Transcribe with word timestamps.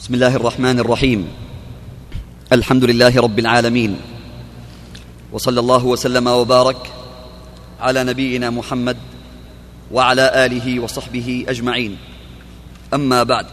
بسم 0.00 0.14
الله 0.14 0.36
الرحمن 0.36 0.78
الرحيم. 0.78 1.28
الحمد 2.52 2.84
لله 2.84 3.20
رب 3.20 3.38
العالمين. 3.38 4.00
وصلى 5.32 5.60
الله 5.60 5.84
وسلم 5.86 6.26
وبارك 6.26 6.92
على 7.80 8.04
نبينا 8.04 8.50
محمد 8.50 8.96
وعلى 9.92 10.46
آله 10.46 10.80
وصحبه 10.80 11.44
أجمعين. 11.48 11.96
أما 12.94 13.22
بعد. 13.22 13.46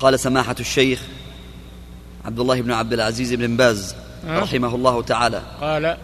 قال 0.00 0.20
سماحة 0.20 0.56
الشيخ 0.60 1.02
عبد 2.24 2.40
الله 2.40 2.60
بن 2.60 2.72
عبد 2.72 2.92
العزيز 2.92 3.34
بن 3.34 3.56
باز 3.56 3.94
رحمه 4.26 4.74
الله 4.74 5.02
تعالى. 5.02 5.42
قال. 5.60 5.96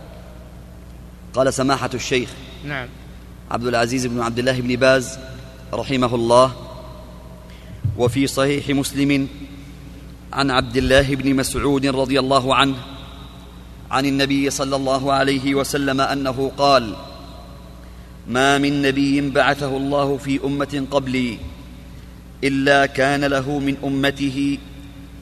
قال 1.35 1.55
سماحة 1.55 1.91
الشيخ 1.95 2.29
نعم. 2.65 2.89
عبد 3.51 3.67
العزيز 3.67 4.07
بن 4.07 4.21
عبد 4.21 4.39
الله 4.39 4.61
بن 4.61 4.77
باز 4.77 5.19
رحمه 5.73 6.15
الله 6.15 6.72
وفي 7.99 8.27
صحيح 8.27 8.69
مسلم 8.71 9.29
عن 10.33 10.51
عبد 10.51 10.77
الله 10.77 11.15
بن 11.15 11.35
مسعود 11.35 11.87
رضي 11.87 12.19
الله 12.19 12.55
عنه 12.55 12.77
عن 13.91 14.07
النبي 14.07 14.51
صلى 14.51 14.77
الله 14.77 15.13
عليه 15.13 15.55
وسلم 15.55 16.01
أنه 16.01 16.53
قال 16.57 16.95
ما 18.29 18.59
من 18.59 18.83
نبي 18.83 19.31
بعثه 19.31 19.77
الله 19.77 20.17
في 20.17 20.41
أمة 20.45 20.87
قبلي 20.91 21.39
إلا 22.45 22.87
كان 22.87 23.25
له 23.25 23.59
من 23.59 23.77
أمته 23.85 24.59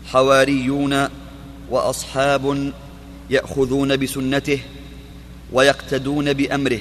حواريون 0.07 1.09
وأصحاب 1.71 2.73
يأخذون 3.31 3.97
بسنته 3.97 4.61
ويقتدون 5.53 6.33
بأمره 6.33 6.81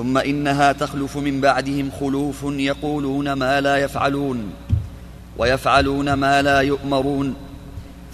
ثم 0.00 0.18
إنها 0.18 0.72
تخلف 0.72 1.16
من 1.16 1.40
بعدهم 1.40 1.90
خلوف 2.00 2.44
يقولون 2.44 3.32
ما 3.32 3.60
لا 3.60 3.76
يفعلون 3.76 4.52
ويفعلون 5.38 6.12
ما 6.12 6.42
لا 6.42 6.60
يؤمرون. 6.60 7.34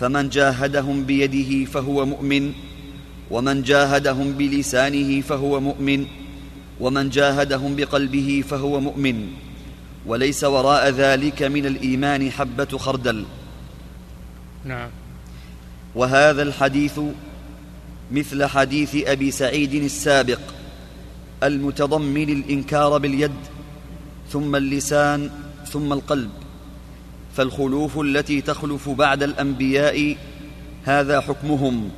فمن 0.00 0.28
جاهدهم 0.28 1.04
بيده 1.04 1.70
فهو 1.70 2.06
مؤمن 2.06 2.52
ومن 3.30 3.62
جاهدهم 3.62 4.32
بلسانه 4.32 5.20
فهو 5.20 5.60
مؤمن 5.60 6.06
ومن 6.80 7.10
جاهدهم 7.10 7.76
بقلبه 7.76 8.44
فهو 8.50 8.80
مؤمن. 8.80 9.28
وليس 10.06 10.44
وراء 10.44 10.88
ذلك 10.88 11.42
من 11.42 11.66
الإيمان 11.66 12.30
حبة 12.30 12.78
خردل. 12.78 13.24
نعم. 14.64 14.90
وهذا 15.94 16.42
الحديث 16.42 17.00
مثل 18.12 18.46
حديث 18.46 18.96
أبي 19.06 19.30
سعيد 19.30 19.74
السابق. 19.74 20.40
المتضمن 21.42 22.28
الإنكار 22.28 22.98
باليد 22.98 23.32
ثم 24.30 24.56
اللسان 24.56 25.30
ثم 25.68 25.92
القلب. 25.92 26.30
فالخلوف 27.36 28.00
التي 28.00 28.40
تخلف 28.40 28.88
بعد 28.88 29.22
الأنبياء 29.22 30.16
هذا 30.84 31.20
حكمهم 31.20 31.90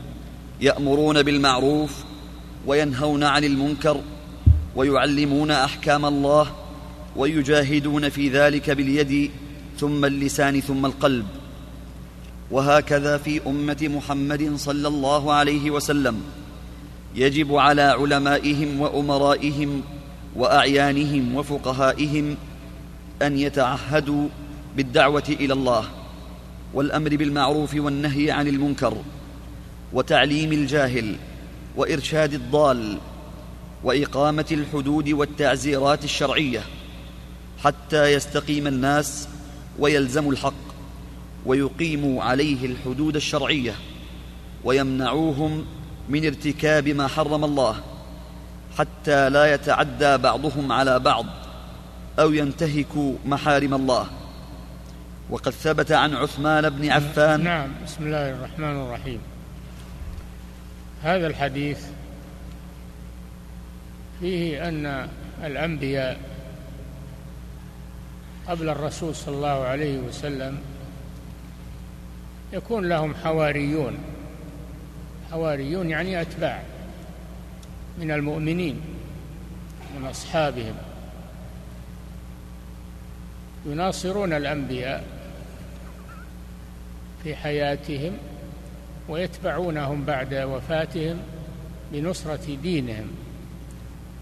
يأمرون 0.61 1.23
بالمعروف 1.23 2.05
وينهون 2.67 3.25
عن 3.25 3.45
المنكر 3.45 4.01
ويعلمون 4.77 5.51
أحكام 5.51 6.07
الله 6.07 6.53
ويجاهدون 7.17 8.09
في 8.09 8.29
ذلك 8.29 8.71
باليد 8.71 9.31
ثم 9.79 10.05
اللسان 10.05 10.61
ثم 10.61 10.87
القلب. 10.87 11.27
وهكذا 12.51 13.19
في 13.19 13.41
أمة 13.47 13.77
محمد 13.83 14.53
صلى 14.57 14.89
الله 14.89 15.33
عليه 15.33 15.71
وسلم. 15.71 16.23
يجب 17.15 17.55
على 17.55 17.83
علمائهم 17.83 18.81
وأمرائهم 18.81 19.83
وأعيانهم 20.37 21.35
وفقهائهم 21.35 22.37
أن 23.23 23.39
يتعهدوا 23.39 24.29
بالدعوة 24.77 25.23
إلى 25.29 25.53
الله 25.53 25.85
والأمر 26.75 27.17
بالمعروف 27.17 27.75
والنهي 27.75 28.31
عن 28.31 28.49
المنكر 28.49 28.97
وتعليم 29.93 30.53
الجاهل 30.53 31.17
وإرشاد 31.77 32.35
الضال 32.35 32.99
وإقامة 33.85 34.47
الحدود 34.53 35.09
والتعزيرات 35.09 36.05
الشرعية 36.05 36.63
حتى 37.65 38.13
يستقيم 38.13 38.67
الناس 38.67 39.29
ويلزموا 39.79 40.33
الحق 40.33 40.69
ويقيموا 41.47 42.23
عليه 42.23 42.67
الحدود 42.67 43.17
الشرعية 43.17 43.75
ويمنعوهم 44.65 45.65
من 46.09 46.25
ارتكاب 46.25 46.89
ما 46.89 47.07
حرم 47.07 47.45
الله 47.45 47.81
حتى 48.79 49.31
لا 49.31 49.55
يتعدى 49.55 50.17
بعضهم 50.17 50.73
على 50.73 50.99
بعض 50.99 51.27
أو 52.19 52.33
ينتهكوا 52.33 53.15
محارم 53.25 53.75
الله. 53.75 54.07
وقد 55.31 55.53
ثبت 55.53 55.93
عن 55.93 56.15
عثمان 56.15 56.71
بن 56.71 56.91
عفان 56.91 57.45
نعم 57.45 57.71
بسم 57.85 58.07
الله 58.07 58.31
الرحمن 58.31 58.77
الرحيم. 58.83 59.21
هذا 61.03 61.27
الحديث 61.27 61.81
فيه 64.21 64.69
أن 64.69 65.09
الأنبياء 65.45 66.21
قبل 68.49 68.69
الرسول 68.69 69.15
صلى 69.15 69.35
الله 69.35 69.65
عليه 69.65 69.99
وسلم 69.99 70.59
يكون 72.53 72.89
لهم 72.89 73.15
حواريون. 73.15 73.99
حواريون 75.31 75.91
يعني 75.91 76.21
أتباع 76.21 76.63
من 77.99 78.11
المؤمنين 78.11 78.81
من 79.97 80.07
أصحابهم. 80.07 80.75
يناصرون 83.67 84.33
الأنبياء 84.33 85.05
في 87.25 87.37
حياتهم 87.37 88.13
ويتبعونهم 89.09 90.05
بعد 90.05 90.35
وفاتهم 90.35 91.19
بنصرة 91.93 92.57
دينهم 92.63 93.07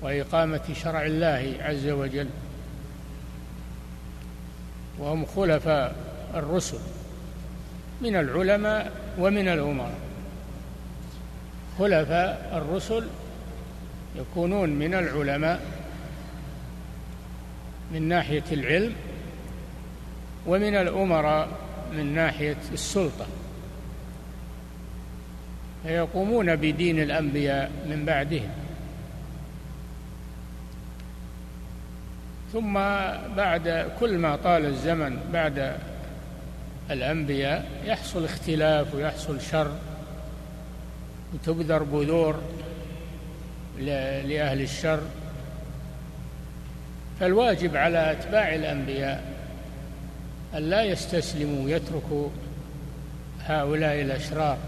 وإقامة 0.03 0.62
شرع 0.83 1.06
الله 1.06 1.55
عز 1.61 1.89
وجل. 1.89 2.28
وهم 4.99 5.27
خلفاء 5.27 5.97
الرسل 6.34 6.78
من 8.00 8.16
العلماء 8.16 8.93
ومن 9.19 9.49
الأمراء. 9.49 10.06
خلفاء 11.79 12.51
الرسل 12.53 13.07
يكونون 14.17 14.71
من 14.71 14.95
العلماء 14.95 15.61
من 17.93 18.03
ناحية 18.03 18.45
العلم 18.53 18.95
ومن 20.47 20.75
الأمراء 20.77 21.49
من 21.93 22.15
ناحية 22.15 22.57
السلطة. 22.73 23.27
فيقومون 25.83 26.57
بدين 26.57 27.03
الأنبياء 27.03 27.71
من 27.89 28.05
بعدهم. 28.05 28.51
ثم 32.53 32.75
بعد 33.37 33.91
كل 34.01 34.19
ما 34.19 34.37
طال 34.37 34.65
الزمن 34.65 35.19
بعد 35.33 35.77
الأنبياء 36.91 37.71
يحصل 37.85 38.25
اختلاف 38.25 38.95
ويحصل 38.95 39.41
شر. 39.41 39.73
وتبذر 41.35 41.83
بذور 41.83 42.41
لأهل 43.79 44.61
الشر. 44.61 45.03
فالواجب 47.21 47.77
على 47.77 48.13
أتباع 48.13 48.55
الأنبياء 48.55 49.37
أن 50.55 50.63
لا 50.63 50.83
يستسلموا 50.83 51.65
ويتركوا 51.65 52.29
هؤلاء 53.45 54.01
الأشرار 54.01 54.59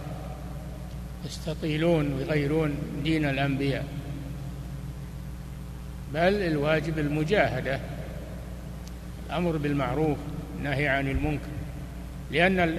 يستطيلون 1.25 2.13
ويغيرون 2.13 2.75
دين 3.05 3.25
الأنبياء 3.25 3.85
بل 6.15 6.35
الواجب 6.35 6.99
المجاهدة 6.99 7.81
الأمر 9.27 9.57
بالمعروف 9.57 10.19
النهي 10.59 10.89
عن 10.89 11.09
المنكر 11.09 11.49
لأن 12.31 12.79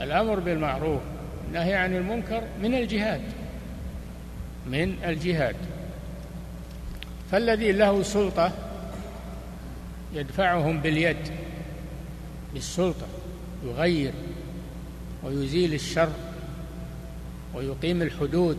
الأمر 0.00 0.40
بالمعروف 0.40 1.00
النهي 1.50 1.74
عن 1.74 1.96
المنكر 1.96 2.42
من 2.62 2.74
الجهاد. 2.74 3.20
من 4.66 4.96
الجهاد. 5.04 5.56
فالذي 7.30 7.72
له 7.72 8.02
سلطة 8.02 8.52
يدفعهم 10.14 10.80
باليد 10.80 11.16
بالسلطة 12.54 13.06
يغير 13.64 14.12
ويزيل 15.22 15.74
الشر 15.74 16.12
ويقيم 17.54 18.02
الحدود 18.02 18.58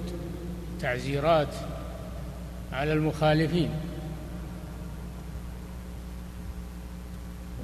تعزيرات 0.82 1.54
على 2.74 2.94
المخالفين. 2.94 3.70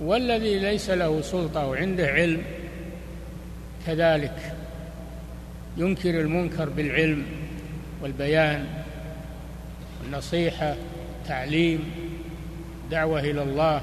والذي 0.02 0.60
ليس 0.60 0.90
له 0.90 1.22
سلطة 1.22 1.68
وعنده 1.68 2.08
علم 2.08 2.44
كذلك 3.88 4.57
ينكر 5.78 6.22
المنكر 6.22 6.70
بالعلم 6.70 7.26
والبيان 8.02 8.66
والنصيحة 10.04 10.76
تعليم 11.28 11.92
دعوة 12.92 13.20
إلى 13.20 13.44
الله 13.44 13.82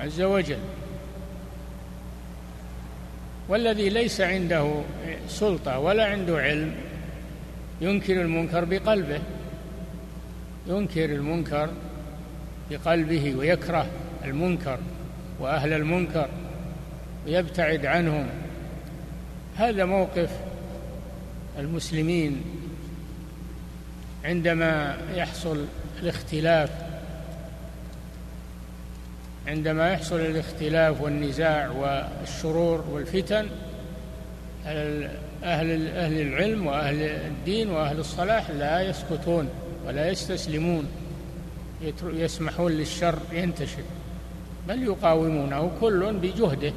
عز 0.00 0.20
وجل. 0.20 0.58
والذي 3.48 3.88
ليس 3.88 4.20
عنده 4.20 4.82
سلطة 5.28 5.78
ولا 5.78 6.04
عنده 6.04 6.38
علم 6.38 6.74
ينكر 7.80 8.20
المنكر 8.20 8.64
بقلبه 8.64 9.20
ينكر 10.66 11.04
المنكر 11.04 11.70
بقلبه 12.70 13.34
ويكره 13.38 13.86
المنكر 14.24 14.78
وأهل 15.40 15.72
المنكر 15.72 16.28
ويبتعد 17.26 17.86
عنهم. 17.86 18.26
هذا 19.56 19.84
موقف 19.84 20.30
المسلمين 21.58 22.42
عندما 24.24 24.96
يحصل 25.14 25.64
الاختلاف 26.02 26.70
عندما 29.46 29.92
يحصل 29.92 30.20
الاختلاف 30.20 31.00
والنزاع 31.00 31.70
والشرور 31.70 32.84
والفتن 32.90 33.46
أهل 34.66 35.88
أهل 35.88 36.20
العلم 36.20 36.66
وأهل 36.66 37.02
الدين 37.02 37.70
وأهل 37.70 37.98
الصلاح 37.98 38.50
لا 38.50 38.80
يسكتون 38.80 39.48
ولا 39.86 40.10
يستسلمون 40.10 40.86
يسمحون 42.02 42.72
للشر 42.72 43.18
ينتشر 43.32 43.82
بل 44.68 44.82
يقاومونه 44.82 45.70
كل 45.80 46.12
بجهده 46.12 46.72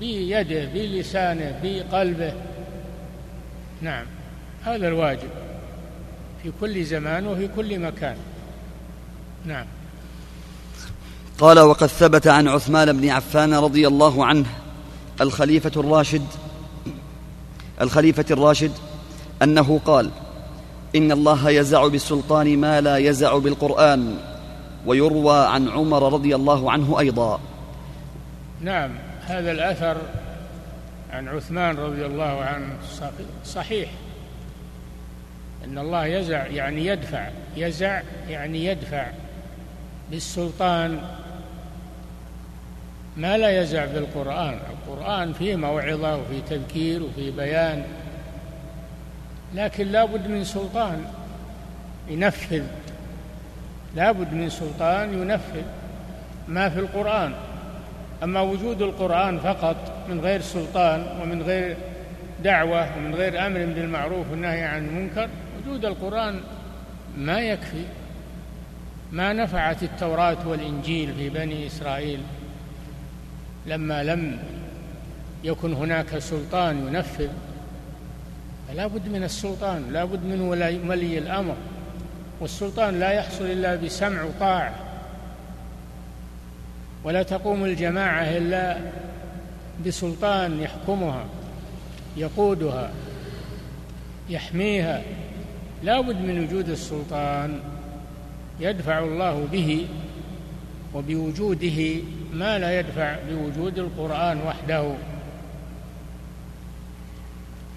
بيده 0.00 0.64
بلسانه 0.64 1.60
بقلبه. 1.62 2.32
نعم. 3.82 4.06
هذا 4.64 4.88
الواجب 4.88 5.28
في 6.42 6.52
كل 6.60 6.84
زمان 6.84 7.26
وفي 7.26 7.48
كل 7.48 7.78
مكان. 7.78 8.16
نعم. 9.46 9.66
قال 11.38 11.60
وقد 11.60 11.86
ثبت 11.86 12.26
عن 12.26 12.48
عثمان 12.48 13.00
بن 13.00 13.08
عفان 13.08 13.54
رضي 13.54 13.86
الله 13.86 14.26
عنه 14.26 14.46
الخليفة 15.20 15.72
الراشد 15.76 16.26
الخليفة 17.80 18.24
الراشد 18.30 18.72
أنه 19.42 19.80
قال 19.84 20.10
إن 20.96 21.12
الله 21.12 21.50
يزع 21.50 21.86
بالسلطان 21.86 22.58
ما 22.58 22.80
لا 22.80 22.96
يزع 22.96 23.38
بالقرآن 23.38 24.16
ويروى 24.86 25.46
عن 25.46 25.68
عمر 25.68 26.12
رضي 26.12 26.34
الله 26.34 26.72
عنه 26.72 26.98
أيضا. 26.98 27.40
نعم. 28.60 28.90
هذا 29.26 29.52
الأثر 29.52 29.96
عن 31.12 31.28
عثمان 31.28 31.76
رضي 31.76 32.06
الله 32.06 32.44
عنه. 32.44 32.78
صحيح. 33.44 33.90
إن 35.64 35.78
الله 35.78 36.06
يزع 36.06 36.46
يعني 36.46 36.86
يدفع. 36.86 37.28
يزع 37.56 38.02
يعني 38.28 38.64
يدفع 38.64 39.06
بالسلطان 40.10 41.00
ما 43.16 43.38
لا 43.38 43.62
يزع 43.62 43.84
بالقرآن. 43.84 44.58
القرآن 44.70 45.32
فيه 45.32 45.56
موعظة 45.56 46.16
وفي 46.16 46.40
تذكير 46.50 47.02
وفي 47.02 47.30
بيان 47.30 47.84
لكن 49.54 49.86
لا 49.86 50.04
بد 50.04 50.26
من 50.28 50.44
سلطان 50.44 51.04
ينفذ. 52.08 52.64
لا 53.96 54.12
بد 54.12 54.32
من 54.32 54.50
سلطان 54.50 55.22
ينفذ 55.22 55.62
ما 56.48 56.68
في 56.68 56.78
القرآن. 56.78 57.34
أما 58.22 58.40
وجود 58.40 58.82
القرآن 58.82 59.38
فقط 59.38 59.76
من 60.08 60.20
غير 60.20 60.40
سلطان 60.40 61.06
ومن 61.22 61.42
غير 61.42 61.76
دعوة 62.44 62.96
ومن 62.96 63.14
غير 63.14 63.46
أمر 63.46 63.58
بالمعروف 63.58 64.30
والنهي 64.30 64.64
عن 64.64 64.86
المنكر 64.86 65.28
وجود 65.60 65.84
القرآن 65.84 66.40
ما 67.18 67.40
يكفي. 67.40 67.84
ما 69.12 69.32
نفعت 69.32 69.82
التوراة 69.82 70.48
والإنجيل 70.48 71.14
في 71.14 71.28
بني 71.28 71.66
إسرائيل 71.66 72.20
لما 73.66 74.02
لم 74.04 74.38
يكن 75.44 75.72
هناك 75.72 76.18
سلطان 76.18 76.86
ينفذ. 76.88 77.28
فلا 78.68 78.86
بد 78.86 79.08
من 79.08 79.24
السلطان 79.24 79.92
لا 79.92 80.04
بد 80.04 80.24
من 80.24 80.40
ولي 80.88 81.18
الأمر. 81.18 81.54
والسلطان 82.40 83.00
لا 83.00 83.10
يحصل 83.10 83.44
إلا 83.44 83.76
بسمع 83.76 84.22
وطاعة. 84.22 84.74
ولا 87.04 87.22
تقوم 87.22 87.64
الجماعة 87.64 88.22
إلا 88.22 88.78
بسلطان 89.86 90.60
يحكمها 90.60 91.24
يقودها 92.16 92.90
يحميها. 94.28 95.02
لا 95.82 96.00
بد 96.00 96.16
من 96.16 96.44
وجود 96.44 96.68
السلطان 96.68 97.60
يدفع 98.60 98.98
الله 98.98 99.48
به 99.52 99.86
وبوجوده 100.94 101.94
ما 102.32 102.58
لا 102.58 102.78
يدفع 102.80 103.16
بوجود 103.28 103.78
القرآن 103.78 104.40
وحده. 104.46 104.94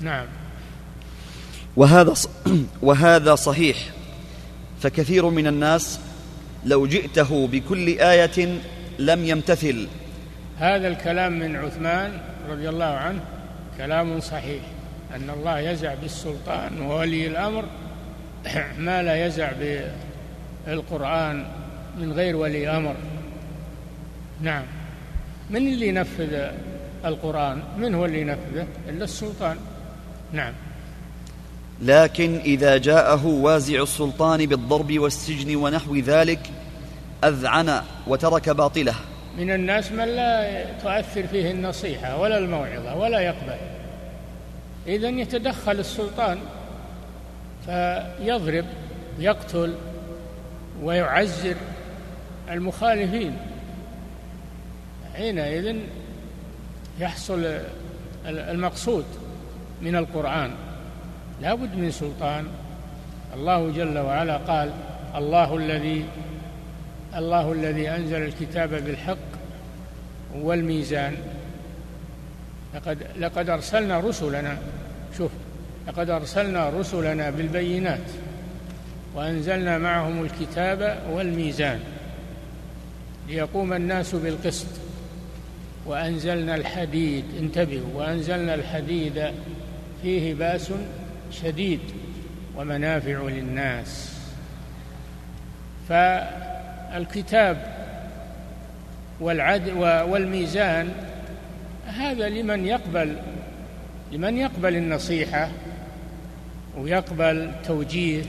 نعم. 0.01 0.25
وهذا 1.75 2.13
وهذا 2.81 3.35
صحيح. 3.35 3.77
فكثير 4.81 5.29
من 5.29 5.47
الناس 5.47 5.99
لو 6.65 6.87
جئته 6.87 7.47
بكل 7.47 7.99
آية 7.99 8.59
لم 8.99 9.25
يمتثل. 9.25 9.87
هذا 10.59 10.87
الكلام 10.87 11.39
من 11.39 11.55
عثمان 11.55 12.11
رضي 12.49 12.69
الله 12.69 12.85
عنه 12.85 13.19
كلام 13.77 14.19
صحيح. 14.19 14.61
أن 15.15 15.29
الله 15.29 15.59
يزع 15.59 15.93
بالسلطان 15.93 16.81
وولي 16.81 17.27
الأمر. 17.27 17.65
ما 18.77 19.03
لا 19.03 19.25
يزع 19.25 19.51
بالقرآن 20.67 21.45
من 21.99 22.11
غير 22.11 22.35
ولي 22.35 22.69
أمر. 22.69 22.95
نعم. 24.41 24.63
من 25.49 25.67
اللي 25.67 25.87
ينفذ 25.87 26.49
القرآن؟ 27.05 27.63
من 27.77 27.95
هو 27.95 28.05
اللي 28.05 28.21
ينفذه؟ 28.21 28.67
إلا 28.89 29.03
السلطان. 29.03 29.57
نعم. 30.33 30.53
لكن 31.81 32.37
إذا 32.37 32.77
جاءه 32.77 33.25
وازع 33.25 33.83
السلطان 33.83 34.45
بالضرب 34.45 34.99
والسجن 34.99 35.55
ونحو 35.55 35.95
ذلك 35.95 36.39
أذعن 37.23 37.81
وترك 38.07 38.49
باطله 38.49 38.95
من 39.37 39.51
الناس 39.51 39.91
من 39.91 40.05
لا 40.05 40.63
تؤثر 40.83 41.27
فيه 41.27 41.51
النصيحة 41.51 42.17
ولا 42.17 42.37
الموعظة 42.37 42.95
ولا 42.95 43.19
يقبل. 43.19 43.57
إذا 44.87 45.09
يتدخل 45.09 45.79
السلطان 45.79 46.37
فيضرب 47.65 48.65
يقتل 49.19 49.75
ويعزر 50.83 51.55
المخالفين. 52.51 53.37
حينئذ 55.15 55.75
يحصل 56.99 57.59
المقصود 58.25 59.05
من 59.81 59.95
القرآن. 59.95 60.51
لا 61.41 61.53
بد 61.53 61.75
من 61.75 61.91
سلطان. 61.91 62.47
الله 63.33 63.71
جل 63.71 63.97
وعلا 63.97 64.37
قال 64.37 64.71
الله 65.15 65.57
الذي 65.57 66.05
الله 67.15 67.51
الذي 67.51 67.89
أنزل 67.89 68.21
الكتاب 68.21 68.69
بالحق 68.69 69.17
والميزان. 70.35 71.15
لقد 72.75 73.07
لقد 73.19 73.49
أرسلنا 73.49 73.99
رسلنا 73.99 74.57
شوف 75.17 75.31
لقد 75.87 76.09
أرسلنا 76.09 76.69
رسلنا 76.69 77.29
بالبينات 77.29 77.99
وأنزلنا 79.15 79.77
معهم 79.77 80.23
الكتاب 80.23 81.03
والميزان 81.11 81.79
ليقوم 83.27 83.73
الناس 83.73 84.15
بالقسط. 84.15 84.67
وأنزلنا 85.85 86.55
الحديد 86.55 87.25
انتبهوا 87.39 87.93
وأنزلنا 87.93 88.55
الحديد 88.55 89.31
فيه 90.01 90.33
بأس 90.33 90.71
شديد 91.31 91.79
ومنافع 92.57 93.21
للناس. 93.21 94.11
فالكتاب 96.95 97.57
والعد 99.19 99.69
والميزان 100.09 100.91
هذا 101.87 102.29
لمن 102.29 102.65
يقبل 102.65 103.15
لمن 104.11 104.37
يقبل 104.37 104.75
النصيحة 104.75 105.49
ويقبل 106.77 107.51
توجيه 107.67 108.23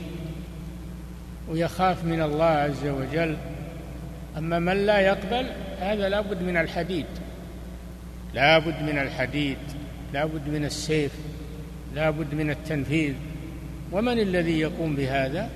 ويخاف 1.49 2.03
من 2.03 2.21
الله 2.21 2.45
عز 2.45 2.87
وجل. 2.87 3.37
أما 4.37 4.59
من 4.59 4.85
لا 4.85 4.99
يقبل 4.99 5.45
هذا 5.81 6.09
لابد 6.09 6.41
من 6.41 6.57
الحديد 6.57 7.05
لابد 8.33 8.81
من 8.81 8.97
الحديد 8.97 9.57
لابد 10.13 10.47
من 10.47 10.65
السيف 10.65 11.11
لا 11.95 12.09
بد 12.09 12.33
من 12.33 12.49
التنفيذ. 12.49 13.13
ومن 13.91 14.19
الذي 14.19 14.59
يقوم 14.59 14.95
بهذا؟ 14.95 15.49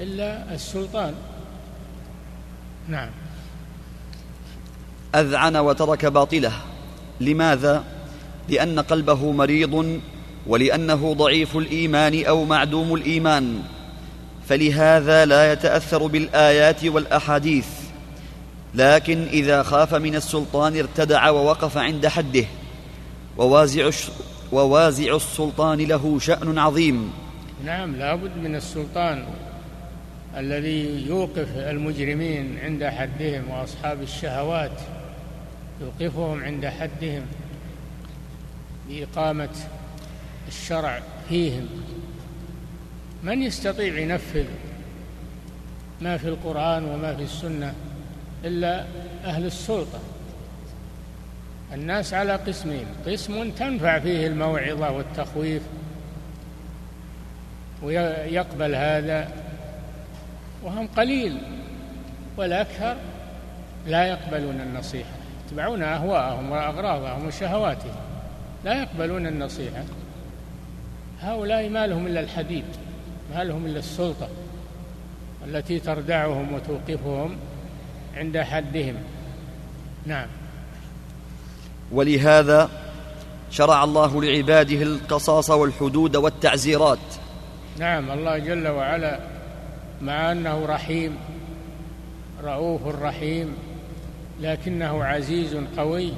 إلا 0.00 0.54
السلطان. 0.54 1.14
نعم. 2.88 3.10
أذعن 5.14 5.56
وترك 5.56 6.06
باطله. 6.06 6.52
لماذا؟ 7.20 7.84
لأن 8.48 8.80
قلبه 8.80 9.32
مريض 9.32 10.00
ولأنه 10.46 11.14
ضعيف 11.14 11.56
الإيمان 11.56 12.24
أو 12.24 12.44
معدوم 12.44 12.94
الإيمان. 12.94 13.62
فلهذا 14.48 15.24
لا 15.24 15.52
يتأثر 15.52 16.06
بالآيات 16.06 16.84
والأحاديث. 16.84 17.66
لكن 18.74 19.26
إذا 19.32 19.62
خاف 19.62 19.94
من 19.94 20.14
السلطان 20.14 20.78
ارتدع 20.78 21.30
ووقف 21.30 21.76
عند 21.76 22.06
حده. 22.06 22.44
ووازع 23.38 23.90
ووازع 24.52 25.16
السلطان 25.16 25.78
له 25.78 26.18
شأن 26.18 26.58
عظيم. 26.58 27.12
نعم 27.64 27.96
لابد 27.96 28.36
من 28.36 28.56
السلطان. 28.56 29.24
الذي 30.36 31.06
يوقف 31.06 31.56
المجرمين 31.56 32.58
عند 32.62 32.84
حدهم 32.84 33.50
وأصحاب 33.50 34.02
الشهوات 34.02 34.80
يوقفهم 35.80 36.44
عند 36.44 36.66
حدهم 36.66 37.22
بإقامة 38.88 39.48
الشرع 40.48 41.02
فيهم. 41.28 41.68
من 43.22 43.42
يستطيع 43.42 43.98
ينفذ 43.98 44.44
ما 46.00 46.16
في 46.16 46.28
القرآن 46.28 46.84
وما 46.84 47.14
في 47.14 47.22
السنة 47.22 47.74
إلا 48.44 48.84
أهل 49.24 49.46
السلطة؟ 49.46 50.00
الناس 51.74 52.14
على 52.14 52.36
قسمين 52.36 52.86
قسم 53.06 53.50
تنفع 53.50 53.98
فيه 53.98 54.26
الموعظة 54.26 54.90
والتخويف 54.90 55.62
ويقبل 57.82 58.74
هذا 58.74 59.41
وهم 60.62 60.88
قليل 60.96 61.38
والأكثر 62.36 62.96
لا 63.86 64.04
يقبلون 64.04 64.60
النصيحة. 64.60 65.10
يتبعون 65.46 65.82
أهواءهم 65.82 66.50
وأغراضهم 66.50 67.26
وشهواتهم 67.26 67.94
لا 68.64 68.82
يقبلون 68.82 69.26
النصيحة. 69.26 69.84
هؤلاء 71.20 71.68
ما 71.68 71.86
لهم 71.86 72.06
إلا 72.06 72.20
الحديد 72.20 72.64
ما 73.34 73.44
لهم 73.44 73.66
إلا 73.66 73.78
السلطة 73.78 74.28
التي 75.46 75.80
تردعهم 75.80 76.52
وتوقفهم 76.52 77.36
عند 78.16 78.38
حدهم. 78.38 78.94
نعم. 80.06 80.26
ولهذا 81.92 82.70
شرع 83.50 83.84
الله 83.84 84.22
لعباده 84.22 84.82
القصاص 84.82 85.50
والحدود 85.50 86.16
والتعزيرات. 86.16 86.98
نعم 87.78 88.10
الله 88.10 88.38
جل 88.38 88.68
وعلا 88.68 89.31
مع 90.02 90.32
أنه 90.32 90.66
رحيم 90.66 91.16
رؤوف 92.44 92.86
رحيم 92.86 93.56
لكنه 94.40 95.04
عزيز 95.04 95.56
قوي. 95.76 96.12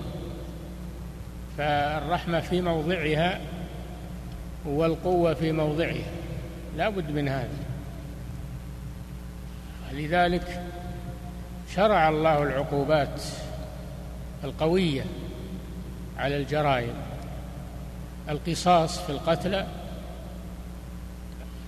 فالرحمة 1.59 2.41
في 2.41 2.61
موضعها 2.61 3.41
والقوة 4.65 5.35
في 5.35 5.53
موضعها. 5.53 6.11
لا 6.77 6.89
بد 6.89 7.11
من 7.11 7.29
هذا. 7.29 7.59
لذلك 9.93 10.63
شرع 11.75 12.09
الله 12.09 12.43
العقوبات 12.43 13.23
القوية 14.45 15.05
على 16.19 16.37
الجرائم. 16.37 16.95
القصاص 18.29 19.01
في 19.01 19.13
القتلى 19.13 19.67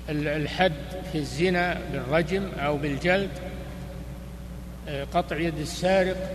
الحد 0.09 0.73
في 1.13 1.19
الزنا 1.19 1.79
بالرجم 1.93 2.49
أو 2.59 2.77
بالجلد 2.77 3.31
آه، 4.89 5.05
قطع 5.05 5.37
يد 5.37 5.59
السارق 5.59 6.33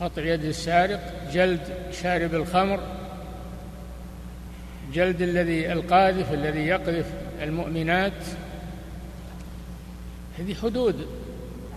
قطع 0.00 0.22
يد 0.22 0.44
السارق 0.44 1.00
جلد 1.32 1.60
شارب 2.02 2.34
الخمر 2.34 2.80
جلد 4.94 5.22
الذي 5.22 5.72
القاذف 5.72 6.32
الذي 6.32 6.60
يقذف 6.60 7.06
المؤمنات. 7.42 8.12
هذه 10.38 10.54
حدود 10.54 11.06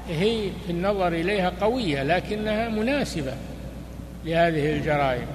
هي 0.10 0.50
في 0.66 0.72
النظر 0.72 1.08
إليها 1.08 1.50
قوية 1.62 2.04
لكنها 2.04 2.70
مناسبة 2.70 3.34
لهذه 4.26 4.72
الجرائم 4.72 5.28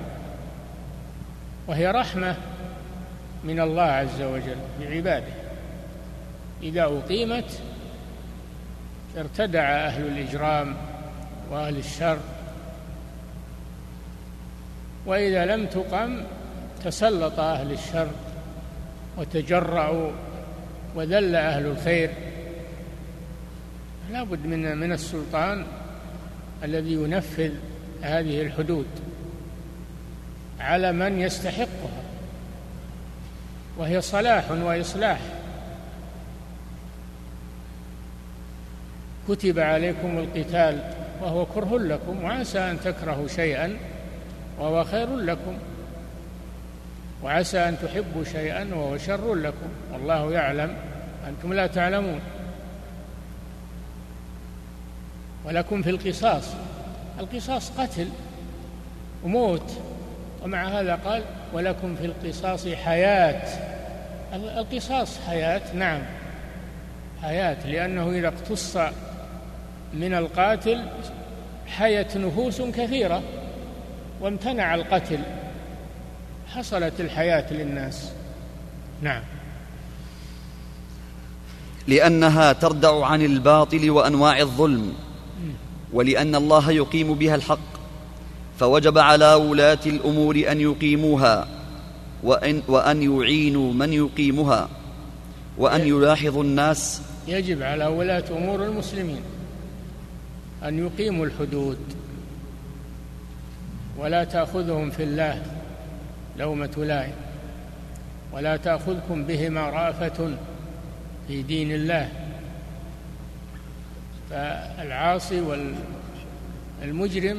وهي 1.68 1.90
رحمة 1.90 2.36
من 3.44 3.60
الله 3.60 3.82
عز 3.82 4.22
وجل 4.22 4.56
بعباده. 4.80 5.32
إذا 6.62 6.82
أقيمت 6.82 7.60
ارتدع 9.18 9.86
أهل 9.86 10.06
الإجرام 10.06 10.76
وأهل 11.50 11.76
الشر. 11.76 12.18
وإذا 15.06 15.46
لم 15.46 15.66
تقم 15.66 16.22
تسلط 16.84 17.40
أهل 17.40 17.72
الشر 17.72 18.10
وتجرأوا 19.18 20.10
وذل 20.94 21.36
أهل 21.36 21.66
الخير. 21.66 22.10
لا 24.12 24.22
بد 24.22 24.46
من 24.46 24.76
من 24.76 24.92
السلطان 24.92 25.64
الذي 26.64 26.92
ينفذ 26.92 27.52
هذه 28.02 28.42
الحدود 28.42 28.86
على 30.60 30.92
من 30.92 31.20
يستحقها. 31.20 31.99
وهي 33.80 34.00
صلاح 34.00 34.50
وإصلاح. 34.50 35.20
كتب 39.28 39.58
عليكم 39.58 40.18
القتال 40.18 40.80
وهو 41.22 41.46
كره 41.46 41.78
لكم 41.78 42.24
وعسى 42.24 42.58
أن 42.58 42.80
تكرهوا 42.80 43.28
شيئا 43.28 43.76
وهو 44.58 44.84
خير 44.84 45.16
لكم 45.16 45.58
وعسى 47.22 47.58
أن 47.58 47.76
تحبوا 47.82 48.24
شيئا 48.24 48.68
وهو 48.74 48.98
شر 48.98 49.34
لكم 49.34 49.68
والله 49.92 50.32
يعلم 50.32 50.76
أنتم 51.28 51.52
لا 51.52 51.66
تعلمون. 51.66 52.20
ولكم 55.44 55.82
في 55.82 55.90
القصاص 55.90 56.44
القصاص 57.20 57.70
قتل 57.70 58.08
وموت. 59.24 59.72
ومع 60.42 60.68
هذا 60.68 60.94
قال 60.94 61.22
ولكم 61.52 61.96
في 61.96 62.06
القصاص 62.06 62.68
حياة. 62.68 63.69
القصاص 64.32 65.18
حياة 65.26 65.74
نعم. 65.74 66.02
حياة 67.22 67.66
لأنه 67.66 68.10
إذا 68.10 68.28
اقتص 68.28 68.76
من 69.94 70.14
القاتل 70.14 70.84
حيت 71.66 72.16
نفوس 72.16 72.62
كثيرة 72.62 73.22
وامتنع 74.20 74.74
القتل. 74.74 75.20
حصلت 76.46 77.00
الحياة 77.00 77.52
للناس. 77.52 78.12
نعم. 79.02 79.22
لأنها 81.88 82.52
تردع 82.52 83.06
عن 83.06 83.22
الباطل 83.22 83.90
وأنواع 83.90 84.38
الظلم 84.38 84.94
ولأن 85.92 86.34
الله 86.34 86.70
يقيم 86.70 87.14
بها 87.14 87.34
الحق 87.34 87.70
فوجب 88.58 88.98
على 88.98 89.34
ولاة 89.34 89.78
الأمور 89.86 90.36
أن 90.36 90.60
يقيموها. 90.60 91.59
وأن, 92.22 92.62
وأن 92.68 93.02
يعينوا 93.02 93.72
من 93.72 93.92
يقيمها 93.92 94.68
وأن 95.58 95.80
يلاحظوا 95.80 96.42
الناس 96.42 97.02
يجب 97.28 97.62
على 97.62 97.86
ولاة 97.86 98.24
أمور 98.30 98.64
المسلمين 98.64 99.22
أن 100.64 100.78
يقيموا 100.78 101.26
الحدود 101.26 101.78
ولا 103.98 104.24
تأخذهم 104.24 104.90
في 104.90 105.02
الله 105.02 105.42
لومة 106.38 106.70
لائم 106.76 107.14
ولا 108.32 108.56
تأخذكم 108.56 109.24
بهما 109.24 109.60
رأفة 109.60 110.36
في 111.28 111.42
دين 111.42 111.72
الله. 111.72 112.08
فالعاصي 114.30 115.40
والمجرم 116.82 117.38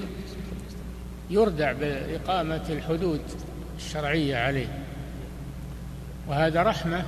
يردع 1.29 1.71
بإقامة 1.71 2.61
الحدود. 2.69 3.21
الشرعية 3.85 4.37
عليه. 4.37 4.67
وهذا 6.27 6.63
رحمة 6.63 7.03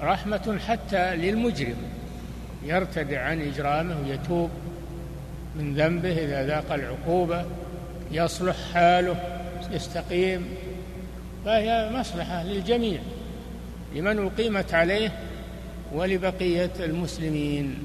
رحمة 0.00 0.58
حتى 0.68 1.16
للمجرم. 1.16 1.76
يرتدع 2.64 3.22
عن 3.22 3.40
إجرامه 3.40 3.96
ويتوب 4.00 4.50
من 5.56 5.74
ذنبه 5.74 6.24
إذا 6.24 6.46
ذاق 6.46 6.72
العقوبة 6.72 7.44
يصلح 8.12 8.56
حاله 8.74 9.16
يستقيم. 9.70 10.44
فهي 11.44 11.90
مصلحة 11.94 12.42
للجميع 12.42 13.00
لمن 13.94 14.26
أقيمت 14.26 14.74
عليه 14.74 15.12
ولبقية 15.92 16.72
المسلمين. 16.80 17.78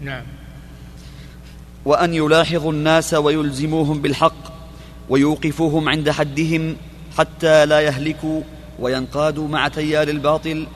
نعم. 0.00 0.24
وأن 1.84 2.14
يلاحظوا 2.14 2.72
الناس 2.72 3.14
ويلزموهم 3.14 4.02
بالحق 4.02 4.52
ويوقفوهم 5.08 5.88
عند 5.88 6.10
حدهم 6.10 6.76
حتى 7.18 7.66
لا 7.66 7.80
يهلكوا 7.80 8.42
وينقادوا 8.78 9.48
مع 9.48 9.68
تيار 9.68 10.08
الباطل 10.08 10.66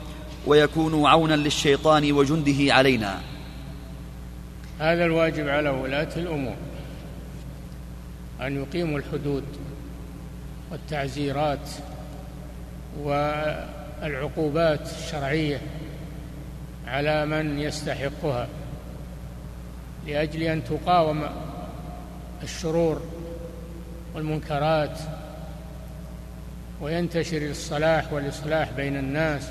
ويكونوا 0.47 1.09
عونا 1.09 1.33
للشيطان 1.33 2.11
وجنده 2.11 2.73
علينا. 2.73 3.19
هذا 4.79 5.05
الواجب 5.05 5.47
على 5.47 5.69
ولاة 5.69 6.09
الأمور. 6.17 6.55
أن 8.41 8.55
يقيموا 8.61 8.99
الحدود 8.99 9.43
والتعزيرات 10.71 11.69
والعقوبات 12.99 14.89
الشرعية 14.99 15.61
على 16.87 17.25
من 17.25 17.59
يستحقها 17.59 18.47
لأجل 20.07 20.41
أن 20.41 20.63
تقاوم 20.63 21.23
الشرور 22.43 23.01
والمنكرات 24.15 24.99
وينتشر 26.81 27.49
الصلاح 27.49 28.13
والإصلاح 28.13 28.71
بين 28.71 28.97
الناس. 28.97 29.49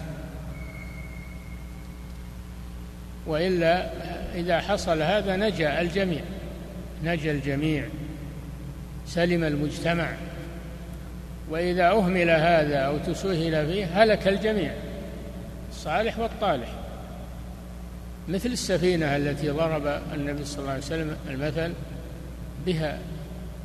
وإلا 3.26 3.90
إذا 4.34 4.60
حصل 4.60 5.02
هذا 5.02 5.36
نجا 5.36 5.80
الجميع 5.80 6.20
نجا 7.04 7.30
الجميع 7.30 7.84
سلم 9.06 9.44
المجتمع. 9.44 10.08
وإذا 11.50 11.90
أهمل 11.90 12.30
هذا 12.30 12.78
أو 12.78 12.98
تسهل 12.98 13.66
فيه 13.66 14.02
هلك 14.02 14.28
الجميع 14.28 14.72
الصالح 15.70 16.18
والطالح. 16.18 16.68
مثل 18.28 18.48
السفينة 18.48 19.16
التي 19.16 19.50
ضرب 19.50 19.86
النبي 20.14 20.44
صلى 20.44 20.58
الله 20.58 20.70
عليه 20.70 20.82
وسلم 20.82 21.16
المثل 21.30 21.72
بها 22.66 22.98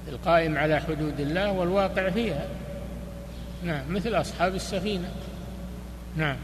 القائم 0.07 0.57
على 0.57 0.79
حدود 0.79 1.19
الله 1.19 1.51
والواقع 1.51 2.09
فيها. 2.09 2.47
نعم 3.63 3.93
مثل 3.93 4.15
أصحاب 4.21 4.55
السفينة. 4.55 5.11
نعم. 6.17 6.37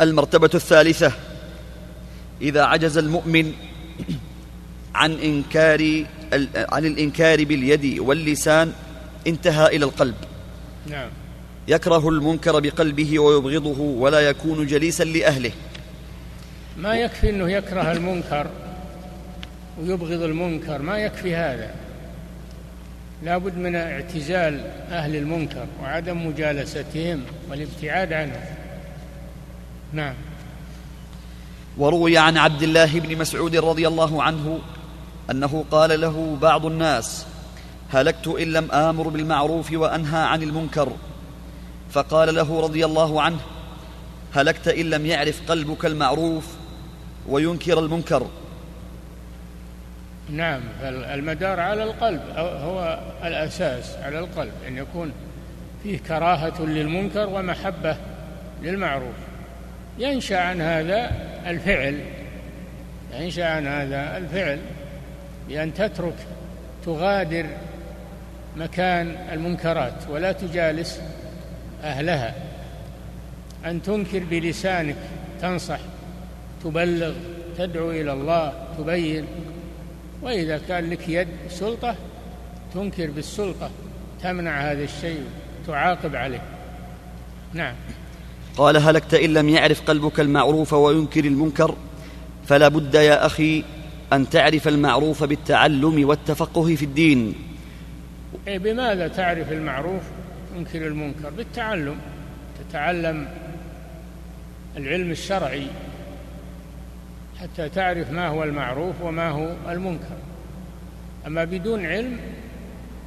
المرتبة 0.00 0.50
الثالثة 0.54 1.12
إذا 2.40 2.62
عجز 2.62 2.98
المؤمن 2.98 3.52
عن 4.94 5.12
إنكار 5.12 6.04
عن 6.54 6.86
الإنكار 6.86 7.44
باليد 7.44 7.98
واللسان 7.98 8.72
انتهى 9.26 9.66
إلى 9.66 9.84
القلب. 9.84 10.14
نعم. 10.86 11.08
يكره 11.68 12.08
المنكر 12.08 12.60
بقلبه 12.60 13.18
ويبغضه 13.18 13.80
ولا 13.80 14.20
يكون 14.20 14.66
جليسا 14.66 15.04
لأهله. 15.04 15.52
ما 16.76 16.94
يكفي 16.94 17.30
أنه 17.30 17.50
يكره 17.50 17.92
المنكر 17.92 18.46
ويبغض 19.80 20.22
المنكر 20.22 20.82
ما 20.82 20.98
يكفي 20.98 21.34
هذا. 21.34 21.74
لا 23.22 23.38
بد 23.38 23.56
من 23.58 23.76
اعتزال 23.76 24.60
أهل 24.90 25.16
المنكر 25.16 25.66
وعدم 25.82 26.26
مجالستهم 26.26 27.22
والابتعاد 27.50 28.12
عنهم. 28.12 28.44
نعم. 29.92 30.14
وروي 31.78 32.18
عن 32.18 32.36
عبد 32.36 32.62
الله 32.62 33.00
بن 33.00 33.18
مسعود 33.18 33.56
رضي 33.56 33.88
الله 33.88 34.22
عنه 34.22 34.58
أنه 35.30 35.64
قال 35.70 36.00
له 36.00 36.38
بعض 36.42 36.66
الناس 36.66 37.26
هلكت 37.92 38.26
إن 38.26 38.52
لم 38.52 38.70
آمر 38.72 39.08
بالمعروف 39.08 39.72
وأنهى 39.72 40.22
عن 40.22 40.42
المنكر. 40.42 40.92
فقال 41.90 42.34
له 42.34 42.60
رضي 42.60 42.84
الله 42.84 43.22
عنه 43.22 43.38
هلكت 44.34 44.68
إن 44.68 44.90
لم 44.90 45.06
يعرف 45.06 45.50
قلبك 45.50 45.86
المعروف 45.86 46.46
وينكر 47.28 47.78
المنكر. 47.78 48.26
نعم 50.30 50.60
المدار 50.82 51.60
على 51.60 51.82
القلب 51.82 52.20
هو 52.38 52.98
الأساس 53.24 53.96
على 53.96 54.18
القلب 54.18 54.52
أن 54.68 54.76
يكون 54.76 55.12
فيه 55.82 55.98
كراهة 55.98 56.62
للمنكر 56.62 57.28
ومحبة 57.28 57.96
للمعروف. 58.62 59.14
ينشأ 59.98 60.38
عن 60.40 60.60
هذا 60.60 61.10
الفعل 61.46 62.00
ينشأ 63.18 63.44
عن 63.44 63.66
هذا 63.66 64.16
الفعل 64.16 64.58
بأن 65.48 65.74
تترك 65.74 66.14
تغادر 66.84 67.46
مكان 68.56 69.16
المنكرات 69.32 70.08
ولا 70.10 70.32
تجالس 70.32 71.00
أهلها. 71.84 72.34
أن 73.66 73.82
تنكر 73.82 74.18
بلسانك 74.30 74.96
تنصح 75.40 75.78
تبلغ 76.64 77.12
تدعو 77.58 77.90
إلى 77.90 78.12
الله 78.12 78.52
تبين. 78.78 79.26
وإذا 80.22 80.60
كان 80.68 80.90
لك 80.90 81.08
يد 81.08 81.28
سلطة 81.48 81.96
تنكر 82.74 83.10
بالسلطة 83.10 83.70
تمنع 84.22 84.72
هذا 84.72 84.82
الشيء 84.84 85.24
تعاقب 85.66 86.16
عليه. 86.16 86.42
نعم. 87.52 87.74
قال 88.56 88.76
هلكت 88.76 89.14
إن 89.14 89.34
لم 89.34 89.48
يعرف 89.48 89.80
قلبك 89.80 90.20
المعروف 90.20 90.72
وينكر 90.72 91.24
المنكر 91.24 91.76
فلا 92.46 92.68
بد 92.68 92.94
يا 92.94 93.26
أخي 93.26 93.64
أن 94.12 94.30
تعرف 94.30 94.68
المعروف 94.68 95.24
بالتعلم 95.24 96.08
والتفقه 96.08 96.74
في 96.74 96.84
الدين. 96.84 97.34
إيه 98.48 98.58
بماذا 98.58 99.08
تعرف 99.08 99.52
المعروف 99.52 100.02
تنكر 100.54 100.86
المنكر؟ 100.86 101.30
بالتعلم. 101.30 101.96
تتعلم 102.68 103.28
العلم 104.76 105.10
الشرعي. 105.10 105.66
حتى 107.42 107.68
تعرف 107.68 108.10
ما 108.10 108.28
هو 108.28 108.44
المعروف 108.44 108.94
وما 109.02 109.28
هو 109.28 109.54
المنكر. 109.68 110.16
أما 111.26 111.44
بدون 111.44 111.86
علم 111.86 112.16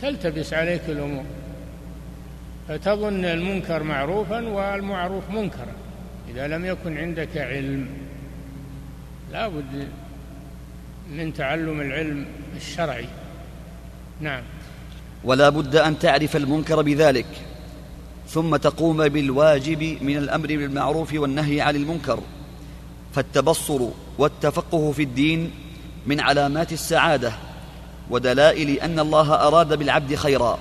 تلتبس 0.02 0.54
عليك 0.54 0.82
الأمور 0.88 1.24
فتظن 2.68 3.26
المنكر 3.26 3.84
معروفا 3.84 4.48
والمعروف 4.48 5.30
منكرا. 5.30 5.74
إذا 6.32 6.48
لم 6.48 6.66
يكن 6.66 6.98
عندك 6.98 7.38
علم 7.38 7.88
لا 9.32 9.48
بد 9.48 9.88
من 11.12 11.34
تعلم 11.34 11.82
العلم 11.82 12.26
الشرعي. 12.56 13.06
نعم. 14.22 14.44
ولا 15.24 15.50
بد 15.50 15.76
أن 15.76 16.00
تعرف 16.00 16.36
المنكر 16.36 16.82
بذلك 16.82 17.26
ثم 18.28 18.56
تقوم 18.56 19.08
بالواجب 19.08 19.98
من 20.02 20.18
الأمر 20.18 20.48
بالمعروف 20.48 21.14
والنهي 21.14 21.62
عن 21.62 21.76
المنكر. 21.76 22.20
فالتبصر 23.16 23.82
والتفقه 24.18 24.92
في 24.92 25.04
الدين 25.04 25.52
من 26.06 26.20
علامات 26.20 26.74
السعادة 26.74 27.32
ودلائل 28.10 28.70
أن 28.70 29.00
الله 29.00 29.34
أراد 29.34 29.74
بالعبد 29.80 30.16
خيرا 30.16 30.60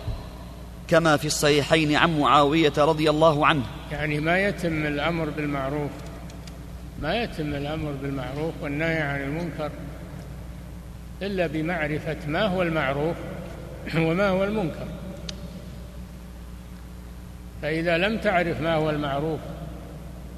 كما 0.88 1.16
في 1.16 1.26
الصحيحين 1.26 1.96
عن 1.96 2.20
معاوية 2.20 2.72
رضي 2.78 3.10
الله 3.10 3.46
عنه. 3.46 3.62
يعني 3.92 4.20
ما 4.20 4.38
يتم 4.38 4.86
الأمر 4.86 5.30
بالمعروف 5.30 5.90
ما 7.02 7.22
يتم 7.22 7.54
الأمر 7.54 7.92
بالمعروف 8.02 8.54
والنهي 8.62 9.02
عن 9.02 9.20
المنكر 9.20 9.70
إلا 11.22 11.46
بمعرفة 11.46 12.16
ما 12.28 12.46
هو 12.46 12.62
المعروف 12.62 13.16
وما 14.06 14.28
هو 14.28 14.44
المنكر. 14.44 14.86
فإذا 17.62 17.98
لم 17.98 18.18
تعرف 18.18 18.60
ما 18.60 18.74
هو 18.74 18.90
المعروف 18.90 19.40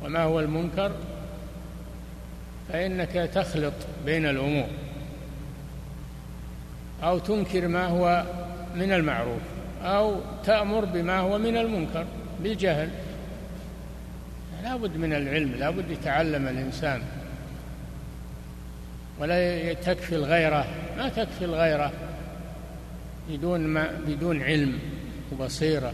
وما 0.04 0.22
هو 0.22 0.40
المنكر 0.40 0.92
فإنك 2.72 3.30
تخلط 3.34 3.74
بين 4.06 4.26
الأمور 4.26 4.68
أو 7.02 7.18
تنكر 7.18 7.68
ما 7.68 7.86
هو 7.86 8.24
من 8.74 8.92
المعروف 8.92 9.42
أو 9.82 10.20
تأمر 10.44 10.84
بما 10.84 11.18
هو 11.18 11.38
من 11.38 11.56
المنكر 11.56 12.06
بالجهل. 12.42 12.90
لا 14.62 14.76
بد 14.76 14.96
من 14.96 15.12
العلم 15.12 15.52
لا 15.52 15.70
بد 15.70 15.90
يتعلم 15.90 16.48
الإنسان. 16.48 17.02
ولا 19.18 19.72
تكفي 19.72 20.14
الغيرة 20.14 20.66
ما 20.96 21.08
تكفي 21.08 21.44
الغيرة 21.44 21.92
بدون 23.30 23.60
ما 23.60 23.90
بدون 24.06 24.42
علم 24.42 24.78
وبصيرة. 25.32 25.92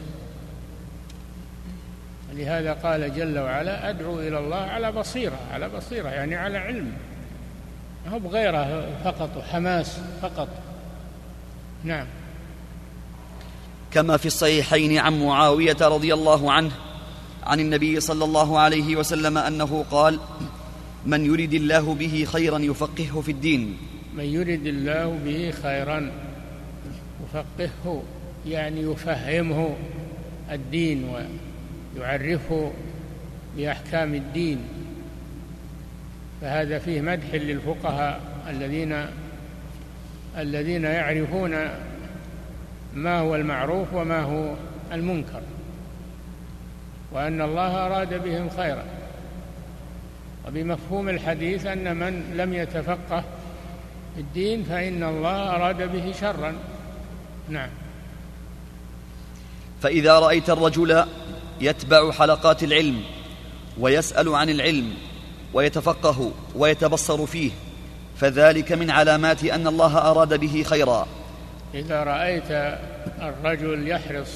لهذا 2.32 2.72
قال 2.72 3.14
جل 3.14 3.38
وعلا 3.38 3.90
أدعو 3.90 4.20
إلى 4.20 4.38
الله 4.38 4.56
على 4.56 4.92
بصيرة 4.92 5.38
على 5.52 5.68
بصيرة 5.68 6.08
يعني 6.08 6.36
على 6.36 6.58
علم. 6.58 6.92
هو 8.08 8.18
بغيره 8.18 8.88
فقط 9.04 9.36
وحماس 9.36 9.98
فقط. 10.22 10.48
نعم. 11.84 12.06
كما 13.90 14.16
في 14.16 14.26
الصحيحين 14.26 14.98
عن 14.98 15.20
معاوية 15.20 15.76
رضي 15.80 16.14
الله 16.14 16.52
عنه 16.52 16.70
عن 17.42 17.60
النبي 17.60 18.00
صلى 18.00 18.24
الله 18.24 18.58
عليه 18.58 18.96
وسلم 18.96 19.38
أنه 19.38 19.84
قال 19.90 20.18
من 21.06 21.26
يرد 21.26 21.54
الله 21.54 21.94
به 21.94 22.26
خيرا 22.32 22.58
يفقهه 22.58 23.20
في 23.20 23.30
الدين. 23.32 23.76
من 24.16 24.24
يرد 24.24 24.66
الله 24.66 25.18
به 25.24 25.54
خيرا 25.62 26.12
يفقهه 27.24 28.02
يعني 28.46 28.80
يفهمه 28.80 29.76
الدين 30.50 31.08
ويعرفه 31.96 32.72
بأحكام 33.56 34.14
الدين 34.14 34.64
فهذا 36.40 36.78
فيه 36.78 37.00
مدح 37.00 37.34
للفقهاء 37.34 38.20
الذين 38.48 39.06
الذين 40.38 40.84
يعرفون 40.84 41.68
ما 42.94 43.18
هو 43.18 43.34
المعروف 43.34 43.94
وما 43.94 44.20
هو 44.20 44.54
المنكر 44.92 45.40
وأن 47.12 47.40
الله 47.40 47.86
أراد 47.86 48.22
بهم 48.24 48.50
خيرا. 48.56 48.84
وبمفهوم 50.48 51.08
الحديث 51.08 51.66
أن 51.66 51.96
من 51.96 52.34
لم 52.36 52.54
يتفقه 52.54 53.24
في 54.14 54.20
الدين 54.20 54.64
فإن 54.64 55.02
الله 55.02 55.56
أراد 55.56 55.92
به 55.92 56.12
شرا. 56.20 56.54
نعم. 57.48 57.68
فإذا 59.82 60.18
رأيت 60.18 60.50
الرجل 60.50 61.04
يتبع 61.62 62.12
حلقات 62.12 62.62
العلم 62.62 63.02
ويسأل 63.78 64.34
عن 64.34 64.50
العلم 64.50 64.94
ويتفقه 65.54 66.32
ويتبصر 66.56 67.26
فيه 67.26 67.50
فذلك 68.16 68.72
من 68.72 68.90
علامات 68.90 69.44
أن 69.44 69.66
الله 69.66 69.98
أراد 69.98 70.40
به 70.40 70.62
خيرا. 70.62 71.06
إذا 71.74 72.02
رأيت 72.02 72.50
الرجل 73.22 73.88
يحرص 73.88 74.28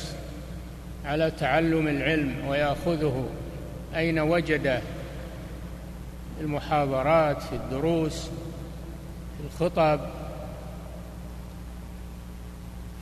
على 1.04 1.30
تعلم 1.30 1.88
العلم 1.88 2.46
ويأخذه 2.46 3.28
أين 3.96 4.18
وجده 4.18 4.78
في 6.38 6.42
المحاضرات 6.44 7.42
في 7.42 7.52
الدروس 7.52 8.22
في 9.38 9.46
الخطب 9.46 10.00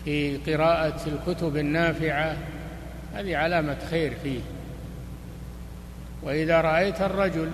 في 0.04 0.36
قراءة 0.36 1.00
الكتب 1.06 1.56
النافعة؟ 1.56 2.36
هذه 3.14 3.36
علامة 3.36 3.76
خير 3.90 4.12
فيه. 4.22 4.40
وإذا 6.22 6.60
رأيت 6.60 7.00
الرجل 7.00 7.50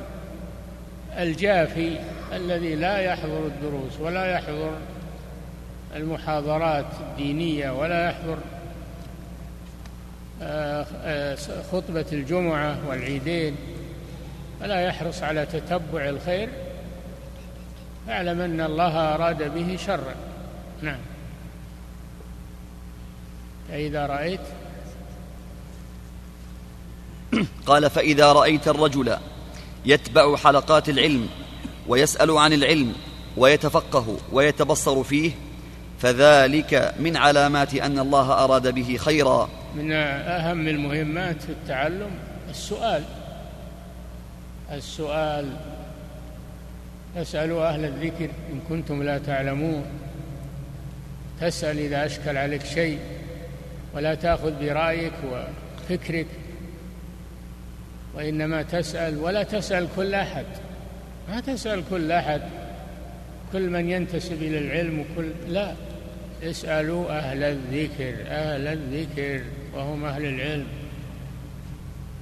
الجافي 1.18 1.98
الذي 2.32 2.74
لا 2.74 2.98
يحضر 2.98 3.46
الدروس 3.46 4.00
ولا 4.00 4.32
يحضر 4.32 4.72
المحاضرات 5.96 6.86
الدينية 7.00 7.70
ولا 7.70 8.10
يحضر 8.10 8.38
آه، 10.42 10.86
آه، 11.04 11.36
خطبة 11.72 12.06
الجمعة 12.12 12.88
والعيدين 12.88 13.56
ولا 14.62 14.80
يحرص 14.80 15.22
على 15.22 15.46
تتبع 15.46 16.08
الخير 16.08 16.48
فاعلم 18.06 18.40
أن 18.40 18.60
الله 18.60 19.14
أراد 19.14 19.54
به 19.54 19.76
شرا. 19.76 20.14
نعم. 20.82 20.98
فإذا 23.68 24.06
رأيت 24.06 24.40
قال 27.66 27.90
فإذا 27.90 28.32
رأيت 28.32 28.68
الرجل 28.68 29.16
يتبع 29.86 30.36
حلقات 30.36 30.88
العلم 30.88 31.28
ويسأل 31.88 32.30
عن 32.30 32.52
العلم 32.52 32.92
ويتفقه 33.36 34.16
ويتبصر 34.32 35.02
فيه 35.02 35.30
فذلك 36.00 36.94
من 36.98 37.16
علامات 37.16 37.74
أن 37.74 37.98
الله 37.98 38.32
أراد 38.44 38.74
به 38.74 38.96
خيرا. 38.96 39.48
من 39.76 39.92
أهم 39.92 40.68
المهمات 40.68 41.42
في 41.42 41.52
التعلم 41.52 42.10
السؤال. 42.50 43.04
السؤال 44.72 45.56
اسألوا 47.16 47.68
أهل 47.68 47.84
الذكر 47.84 48.30
إن 48.52 48.60
كنتم 48.68 49.02
لا 49.02 49.18
تعلمون. 49.18 49.84
تسأل 51.40 51.78
إذا 51.78 52.06
أشكل 52.06 52.36
عليك 52.36 52.64
شيء 52.64 52.98
ولا 53.94 54.14
تأخذ 54.14 54.52
برأيك 54.60 55.12
وفكرك. 55.32 56.26
وإنما 58.14 58.62
تسأل 58.62 59.18
ولا 59.18 59.42
تسأل 59.42 59.88
كل 59.96 60.14
أحد. 60.14 60.44
ما 61.28 61.40
تسأل 61.40 61.82
كل 61.90 62.12
أحد. 62.12 62.40
كل 63.52 63.70
من 63.70 63.90
ينتسب 63.90 64.42
إلى 64.42 64.58
العلم 64.58 65.00
وكل 65.00 65.30
لا. 65.48 65.74
اسألوا 66.42 67.18
أهل 67.18 67.42
الذكر 67.42 68.14
أهل 68.26 68.66
الذكر 68.66 69.44
وهم 69.74 70.04
أهل 70.04 70.24
العلم. 70.24 70.66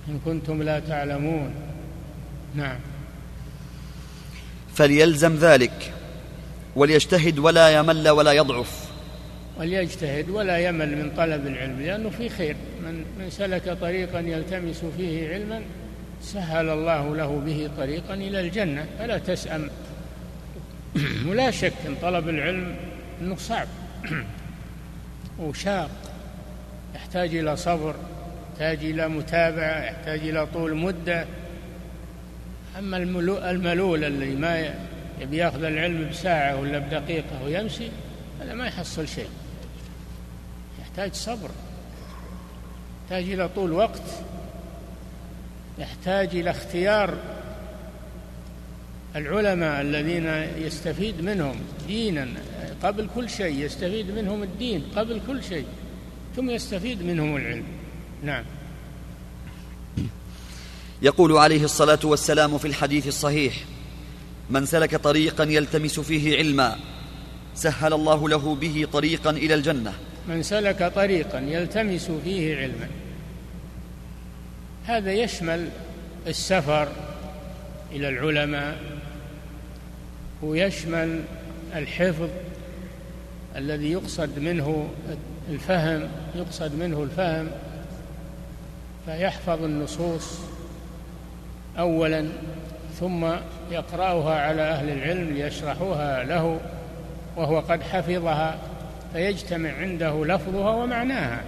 إن 0.08 0.20
كنتم 0.24 0.62
لا 0.62 0.80
تعلمون. 0.80 1.54
نعم. 2.54 2.78
فليلزم 4.74 5.34
ذلك. 5.36 5.92
وليجتهد 6.76 7.38
ولا 7.38 7.70
يمل 7.70 8.08
ولا 8.08 8.32
يضعف. 8.32 8.88
وليجتهد 9.58 10.30
ولا 10.30 10.58
يمل 10.58 10.96
من 10.96 11.10
طلب 11.16 11.46
العلم 11.46 11.80
لأنه 11.80 12.10
في 12.10 12.28
خير. 12.28 12.56
من, 12.88 13.04
من 13.18 13.30
سلك 13.30 13.78
طريقا 13.80 14.20
يلتمس 14.20 14.84
فيه 14.96 15.34
علما 15.34 15.62
سهل 16.22 16.68
الله 16.68 17.16
له 17.16 17.42
به 17.46 17.70
طريقا 17.76 18.14
إلى 18.14 18.40
الجنة 18.40 18.86
فلا 18.98 19.18
تسأم. 19.18 19.70
ولا 21.26 21.50
شك 21.50 21.72
أن 21.86 21.96
طلب 22.02 22.28
العلم 22.28 22.76
أنه 23.20 23.36
صعب. 23.36 23.68
وشاق 25.38 25.90
يحتاج 26.94 27.34
إلى 27.34 27.56
صبر 27.56 27.94
يحتاج 28.52 28.78
إلى 28.84 29.08
متابعة 29.08 29.84
يحتاج 29.84 30.20
إلى 30.20 30.46
طول 30.46 30.74
مدة. 30.76 31.26
أما 32.78 32.96
الملول 33.50 34.04
الذي 34.04 34.34
ما 34.34 34.72
يبي 35.20 35.36
يأخذ 35.36 35.64
العلم 35.64 36.08
بساعة 36.10 36.60
ولا 36.60 36.78
بدقيقة 36.78 37.44
ويمشي 37.44 37.88
هذا 38.40 38.54
ما 38.54 38.66
يحصل 38.66 39.08
شيء. 39.08 39.28
يحتاج 40.80 41.12
صبر. 41.12 41.50
يحتاج 43.10 43.32
إلى 43.32 43.48
طول 43.48 43.72
وقت 43.72 44.02
يحتاج 45.78 46.28
إلى 46.36 46.50
اختيار 46.50 47.14
العلماء 49.16 49.80
الذين 49.80 50.26
يستفيد 50.66 51.20
منهم 51.20 51.56
دينا 51.86 52.28
قبل 52.82 53.08
كل 53.14 53.30
شيء 53.30 53.64
يستفيد 53.64 54.10
منهم 54.10 54.42
الدين 54.42 54.84
قبل 54.96 55.20
كل 55.26 55.44
شيء 55.44 55.66
ثم 56.36 56.50
يستفيد 56.50 57.02
منهم 57.02 57.36
العلم. 57.36 57.64
نعم. 58.22 58.44
يقول 61.02 61.36
عليه 61.36 61.64
الصلاة 61.64 62.00
والسلام 62.04 62.58
في 62.58 62.64
الحديث 62.64 63.06
الصحيح 63.06 63.54
من 64.50 64.66
سلك 64.66 64.96
طريقا 64.96 65.44
يلتمس 65.44 66.00
فيه 66.00 66.36
علما 66.36 66.76
سهل 67.54 67.92
الله 67.92 68.28
له 68.28 68.54
به 68.54 68.86
طريقا 68.92 69.30
إلى 69.30 69.54
الجنة. 69.54 70.07
من 70.28 70.42
سلك 70.42 70.92
طريقا 70.94 71.38
يلتمس 71.38 72.10
فيه 72.24 72.56
علما. 72.56 72.88
هذا 74.86 75.12
يشمل 75.12 75.68
السفر 76.26 76.88
إلى 77.92 78.08
العلماء 78.08 78.76
ويشمل 80.42 81.22
الحفظ 81.76 82.28
الذي 83.56 83.92
يقصد 83.92 84.38
منه 84.38 84.88
الفهم 85.50 86.08
يقصد 86.34 86.74
منه 86.74 87.02
الفهم 87.02 87.50
فيحفظ 89.06 89.62
النصوص 89.62 90.38
اولا 91.78 92.28
ثم 93.00 93.26
يقرأها 93.70 94.40
على 94.40 94.62
أهل 94.62 94.88
العلم 94.90 95.34
ليشرحوها 95.34 96.24
له 96.24 96.60
وهو 97.36 97.60
قد 97.60 97.82
حفظها. 97.82 98.58
فيجتمع 99.12 99.70
عنده 99.70 100.24
لفظها 100.24 100.70
ومعناها. 100.70 101.40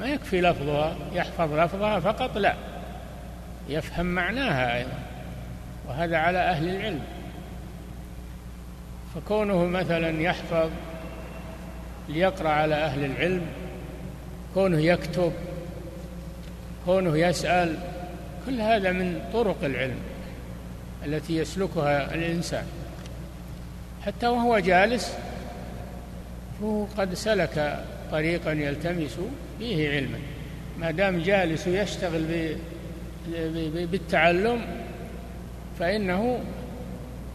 ما 0.00 0.06
يكفي 0.06 0.40
لفظها 0.40 0.96
يحفظ 1.12 1.54
لفظها 1.54 2.00
فقط 2.00 2.38
لا. 2.38 2.54
يفهم 3.68 4.06
معناها 4.06 4.76
أيضا. 4.76 4.98
وهذا 5.88 6.16
على 6.16 6.38
أهل 6.38 6.68
العلم. 6.68 7.00
فكونه 9.14 9.66
مثلا 9.66 10.22
يحفظ 10.22 10.70
ليقرأ 12.08 12.48
على 12.48 12.74
أهل 12.74 13.04
العلم 13.04 13.46
كونه 14.54 14.80
يكتب 14.80 15.32
كونه 16.86 17.18
يسأل 17.18 17.76
كل 18.46 18.60
هذا 18.60 18.92
من 18.92 19.20
طرق 19.32 19.64
العلم 19.64 19.98
التي 21.06 21.36
يسلكها 21.36 22.14
الإنسان. 22.14 22.64
حتى 24.06 24.26
وهو 24.26 24.58
جالس 24.58 25.16
فهو 26.60 26.84
قد 26.98 27.14
سلك 27.14 27.84
طريقا 28.12 28.52
يلتمس 28.52 29.16
فيه 29.58 29.90
علما. 29.90 30.18
ما 30.78 30.90
دام 30.90 31.18
جالس 31.22 31.66
يشتغل 31.66 32.56
بالتعلم 33.86 34.66
فإنه 35.78 36.40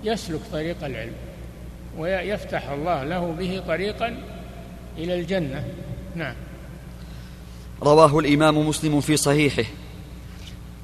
يسلك 0.03 0.39
طريق 0.51 0.83
العلم 0.83 1.13
ويفتح 1.97 2.69
الله 2.69 3.03
له 3.03 3.31
به 3.31 3.63
طريقا 3.67 4.17
إلى 4.97 5.19
الجنة. 5.19 5.63
نعم. 6.15 6.35
رواه 7.81 8.19
الإمام 8.19 8.67
مسلم 8.67 9.01
في 9.01 9.17
صحيحه. 9.17 9.69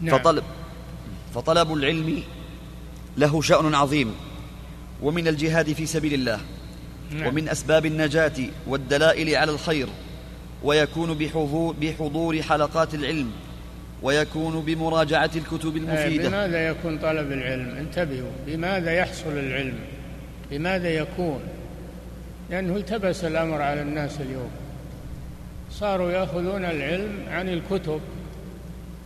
نعم. 0.02 0.18
فطلب 0.18 0.44
فطلب 1.36 1.74
العلم 1.74 2.24
له 3.18 3.42
شأن 3.42 3.76
عظيم 3.76 4.16
ومن 5.02 5.28
الجهاد 5.28 5.74
في 5.74 5.86
سبيل 5.86 6.14
الله. 6.14 6.40
نعم. 7.12 7.28
ومن 7.28 7.50
أسباب 7.50 7.86
النجاة 7.86 8.32
والدلائل 8.68 9.36
على 9.36 9.52
الخير 9.52 9.88
ويكون 10.64 11.14
بحضور, 11.14 11.76
بحضور 11.82 12.42
حلقات 12.42 12.94
العلم 12.94 13.32
ويكون 14.02 14.62
بمراجعة 14.62 15.30
الكتب 15.36 15.78
المفيدة. 15.78 16.30
بماذا 16.30 16.68
يكون 16.68 16.98
طلب 16.98 17.32
العلم؟ 17.32 17.76
انتبهوا 17.78 18.32
بماذا 18.48 18.94
يحصل 18.94 19.32
العلم؟ 19.32 19.80
بماذا 20.52 20.90
يكون؟ 20.90 21.40
لأنه 22.50 22.76
التبس 22.76 23.24
الأمر 23.24 23.62
على 23.62 23.82
الناس 23.82 24.22
اليوم. 24.22 24.52
صاروا 25.72 26.12
يأخذون 26.12 26.66
العلم 26.66 27.26
عن 27.30 27.50
الكتب 27.50 28.02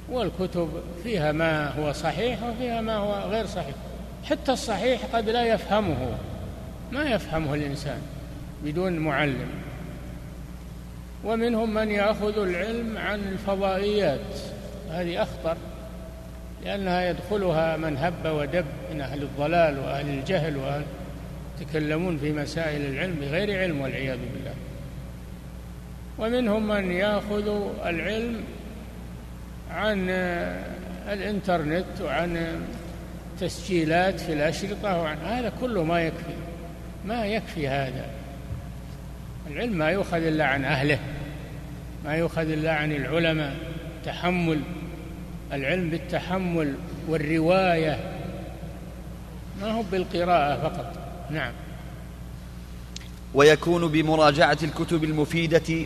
والكتب 0.09 0.69
فيها 1.03 1.31
ما 1.31 1.69
هو 1.69 1.91
صحيح 1.91 2.43
وفيها 2.43 2.81
ما 2.81 2.95
هو 2.95 3.29
غير 3.29 3.45
صحيح. 3.45 3.75
حتى 4.23 4.51
الصحيح 4.51 5.01
قد 5.13 5.29
لا 5.29 5.45
يفهمه. 5.45 6.17
ما 6.91 7.03
يفهمه 7.03 7.53
الإنسان 7.53 8.01
بدون 8.63 8.99
معلم. 8.99 9.49
ومنهم 11.23 11.73
من 11.73 11.91
يأخذ 11.91 12.39
العلم 12.39 12.97
عن 12.97 13.19
الفضائيات. 13.19 14.19
هذه 14.91 15.21
أخطر 15.23 15.57
لأنها 16.63 17.09
يدخلها 17.09 17.77
من 17.77 17.97
هب 17.97 18.25
ودب 18.25 18.65
من 18.93 19.01
أهل 19.01 19.21
الضلال 19.21 19.79
وأهل 19.79 20.09
الجهل 20.09 20.57
وأهل 20.57 20.83
يتكلمون 21.61 22.17
في 22.17 22.31
مسائل 22.31 22.81
العلم 22.81 23.15
بغير 23.21 23.59
علم 23.59 23.81
والعياذ 23.81 24.17
بالله. 24.33 24.53
ومنهم 26.17 26.67
من 26.67 26.91
يأخذ 26.91 27.69
العلم 27.85 28.43
عن 29.71 30.09
الإنترنت 31.09 32.01
وعن 32.01 32.61
تسجيلات 33.39 34.19
في 34.19 34.33
الأشرطة 34.33 34.97
وعن 34.97 35.17
هذا 35.17 35.51
كله 35.61 35.83
ما 35.83 36.01
يكفي. 36.01 36.33
ما 37.05 37.25
يكفي 37.25 37.67
هذا؟ 37.67 38.05
العلم 39.51 39.77
ما 39.77 39.89
يؤخذ 39.89 40.17
إلا 40.17 40.45
عن 40.45 40.65
أهله 40.65 40.99
ما 42.05 42.15
يؤخذ 42.15 42.49
إلا 42.49 42.73
عن 42.73 42.91
العلماء. 42.91 43.55
تحمل 44.05 44.61
العلم 45.53 45.89
بالتحمل 45.89 46.75
والرواية. 47.07 47.99
ما 49.61 49.71
هو 49.71 49.81
بالقراءة 49.81 50.69
فقط. 50.69 50.93
نعم. 51.31 51.51
ويكون 53.33 53.87
بمراجعة 53.87 54.57
الكتب 54.63 55.03
المفيدة 55.03 55.85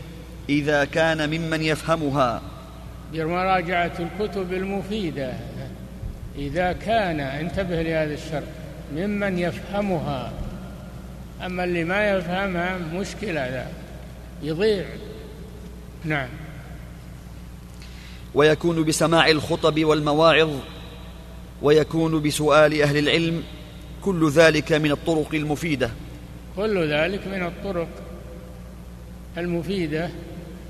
إذا 0.50 0.86
كان 0.86 1.30
ممن 1.30 1.62
يفهمها. 1.62 2.42
بمراجعة 3.14 3.92
الكتب 4.00 4.54
المفيدة. 4.54 5.34
إذا 6.38 6.74
كان 6.74 7.20
انتبه 7.20 7.82
لهذا 7.82 8.14
الشرط 8.14 8.44
ممن 8.96 9.40
يفهمها. 9.40 10.32
أما 11.46 11.64
اللي 11.64 11.84
ما 11.84 12.10
يفهمها 12.10 12.78
مشكلة 12.78 13.50
لا. 13.50 13.66
يضيع. 14.44 14.86
نعم. 16.06 16.30
ويكون 18.34 18.84
بسماع 18.84 19.30
الخطب 19.30 19.86
والمواعظ 19.86 20.50
ويكون 21.62 22.22
بسؤال 22.22 22.82
أهل 22.82 22.98
العلم 22.98 23.44
كل 24.02 24.30
ذلك 24.30 24.72
من 24.72 24.92
الطرق 24.92 25.30
المفيدة. 25.34 25.92
كل 26.56 26.92
ذلك 26.92 27.28
من 27.28 27.44
الطرق 27.44 27.88
المفيدة 29.38 30.10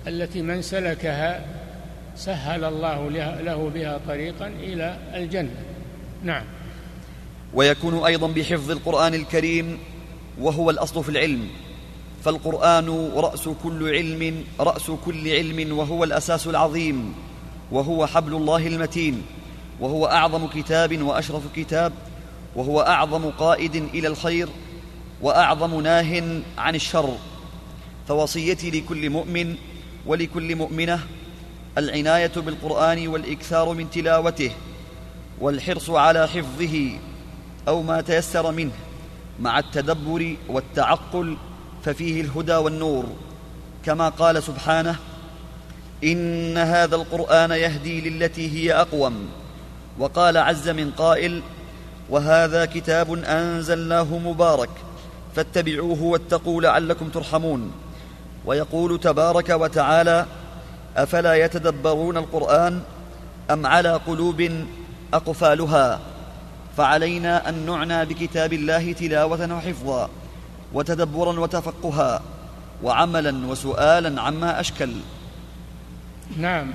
التي 0.08 0.42
من 0.42 0.62
سلكها 0.62 1.46
سهل 2.16 2.64
الله 2.64 3.10
له 3.42 3.72
بها 3.74 4.00
طريقا 4.08 4.48
إلى 4.48 4.98
الجنة. 5.16 5.56
نعم. 6.24 6.44
ويكون 7.54 8.06
أيضا 8.06 8.28
بحفظ 8.28 8.72
القرآن 8.72 9.14
الكريم 9.14 9.80
وهو 10.40 10.70
الأصل 10.70 11.04
في 11.04 11.10
العلم. 11.10 11.48
فالقرآن 12.24 13.12
رأس 13.16 13.50
كل 13.64 13.90
علم 13.90 14.44
رأس 14.60 14.92
كل 15.06 15.30
علم 15.30 15.78
وهو 15.78 16.04
الأساس 16.04 16.48
العظيم 16.48 17.14
وهو 17.72 18.08
حبل 18.08 18.34
الله 18.34 18.68
المتين 18.68 19.22
وهو 19.80 20.06
أعظم 20.06 20.48
كتاب 20.48 21.02
وأشرف 21.02 21.44
كتاب 21.56 21.94
وهو 22.56 22.82
أعظم 22.82 23.30
قائد 23.30 23.76
إلى 23.76 24.08
الخير 24.08 24.50
وأعظم 25.22 25.82
ناه 25.82 26.42
عن 26.58 26.76
الشر. 26.76 27.18
فوصيتي 28.08 28.72
لكل 28.72 29.10
مؤمن 29.10 29.56
ولكل 30.06 30.56
مؤمنة 30.56 31.00
العناية 31.78 32.32
بالقرآن 32.36 33.08
والإكثار 33.08 33.74
من 33.74 33.90
تلاوته 33.90 34.52
والحرص 35.42 35.90
على 35.90 36.28
حفظه 36.28 36.92
أو 37.68 37.82
ما 37.82 38.02
تيسر 38.02 38.52
منه. 38.52 38.72
مع 39.40 39.60
التدبر 39.60 40.36
والتعقل 40.50 41.38
ففيه 41.84 42.22
الهدى 42.22 42.56
والنور. 42.56 43.06
كما 43.86 44.10
قال 44.10 44.44
سبحانه 44.44 44.96
إن 46.04 46.58
هذا 46.58 46.96
القرآن 46.96 47.52
يهدي 47.52 48.10
للتي 48.10 48.52
هي 48.52 48.74
أقوم. 48.74 49.30
وقال 50.00 50.38
عز 50.38 50.70
من 50.70 50.92
قائل 50.92 51.42
وهذا 52.10 52.66
كتاب 52.66 53.14
أنزلناه 53.14 54.18
مبارك 54.18 54.70
فاتبعوه 55.36 56.04
واتقوا 56.04 56.62
لعلكم 56.62 57.10
ترحمون. 57.10 57.72
ويقول 58.46 59.00
تبارك 59.00 59.50
وتعالى 59.50 60.26
أفلا 60.98 61.36
يتدبرون 61.36 62.18
القرآن 62.18 62.82
أم 63.52 63.66
على 63.66 63.94
قلوب 63.94 64.52
أقفالها؟ 65.14 66.00
فعلينا 66.80 67.50
أن 67.50 67.66
نعنى 67.66 68.06
بكتاب 68.06 68.54
الله 68.54 68.94
تلاوة 68.94 69.56
وحفظا 69.56 70.10
وتدبرا 70.74 71.40
وتفقها 71.40 72.22
وعملا 72.84 73.48
وسؤالا 73.48 74.22
عما 74.22 74.60
أشكل. 74.60 74.90
نعم 76.38 76.72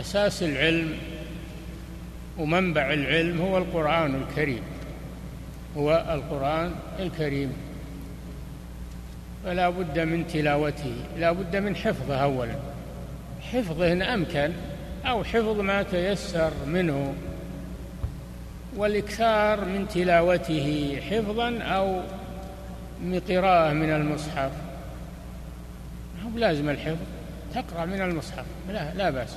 أساس 0.00 0.42
العلم 0.42 0.98
ومنبع 2.38 2.92
العلم 2.92 3.40
هو 3.40 3.58
القرآن 3.58 4.14
الكريم. 4.14 4.62
هو 5.76 6.04
القرآن 6.10 6.74
الكريم. 6.98 7.52
فلا 9.44 9.70
بد 9.70 9.98
من 9.98 10.26
تلاوته 10.26 10.94
لا 11.18 11.32
بد 11.32 11.56
من 11.56 11.76
حفظه 11.76 12.16
اولا. 12.16 12.56
حفظه 13.52 13.92
إن 13.92 14.02
أمكن 14.02 14.52
أو 15.04 15.24
حفظ 15.24 15.60
ما 15.60 15.82
تيسر 15.82 16.52
منه. 16.66 17.14
والإكثار 18.76 19.64
من 19.64 19.88
تلاوته 19.88 20.98
حفظا 21.10 21.58
أو 21.58 22.02
قراءه 23.28 23.72
من 23.72 23.90
المصحف. 23.90 24.52
هو 26.24 26.38
لازم 26.38 26.68
الحفظ. 26.68 27.06
تقرأ 27.54 27.84
من 27.84 28.00
المصحف. 28.00 28.44
لا 28.68 28.94
لا 28.94 29.10
بأس. 29.10 29.36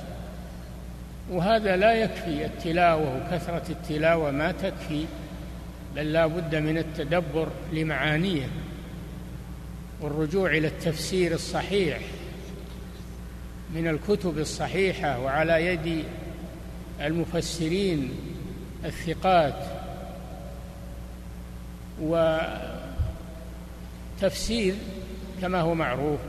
وهذا 1.30 1.76
لا 1.76 1.92
يكفي. 1.92 2.46
التلاوة 2.46 3.16
وكثرة 3.16 3.62
التلاوة 3.70 4.30
ما 4.30 4.52
تكفي 4.52 5.04
بل 5.96 6.12
لا 6.12 6.26
بد 6.26 6.54
من 6.54 6.78
التدبر 6.78 7.48
لمعانيه 7.72 8.48
والرجوع 10.00 10.50
إلى 10.50 10.68
التفسير 10.68 11.34
الصحيح 11.34 12.00
من 13.74 13.88
الكتب 13.88 14.38
الصحيحة 14.38 15.20
وعلى 15.20 15.66
يد 15.66 16.04
المفسرين 17.00 18.10
الثقات 18.86 19.54
وتفسير 24.20 24.74
كما 25.40 25.60
هو 25.60 25.74
معروف. 25.74 26.20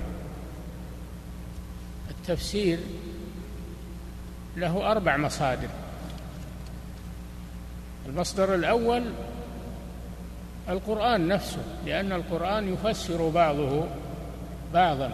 التفسير 2.09 2.79
له 4.57 4.91
أربع 4.91 5.17
مصادر. 5.17 5.69
المصدر 8.05 8.55
الأول 8.55 9.03
القرآن 10.69 11.27
نفسه 11.27 11.63
لأن 11.85 12.11
القرآن 12.11 12.73
يفسر 12.73 13.29
بعضه 13.29 13.87
بعضا. 14.73 15.11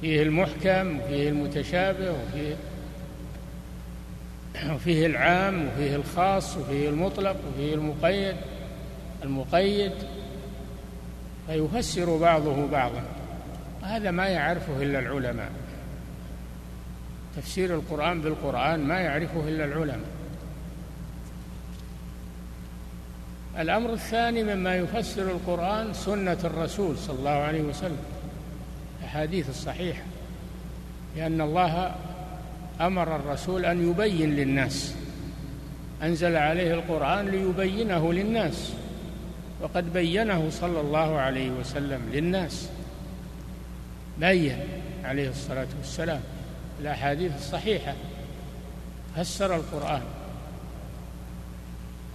فيه 0.00 0.22
المحكم 0.22 1.00
وفيه 1.00 1.28
المتشابه 1.28 2.10
وفيه 2.10 2.56
وفيه 4.70 5.06
العام 5.06 5.68
وفيه 5.68 5.96
الخاص 5.96 6.56
وفيه 6.56 6.88
المطلق 6.88 7.36
وفيه 7.48 7.74
المقيد 7.74 8.36
المقيد. 9.22 9.92
فيفسر 11.46 12.16
بعضه 12.16 12.66
بعضا. 12.66 13.02
هذا 13.82 14.10
ما 14.10 14.26
يعرفه 14.26 14.82
إلا 14.82 14.98
العلماء. 14.98 15.50
تفسير 17.36 17.74
القرآن 17.74 18.20
بالقرآن 18.20 18.80
ما 18.80 19.00
يعرفه 19.00 19.48
إلا 19.48 19.64
العلماء. 19.64 20.08
الأمر 23.58 23.92
الثاني 23.92 24.42
مما 24.42 24.76
يفسر 24.76 25.22
القرآن 25.22 25.94
سنة 25.94 26.38
الرسول 26.44 26.98
صلى 26.98 27.18
الله 27.18 27.30
عليه 27.30 27.62
وسلم. 27.62 28.02
الأحاديث 29.00 29.48
الصحيحة. 29.48 30.02
لأن 31.16 31.40
الله 31.40 31.94
أمر 32.80 33.16
الرسول 33.16 33.64
أن 33.64 33.90
يبين 33.90 34.36
للناس. 34.36 34.94
أنزل 36.02 36.36
عليه 36.36 36.74
القرآن 36.74 37.28
ليبينه 37.28 38.12
للناس. 38.12 38.72
وقد 39.60 39.92
بينه 39.92 40.50
صلى 40.50 40.80
الله 40.80 41.18
عليه 41.18 41.50
وسلم 41.50 42.00
للناس. 42.12 42.68
بين 44.18 44.58
عليه 45.04 45.28
الصلاة 45.28 45.66
والسلام 45.78 46.20
الأحاديث 46.80 47.32
الصحيحة. 47.36 47.94
فسر 49.16 49.56
القرآن. 49.56 50.02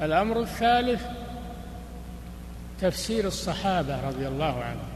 الأمر 0.01 0.41
الثالث 0.41 1.03
تفسير 2.81 3.27
الصحابة 3.27 4.07
رضي 4.07 4.27
الله 4.27 4.63
عنهم. 4.63 4.89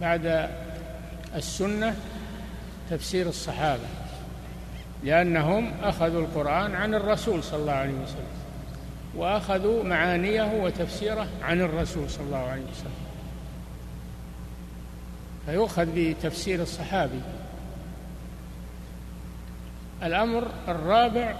بعد 0.00 0.50
السنة 1.34 1.96
تفسير 2.90 3.28
الصحابة. 3.28 4.05
لأنهم 5.04 5.72
أخذوا 5.82 6.20
القرآن 6.20 6.74
عن 6.74 6.94
الرسول 6.94 7.42
صلى 7.42 7.60
الله 7.60 7.72
عليه 7.72 7.94
وسلم 7.94 8.26
وأخذوا 9.16 9.84
معانيه 9.84 10.62
وتفسيره 10.62 11.26
عن 11.42 11.60
الرسول 11.60 12.10
صلى 12.10 12.26
الله 12.26 12.48
عليه 12.48 12.62
وسلم. 12.62 13.06
فيؤخذ 15.46 15.86
بتفسير 15.94 16.62
الصحابي. 16.62 17.20
الأمر 20.02 20.48
الرابع 20.68 21.34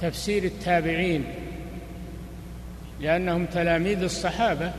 تفسير 0.00 0.44
التابعين 0.44 1.24
لأنهم 3.00 3.46
تلاميذ 3.46 4.02
الصحابة 4.02 4.72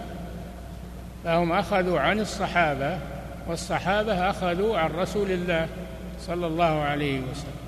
فهم 1.24 1.52
أخذوا 1.52 2.00
عن 2.00 2.20
الصحابة 2.20 3.00
والصحابة 3.48 4.30
أخذوا 4.30 4.78
عن 4.78 4.92
رسول 4.92 5.32
الله 5.32 5.68
صلى 6.20 6.48
الله 6.48 6.82
عليه 6.82 7.20
وسلم. 7.20 7.65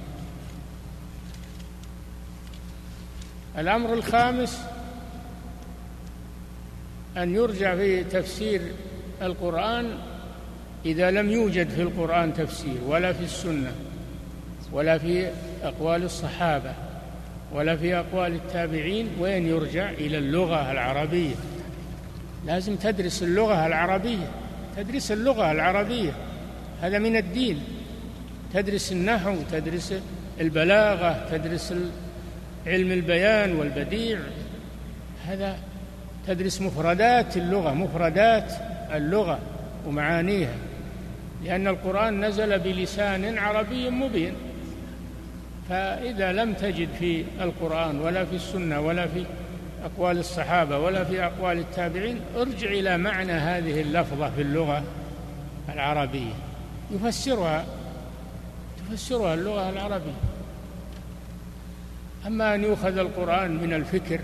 الأمر 3.57 3.93
الخامس 3.93 4.59
أن 7.17 7.35
يرجع 7.35 7.75
في 7.75 8.03
تفسير 8.03 8.61
القرآن 9.21 9.97
إذا 10.85 11.11
لم 11.11 11.31
يوجد 11.31 11.69
في 11.69 11.81
القرآن 11.81 12.33
تفسير 12.33 12.77
ولا 12.87 13.13
في 13.13 13.23
السنة 13.23 13.71
ولا 14.71 14.97
في 14.97 15.31
أقوال 15.63 16.03
الصحابة 16.03 16.73
ولا 17.53 17.75
في 17.75 17.95
أقوال 17.95 18.33
التابعين 18.33 19.09
وين 19.19 19.47
يرجع؟ 19.47 19.89
إلى 19.89 20.17
اللغة 20.17 20.71
العربية. 20.71 21.35
لازم 22.45 22.75
تدرس 22.75 23.23
اللغة 23.23 23.65
العربية. 23.65 24.31
تدرس 24.77 25.11
اللغة 25.11 25.51
العربية. 25.51 26.11
هذا 26.81 26.99
من 26.99 27.15
الدين. 27.15 27.63
تدرس 28.53 28.91
النحو 28.91 29.35
تدرس 29.51 29.93
البلاغة 30.41 31.27
تدرس 31.31 31.73
علم 32.67 32.91
البيان 32.91 33.55
والبديع. 33.55 34.19
هذا 35.27 35.57
تدرس 36.27 36.61
مفردات 36.61 37.37
اللغة 37.37 37.73
مفردات 37.73 38.53
اللغة 38.93 39.39
ومعانيها 39.87 40.55
لأن 41.43 41.67
القرآن 41.67 42.25
نزل 42.25 42.59
بلسان 42.59 43.37
عربي 43.37 43.89
مبين. 43.89 44.33
فإذا 45.69 46.31
لم 46.31 46.53
تجد 46.53 46.89
في 46.99 47.25
القرآن 47.41 47.99
ولا 47.99 48.25
في 48.25 48.35
السنة 48.35 48.79
ولا 48.81 49.07
في 49.07 49.25
أقوال 49.85 50.17
الصحابة 50.17 50.79
ولا 50.79 51.03
في 51.03 51.23
أقوال 51.23 51.57
التابعين 51.57 52.19
ارجع 52.37 52.67
إلى 52.67 52.97
معنى 52.97 53.31
هذه 53.31 53.81
اللفظة 53.81 54.29
في 54.29 54.41
اللغة 54.41 54.83
العربية. 55.73 56.33
يفسرها 56.91 57.65
تفسرها 58.77 59.33
اللغة 59.33 59.69
العربية. 59.69 60.26
أما 62.27 62.55
أن 62.55 62.63
يؤخذ 62.63 62.97
القرآن 62.97 63.57
من 63.57 63.73
الفكر 63.73 64.19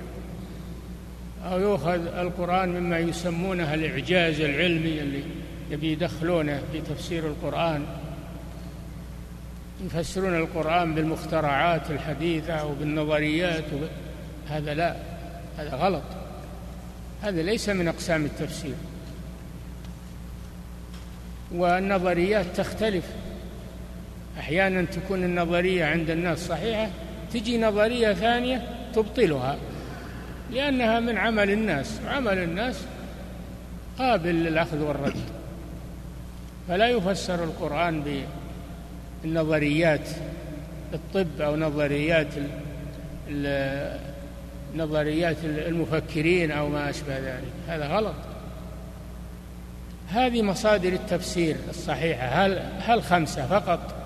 أو 1.45 1.59
يؤخذ 1.59 2.07
القرآن 2.07 2.69
مما 2.69 2.99
يسمونه 2.99 3.73
الإعجاز 3.73 4.41
العلمي 4.41 5.01
اللي 5.01 5.23
يبي 5.71 5.91
يدخلونه 5.91 6.61
في 6.71 6.81
تفسير 6.81 7.27
القرآن 7.27 7.85
يفسرون 9.85 10.35
القرآن 10.35 10.95
بالمخترعات 10.95 11.91
الحديثة 11.91 12.53
أو 12.53 12.73
بالنظريات 12.73 13.63
هذا 14.49 14.73
لا 14.73 14.95
هذا 15.57 15.75
غلط. 15.75 16.03
هذا 17.21 17.41
ليس 17.41 17.69
من 17.69 17.87
أقسام 17.87 18.25
التفسير. 18.25 18.75
والنظريات 21.51 22.45
تختلف. 22.55 23.05
أحيانا 24.39 24.85
تكون 24.85 25.23
النظرية 25.23 25.85
عند 25.85 26.09
الناس 26.09 26.47
صحيحة 26.47 26.89
تجي 27.33 27.57
نظرية 27.57 28.13
ثانية 28.13 28.67
تبطلها 28.95 29.57
لأنها 30.51 30.99
من 30.99 31.17
عمل 31.17 31.51
الناس 31.51 31.99
وعمل 32.05 32.37
الناس 32.37 32.81
قابل 33.99 34.35
للأخذ 34.35 34.81
والرد. 34.81 35.15
فلا 36.67 36.87
يفسر 36.87 37.43
القرآن 37.43 38.23
بالنظريات 39.23 40.09
الطب 40.93 41.41
أو 41.41 41.55
نظريات 41.55 42.27
نظريات 44.75 45.37
المفكرين 45.43 46.51
أو 46.51 46.69
ما 46.69 46.89
أشبه 46.89 47.19
ذلك. 47.19 47.51
هذا 47.67 47.87
غلط. 47.87 48.15
هذه 50.09 50.41
مصادر 50.41 50.93
التفسير 50.93 51.55
الصحيحة. 51.69 52.27
هل 52.27 52.61
هل 52.79 53.03
خمسة 53.03 53.47
فقط؟ 53.47 54.02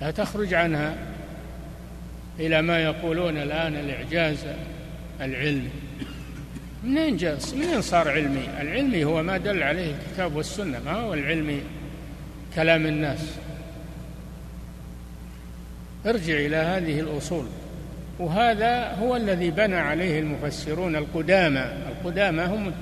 لا 0.00 0.10
تخرج 0.10 0.54
عنها 0.54 0.94
إلى 2.40 2.62
ما 2.62 2.78
يقولون 2.78 3.36
الآن 3.36 3.74
الإعجاز 3.74 4.46
العلمي. 5.20 5.70
منين 6.84 7.16
جاء 7.16 7.38
منين 7.56 7.82
صار 7.82 8.08
علمي؟ 8.08 8.48
العلمي 8.60 9.04
هو 9.04 9.22
ما 9.22 9.36
دل 9.36 9.62
عليه 9.62 9.94
الكتاب 9.94 10.36
والسنة. 10.36 10.80
ما 10.84 10.92
هو 10.92 11.14
العلمي؟ 11.14 11.60
كلام 12.54 12.86
الناس. 12.86 13.20
ارجع 16.06 16.34
إلى 16.34 16.56
هذه 16.56 17.00
الأصول. 17.00 17.46
وهذا 18.18 18.94
هو 18.94 19.16
الذي 19.16 19.50
بنى 19.50 19.76
عليه 19.76 20.20
المفسرون 20.20 20.96
القدامى. 20.96 21.64
القدامى 21.88 22.42
هم 22.42 22.72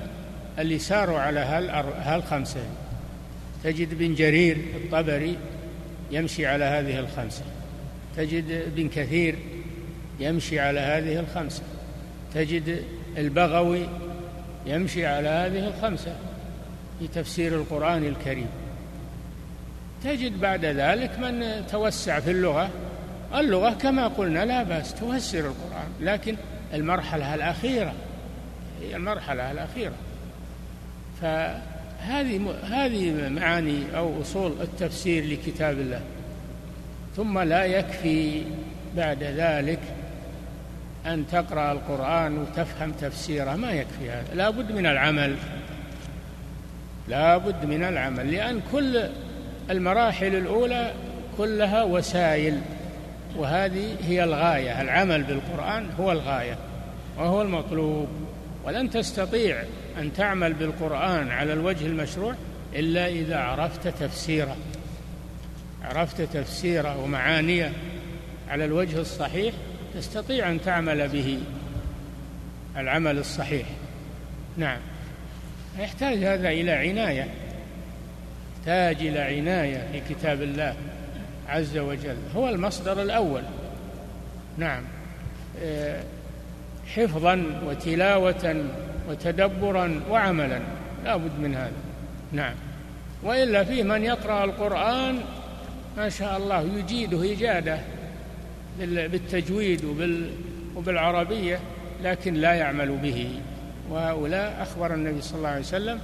اللي 0.59 0.79
ساروا 0.79 1.19
على 1.19 1.39
هالخمسة 2.03 2.63
تجد 3.63 3.97
بن 3.97 4.15
جرير 4.15 4.57
الطبري 4.75 5.37
يمشي 6.15 6.45
على 6.45 6.65
هذه 6.65 6.99
الخمسة. 6.99 7.43
تجد 8.17 8.51
ابن 8.51 8.89
كثير 8.89 9.35
يمشي 10.19 10.59
على 10.59 10.79
هذه 10.79 11.19
الخمسة. 11.19 11.63
تجد 12.33 12.83
البغوي 13.17 13.87
يمشي 14.65 15.05
على 15.05 15.29
هذه 15.29 15.67
الخمسة 15.67 16.15
في 16.99 17.07
تفسير 17.07 17.55
القرآن 17.55 18.03
الكريم. 18.03 18.47
تجد 20.03 20.39
بعد 20.39 20.65
ذلك 20.65 21.19
من 21.19 21.67
توسع 21.67 22.19
في 22.19 22.31
اللغة. 22.31 22.69
اللغة 23.35 23.69
كما 23.69 24.07
قلنا 24.07 24.45
لا 24.45 24.63
بأس 24.63 24.93
تفسر 24.93 25.39
القرآن. 25.39 25.87
لكن 26.01 26.35
المرحلة 26.73 27.35
الأخيرة 27.35 27.93
هي 28.81 28.95
المرحلة 28.95 29.51
الأخيرة. 29.51 29.95
فهذه 31.21 31.74
هذه 32.05 33.29
معاني 33.29 33.83
أو 33.97 34.21
أصول 34.21 34.53
التفسير 34.61 35.25
لكتاب 35.25 35.79
الله. 35.79 36.01
ثم 37.15 37.39
لا 37.39 37.65
يكفي 37.65 38.43
بعد 38.97 39.23
ذلك 39.23 39.79
أن 41.05 41.25
تقرأ 41.31 41.71
القرآن 41.71 42.37
وتفهم 42.37 42.91
تفسيره 42.91 43.55
ما 43.55 43.71
يكفي 43.71 44.09
هذا. 44.09 44.35
لا 44.35 44.49
بد 44.49 44.71
من 44.71 44.85
العمل. 44.85 45.35
لا 47.07 47.37
بد 47.37 47.65
من 47.65 47.83
العمل 47.83 48.31
لأن 48.31 48.61
كل 48.71 49.09
المراحل 49.69 50.35
الأولى 50.35 50.93
كلها 51.37 51.83
وسائل 51.83 52.61
وهذه 53.37 53.95
هي 54.07 54.23
الغاية. 54.23 54.81
العمل 54.81 55.23
بالقرآن 55.23 55.89
هو 55.99 56.11
الغاية 56.11 56.57
وهو 57.17 57.41
المطلوب 57.41 58.07
ولن 58.65 58.89
تستطيع 58.89 59.63
أن 59.99 60.13
تعمل 60.13 60.53
بالقرآن 60.53 61.31
على 61.31 61.53
الوجه 61.53 61.85
المشروع 61.85 62.35
إلا 62.75 63.07
إذا 63.07 63.37
عرفت 63.37 63.87
تفسيره. 63.87 64.57
عرفت 65.83 66.21
تفسيره 66.21 67.03
ومعانيه 67.03 67.71
على 68.49 68.65
الوجه 68.65 68.99
الصحيح 68.99 69.53
تستطيع 69.93 70.49
أن 70.49 70.61
تعمل 70.61 71.07
به 71.07 71.39
العمل 72.77 73.17
الصحيح. 73.17 73.67
نعم. 74.57 74.79
يحتاج 75.79 76.17
هذا 76.17 76.49
إلى 76.49 76.71
عناية. 76.71 77.27
يحتاج 78.57 79.07
إلى 79.07 79.19
عناية 79.19 79.87
في 79.91 80.13
كتاب 80.13 80.41
الله 80.41 80.75
عز 81.49 81.77
وجل. 81.77 82.17
هو 82.35 82.49
المصدر 82.49 83.01
الأول. 83.01 83.41
نعم. 84.57 84.83
آه، 85.63 86.03
حفظا 86.95 87.61
وتلاوة 87.65 88.65
وتدبرا 89.09 90.01
وعملا. 90.09 90.59
لا 91.05 91.15
بد 91.15 91.39
من 91.39 91.55
هذا. 91.55 91.71
نعم. 92.31 92.53
وإلا 93.23 93.63
في 93.63 93.83
من 93.83 94.03
يقرأ 94.03 94.43
القرآن 94.43 95.19
ما 95.97 96.09
شاء 96.09 96.37
الله 96.37 96.61
يجيده 96.77 97.33
إجادة 97.33 97.79
بالتجويد 98.79 99.81
وبالعربية 100.75 101.59
لكن 102.03 102.33
لا 102.33 102.53
يعمل 102.53 102.97
به. 102.97 103.29
وهؤلاء 103.89 104.61
أخبر 104.61 104.93
النبي 104.93 105.21
صلى 105.21 105.37
الله 105.37 105.49
عليه 105.49 105.59
وسلم 105.59 105.99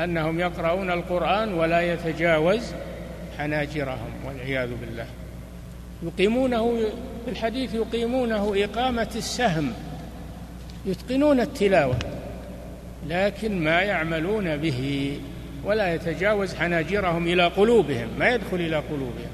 أنهم 0.00 0.40
يقرؤون 0.40 0.90
القرآن 0.90 1.54
ولا 1.54 1.92
يتجاوز 1.92 2.72
حناجرهم 3.38 4.12
والعياذ 4.26 4.70
بالله. 4.80 5.06
يقيمونه 6.02 6.80
في 7.24 7.30
الحديث 7.30 7.74
يقيمونه 7.74 8.54
إقامة 8.56 9.10
السهم 9.16 9.72
يتقنون 10.86 11.40
التلاوة. 11.40 11.98
لكن 13.10 13.64
ما 13.64 13.82
يعملون 13.82 14.56
به 14.56 15.20
ولا 15.64 15.94
يتجاوز 15.94 16.54
حناجرهم 16.54 17.26
إلى 17.26 17.46
قلوبهم 17.46 18.08
ما 18.18 18.28
يدخل 18.28 18.56
إلى 18.56 18.76
قلوبهم. 18.76 19.30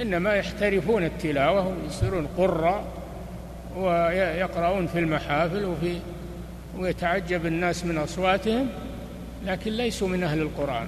إنما 0.00 0.34
يحترفون 0.34 1.04
التلاوة 1.04 1.66
ويصيرون 1.66 2.26
قراء 2.38 2.84
ويقرؤون 3.76 4.86
في 4.86 4.98
المحافل 4.98 5.64
وفي 5.64 5.98
ويتعجب 6.78 7.46
الناس 7.46 7.84
من 7.84 7.98
أصواتهم 7.98 8.68
لكن 9.46 9.70
ليسوا 9.70 10.08
من 10.08 10.22
أهل 10.22 10.40
القرآن 10.40 10.86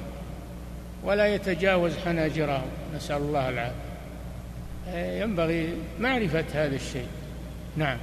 ولا 1.04 1.26
يتجاوز 1.26 1.92
حناجرهم. 2.04 2.68
نسأل 2.96 3.16
الله 3.16 3.48
العافية. 3.48 3.88
ينبغي 5.22 5.74
معرفة 6.00 6.44
هذا 6.54 6.76
الشيء. 6.76 7.06
نعم. 7.76 7.98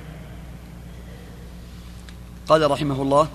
قال 2.48 2.72
رحمه 2.72 3.02
الله 3.02 3.28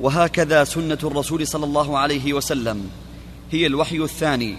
وهكذا 0.00 0.64
سنة 0.64 0.98
الرسول 1.04 1.46
صلى 1.46 1.64
الله 1.64 1.98
عليه 1.98 2.32
وسلم. 2.32 2.90
هي 3.50 3.66
الوحي 3.66 3.96
الثاني 3.96 4.54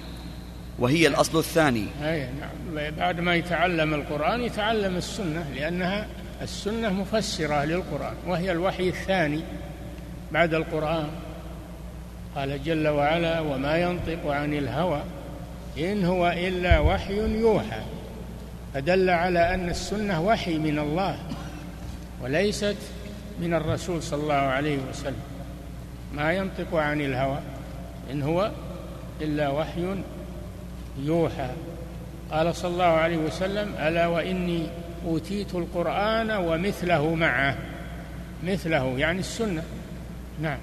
وهي 0.80 1.08
الأصل 1.08 1.40
الثاني. 1.40 1.86
أي 2.04 2.28
نعم. 2.40 2.92
بعد 2.98 3.20
ما 3.20 3.36
يتعلم 3.36 3.94
القرآن 3.94 4.42
يتعلم 4.42 4.96
السنة 4.96 5.46
لأنها 5.56 6.08
السنة 6.42 6.90
مفسرة 6.90 7.66
للقرآن 7.66 8.16
وهي 8.28 8.52
الوحي 8.52 8.90
الثاني 8.90 9.42
بعد 10.32 10.54
القرآن. 10.54 11.08
قال 12.36 12.64
جل 12.64 12.88
وعلا 12.88 13.40
وما 13.40 13.78
ينطق 13.78 14.28
عن 14.28 14.54
الهوى 14.54 15.02
إن 15.78 16.06
هو 16.06 16.28
إلا 16.38 16.80
وحي 16.80 17.40
يوحى. 17.40 17.82
فدل 18.74 19.10
على 19.10 19.54
أن 19.54 19.70
السنة 19.70 20.22
وحي 20.22 20.58
من 20.58 20.80
الله 20.80 21.20
وليست 22.24 22.78
من 23.40 23.54
الرسول 23.54 24.04
صلى 24.04 24.22
الله 24.22 24.34
عليه 24.34 24.78
وسلم. 24.90 25.22
ما 26.14 26.34
ينطق 26.34 26.76
عن 26.76 27.02
الهوى 27.02 27.40
إن 28.12 28.22
هو 28.22 28.52
إلا 29.22 29.50
وحي 29.50 29.96
يوحى. 31.04 31.50
قال 32.32 32.56
صلى 32.56 32.72
الله 32.72 32.84
عليه 32.84 33.18
وسلم 33.18 33.76
ألا 33.80 34.08
وإني 34.08 34.68
أوتيت 35.06 35.56
القرآن 35.56 36.32
ومثله 36.32 37.16
معه. 37.16 37.58
مثله 38.44 38.98
يعني 38.98 39.20
السنة. 39.20 39.64
نعم. 40.42 40.58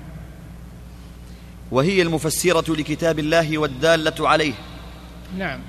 وهي 1.71 2.03
المفسرة 2.03 2.77
لكتاب 2.77 3.19
الله 3.19 3.59
والدالة 3.59 4.29
عليه. 4.29 4.55
نعم. 5.39 5.61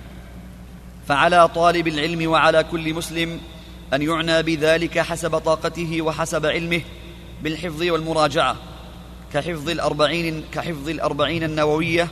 فعلى 1.07 1.47
طالب 1.47 1.87
العلم 1.87 2.29
وعلى 2.29 2.63
كل 2.63 2.93
مسلم 2.93 3.39
أن 3.93 4.01
يعنى 4.01 4.43
بذلك 4.43 4.99
حسب 4.99 5.37
طاقته 5.37 6.01
وحسب 6.01 6.45
علمه 6.45 6.81
بالحفظ 7.43 7.83
والمراجعة 7.83 8.55
كحفظ 9.33 9.69
الأربعين 9.69 10.43
كحفظ 10.53 10.89
الأربعين 10.89 11.43
النووية 11.43 12.07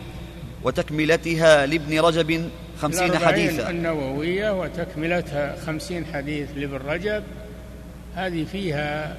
وتكملتها 0.63 1.65
لابن 1.65 1.99
رجب 1.99 2.49
خمسين 2.81 3.17
حديثا. 3.17 3.69
النووية 3.69 4.59
وتكملتها 4.61 5.55
خمسين 5.65 6.05
حديث 6.05 6.49
لابن 6.55 6.75
رجب 6.75 7.23
هذه 8.15 8.45
فيها 8.51 9.17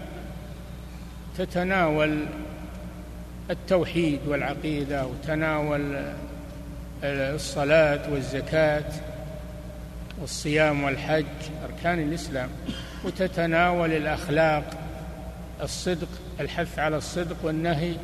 تتناول 1.39 2.25
التوحيد 3.51 4.21
والعقيدة 4.27 5.07
وتناول 5.07 5.97
الصلاة 7.05 8.13
والزكاة. 8.13 8.85
والصيام 10.21 10.85
والحج 10.85 11.25
أركان 11.65 11.99
الإسلام. 11.99 12.49
وتتناول 13.05 13.93
الأخلاق 13.93 14.65
الصدق 15.63 16.09
الحث 16.41 16.79
على 16.79 16.97
الصدق 16.97 17.37
والنهي 17.43 17.95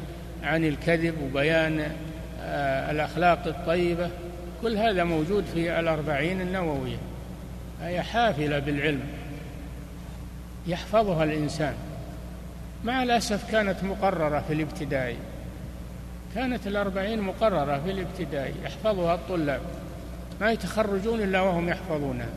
عن 0.43 0.64
الكذب 0.64 1.14
وبيان 1.23 1.93
آه، 2.41 2.91
الأخلاق 2.91 3.47
الطيبة. 3.47 4.11
كل 4.62 4.77
هذا 4.77 5.05
موجود 5.05 5.45
في 5.55 5.81
الأربعين 5.81 6.41
النووية. 6.41 6.97
هي 7.83 8.03
حافلة 8.03 8.59
بالعلم. 8.59 9.09
يحفظها 10.67 11.25
الإنسان. 11.25 11.75
مع 12.85 13.03
الأسف 13.03 13.51
كانت 13.51 13.85
مقررة 13.85 14.45
في 14.49 14.53
الابتدائي. 14.53 15.17
كانت 16.35 16.67
الأربعين 16.67 17.21
مقررة 17.21 17.81
في 17.85 17.91
الابتدائي. 17.91 18.55
يحفظها 18.64 19.14
الطلاب. 19.14 19.61
ما 20.41 20.51
يتخرجون 20.51 21.22
إلا 21.22 21.41
وهم 21.41 21.68
يحفظونها 21.68 22.28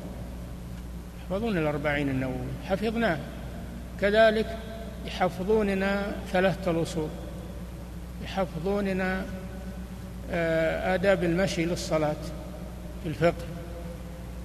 يحفظون 1.21 1.57
الأربعين 1.57 2.09
النووي. 2.09 2.47
حفظناه. 2.69 3.17
كذلك 4.01 4.57
يحفظوننا 5.05 6.11
ثلاثة 6.31 6.71
الأصول. 6.71 7.09
يحفظوننا 8.23 9.25
آه، 10.31 10.95
آداب 10.95 11.23
المشي 11.23 11.65
للصلاة 11.65 12.15
في 13.03 13.09
الفقه. 13.09 13.45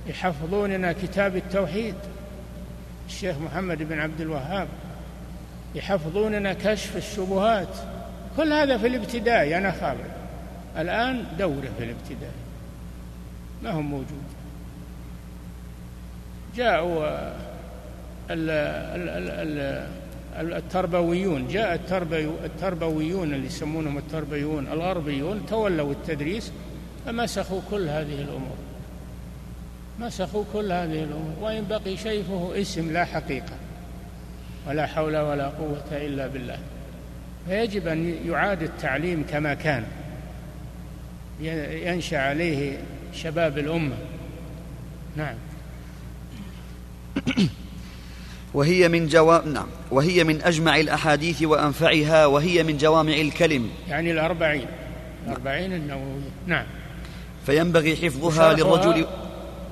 يحفظوننا 0.07 0.93
كتاب 0.93 1.37
التوحيد 1.37 1.95
الشيخ 3.09 3.37
محمد 3.39 3.83
بن 3.83 3.99
عبد 3.99 4.21
الوهاب. 4.21 4.69
يحفظوننا 5.75 6.53
كشف 6.53 6.97
الشبهات. 6.97 7.77
كل 8.37 8.53
هذا 8.53 8.79
في 8.79 8.87
الابتدائي 8.87 9.59
أنا 9.59 9.73
خابر 9.73 10.11
الآن 10.79 11.25
دورة 11.39 11.69
في 11.79 11.85
الابتدائي 11.85 12.44
ما 13.65 13.71
هم 13.71 13.91
موجود. 13.91 14.25
جاءوا 16.57 17.07
ال 18.31 18.51
ال 18.51 19.89
ال 20.41 20.53
التربويون 20.53 21.49
جاء 21.49 21.75
التربويون 22.45 23.35
اللي 23.35 23.47
يسمونهم 23.47 23.99
التربويون 23.99 24.67
الغربيون 24.67 25.47
تولوا 25.47 25.93
التدريس 25.93 26.53
فمسخوا 27.07 27.61
كل 27.71 27.89
هذه 27.89 28.23
الأمور. 28.23 28.57
مسخوا 30.01 30.45
كل 30.53 30.73
هذه 30.73 31.05
الأمور. 31.05 31.35
وإن 31.41 31.67
بقي 31.71 31.97
شيء 31.97 32.23
فهو 32.23 32.53
اسم 32.53 32.93
لا 32.93 33.05
حقيقة 33.05 33.53
ولا 34.69 34.87
حول 34.87 35.17
ولا 35.17 35.49
قوة 35.49 35.85
إلا 35.93 36.27
بالله. 36.27 36.59
فيجب 37.49 37.89
أن 37.89 38.15
يعاد 38.27 38.63
التعليم 38.63 39.25
كما 39.31 39.55
كان. 39.55 39.85
ينشأ 41.41 42.19
عليه 42.19 42.79
شباب 43.15 43.59
الأمة. 43.59 43.97
نعم. 45.17 45.35
وهي 48.55 48.89
من 48.89 49.07
جوا... 49.07 49.39
نعم. 49.39 49.67
وهي 49.91 50.25
من 50.25 50.43
أجمع 50.43 50.81
الأحاديث 50.81 51.43
وأنفعها 51.43 52.27
وهي 52.27 52.63
من 52.63 52.77
جوامع 52.77 53.13
الكلم. 53.13 53.71
يعني 53.89 54.13
الأربعين. 54.13 54.67
الأربعين 55.27 55.73
النووية 55.73 56.31
نعم. 56.47 56.67
فينبغي 57.47 57.97
حفظها 57.97 58.53
للرجل. 58.53 59.07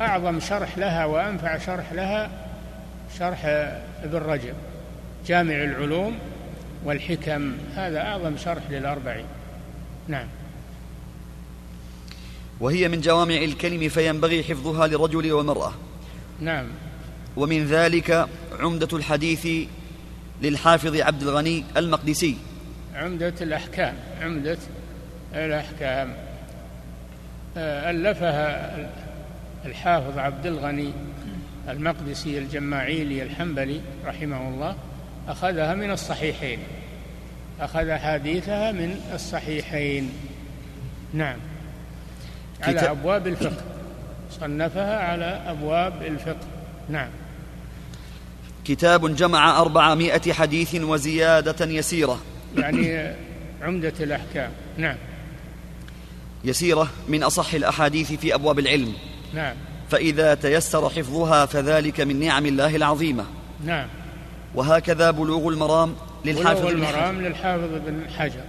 أعظم 0.00 0.40
شرح 0.40 0.78
لها 0.78 1.04
وأنفع 1.04 1.58
شرح 1.58 1.92
لها 1.92 2.30
شرح 3.18 3.44
ابن 4.02 4.18
رجب. 4.18 4.54
جامع 5.26 5.54
العلوم 5.54 6.18
والحكم. 6.84 7.52
هذا 7.74 8.00
أعظم 8.00 8.36
شرح 8.36 8.62
للأربعين. 8.70 9.26
نعم. 10.08 10.26
وهي 12.62 12.88
من 12.88 13.00
جوامع 13.00 13.34
الكلم 13.34 13.88
فينبغي 13.88 14.44
حفظها 14.44 14.86
للرجل 14.86 15.32
والمرأة 15.32 15.72
نعم. 16.40 16.66
ومن 17.36 17.66
ذلك 17.66 18.28
عمدة 18.60 18.88
الحديث 18.92 19.68
للحافظ 20.42 20.96
عبد 20.96 21.22
الغني 21.22 21.64
المقدسي. 21.76 22.36
عمدة 22.94 23.34
الأحكام 23.40 23.94
عمدة 24.20 24.58
الأحكام. 25.34 26.14
آه، 27.56 27.90
ألفها 27.90 28.76
الحافظ 29.64 30.18
عبد 30.18 30.46
الغني 30.46 30.92
المقدسي 31.68 32.38
الجماعيلي 32.38 33.22
الحنبلي 33.22 33.80
رحمه 34.06 34.48
الله 34.48 34.76
أخذها 35.28 35.74
من 35.74 35.90
الصحيحين 35.90 36.58
أخذ 37.60 37.92
حديثها 37.92 38.72
من 38.72 39.00
الصحيحين. 39.14 40.12
نعم. 41.14 41.51
على 42.62 42.80
أبواب 42.80 43.26
الفقه. 43.26 43.62
صنفها 44.40 44.98
على 44.98 45.40
أبواب 45.46 46.02
الفقه. 46.02 46.46
نعم. 46.88 47.08
كتاب 48.64 49.16
جمع 49.16 49.60
أربعمائة 49.60 50.32
حديث 50.32 50.74
وزيادة 50.74 51.66
يسيرة. 51.66 52.18
يعني 52.56 53.14
عمدة 53.62 53.92
الأحكام. 54.00 54.50
نعم. 54.76 54.96
يسيرة 56.44 56.88
من 57.08 57.22
أصح 57.22 57.54
الأحاديث 57.54 58.12
في 58.12 58.34
أبواب 58.34 58.58
العلم. 58.58 58.92
نعم. 59.34 59.54
فإذا 59.90 60.34
تيسر 60.34 60.88
حفظها 60.88 61.46
فذلك 61.46 62.00
من 62.00 62.20
نعم 62.20 62.46
الله 62.46 62.76
العظيمة. 62.76 63.24
نعم. 63.64 63.86
وهكذا 64.54 65.10
بلوغ 65.10 65.48
المرام 65.48 65.94
للحافظ 66.24 66.60
بلوغ 66.60 66.70
المرام 66.70 67.22
للحافظ 67.22 67.70
بن 67.86 68.10
حجر. 68.18 68.40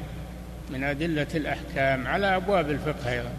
من 0.69 0.83
أدلة 0.83 1.27
الأحكام 1.35 2.07
على 2.07 2.35
أبواب 2.35 2.69
الفقه 2.69 3.11
أيضا. 3.11 3.29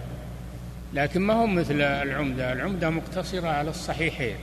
لكن 0.94 1.20
ما 1.20 1.34
هم 1.34 1.54
مثل 1.54 1.80
العمدة. 1.80 2.52
العمدة 2.52 2.90
مقتصرة 2.90 3.48
على 3.48 3.70
الصحيحين. 3.70 4.36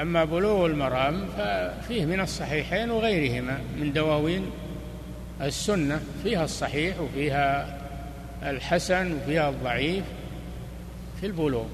أما 0.00 0.24
بلوغ 0.24 0.66
المرام 0.66 1.26
ففيه 1.38 2.04
من 2.04 2.20
الصحيحين 2.20 2.90
وغيرهما 2.90 3.58
من 3.80 3.92
دواوين 3.92 4.50
السنة. 5.40 6.00
فيها 6.22 6.44
الصحيح 6.44 7.00
وفيها 7.00 7.78
الحسن 8.42 9.12
وفيها 9.12 9.50
الضعيف 9.50 10.04
في 11.20 11.26
البلوغ. 11.26 11.66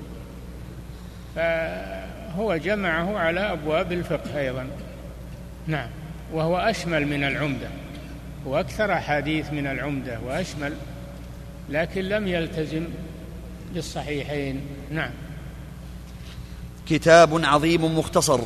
فهو 1.37 2.57
جمعه 2.57 3.19
على 3.19 3.41
أبواب 3.41 3.93
الفقه 3.93 4.41
أيضا. 4.41 4.67
نعم. 5.67 5.89
وهو 6.33 6.59
أشمل 6.59 7.07
من 7.07 7.25
العمدة. 7.25 7.69
وأكثر 8.45 8.93
أحاديث 8.93 9.53
من 9.53 9.67
العمدة 9.67 10.21
وأشمل 10.27 10.73
لكن 11.71 12.03
لم 12.03 12.29
يلتزم 12.29 12.85
بالصحيحين 13.75 14.61
نعم. 14.91 15.11
كتاب 16.89 17.45
عظيم 17.45 17.99
مختصر 17.99 18.41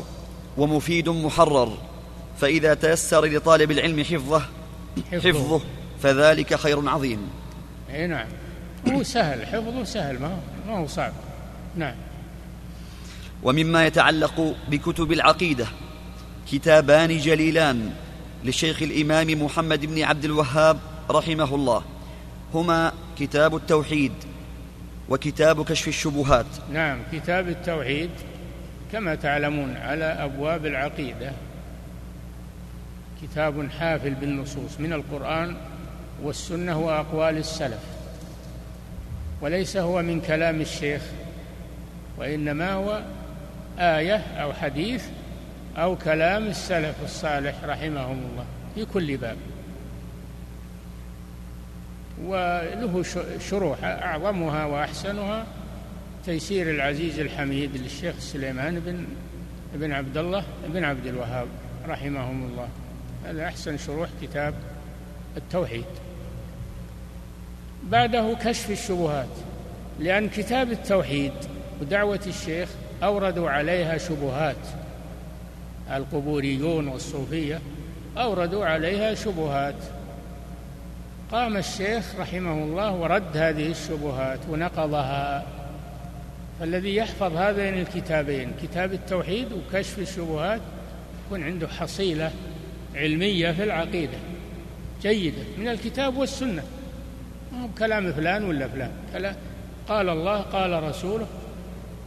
ومفيد 0.57 1.09
محرر 1.09 1.79
فإذا 2.41 2.75
تيسر 2.75 3.25
لطالب 3.25 3.71
العلم 3.71 4.05
حفظه 4.05 4.43
حفظه. 5.13 5.61
فذلك 6.03 6.55
خير 6.55 6.89
عظيم. 6.89 7.31
إي 7.95 8.07
نعم. 8.07 8.27
هو 8.89 9.03
سهل 9.03 9.47
حفظه 9.47 9.85
سهل 9.85 10.19
ما 10.21 10.27
هو 10.27 10.39
ما 10.67 10.79
هو 10.79 10.87
صعب. 10.87 11.13
نعم. 11.77 11.95
ومما 13.43 13.87
يتعلق 13.87 14.55
بكتب 14.69 15.13
العقيدة 15.13 15.67
كتابان 16.53 17.19
جليلان 17.19 17.91
للشيخ 18.45 18.83
الإمام 18.83 19.45
محمد 19.45 19.87
بن 19.87 20.03
عبد 20.03 20.25
الوهاب 20.25 20.79
رحمه 21.11 21.55
الله 21.55 21.83
هما 22.55 22.93
كتاب 23.19 23.57
التوحيد 23.57 24.13
وكتاب 25.09 25.65
كشف 25.65 25.89
الشبهات. 25.89 26.47
نعم 26.73 26.99
كتاب 27.13 27.49
التوحيد 27.49 28.11
كما 28.93 29.15
تعلمون 29.15 29.77
على 29.77 30.05
أبواب 30.05 30.67
العقيدة. 30.67 31.33
كتاب 33.23 33.69
حافل 33.71 34.15
بالنصوص 34.15 34.81
من 34.81 34.93
القرآن 34.93 35.57
والسنة 36.23 36.79
وأقوال 36.79 37.37
السلف. 37.37 37.81
وليس 39.41 39.77
هو 39.77 40.03
من 40.03 40.21
كلام 40.21 40.61
الشيخ 40.61 41.03
وإنما 42.19 42.73
هو 42.73 43.03
آية 43.79 44.17
أو 44.17 44.53
حديث 44.53 45.05
أو 45.77 45.97
كلام 45.97 46.47
السلف 46.47 46.97
الصالح 47.05 47.55
رحمهم 47.65 48.19
الله 48.33 48.45
في 48.75 48.85
كل 48.85 49.17
باب. 49.17 49.37
وله 52.25 53.05
شروح 53.51 53.85
أعظمها 53.85 54.65
وأحسنها. 54.65 55.47
تيسير 56.27 56.71
العزيز 56.71 57.19
الحميد 57.19 57.77
للشيخ 57.77 58.19
سليمان 58.19 58.81
بن 58.81 59.05
بن 59.75 59.93
عبد 59.93 60.17
الله 60.17 60.45
بن 60.69 60.85
عبد 60.85 61.07
الوهاب 61.07 61.47
رحمهم 61.89 62.51
الله. 62.51 62.69
هذا 63.25 63.45
أحسن 63.45 63.79
شروح 63.79 64.09
كتاب 64.23 64.55
التوحيد. 65.37 65.85
بعده 67.85 68.37
كشف 68.45 68.71
الشبهات 68.71 69.29
لأن 70.01 70.29
كتاب 70.29 70.73
التوحيد 70.73 71.33
ودعوة 71.81 72.21
الشيخ 72.27 72.69
أوردوا 73.03 73.51
عليها 73.51 73.99
شبهات. 73.99 74.57
القبوريون 75.91 76.89
والصوفية 76.89 77.61
أوردوا 78.17 78.67
عليها 78.67 79.15
شبهات. 79.15 79.75
قام 81.33 81.57
الشيخ 81.57 82.05
رحمه 82.19 82.53
الله 82.53 82.93
ورد 82.93 83.37
هذه 83.37 83.71
الشبهات 83.71 84.39
ونقضها. 84.51 85.47
فالذي 86.61 86.97
يحفظ 86.97 87.37
هذين 87.37 87.75
الكتابين 87.75 88.53
كتاب 88.63 88.93
التوحيد 88.93 89.47
وكشف 89.53 89.99
الشبهات 89.99 90.61
يكون 91.27 91.43
عنده 91.43 91.69
حصيلة 91.69 92.31
علمية 92.95 93.53
في 93.53 93.65
العقيدة. 93.65 94.19
جيدة. 95.03 95.43
من 95.59 95.69
الكتاب 95.69 96.17
والسنة. 96.17 96.63
مو 97.53 97.69
كلام 97.79 98.13
فلان 98.13 98.45
ولا 98.45 98.69
فلان. 98.69 98.91
كلام 99.13 99.37
قال 99.89 100.09
الله 100.09 100.41
قال 100.41 100.83
رسوله 100.83 101.27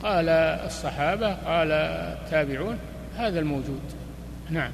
قال 0.04 0.30
الصحابة 0.30 1.34
قال 1.34 1.72
التابعون. 1.72 2.78
هذا 3.16 3.40
الموجود. 3.40 3.82
نعم. 4.50 4.72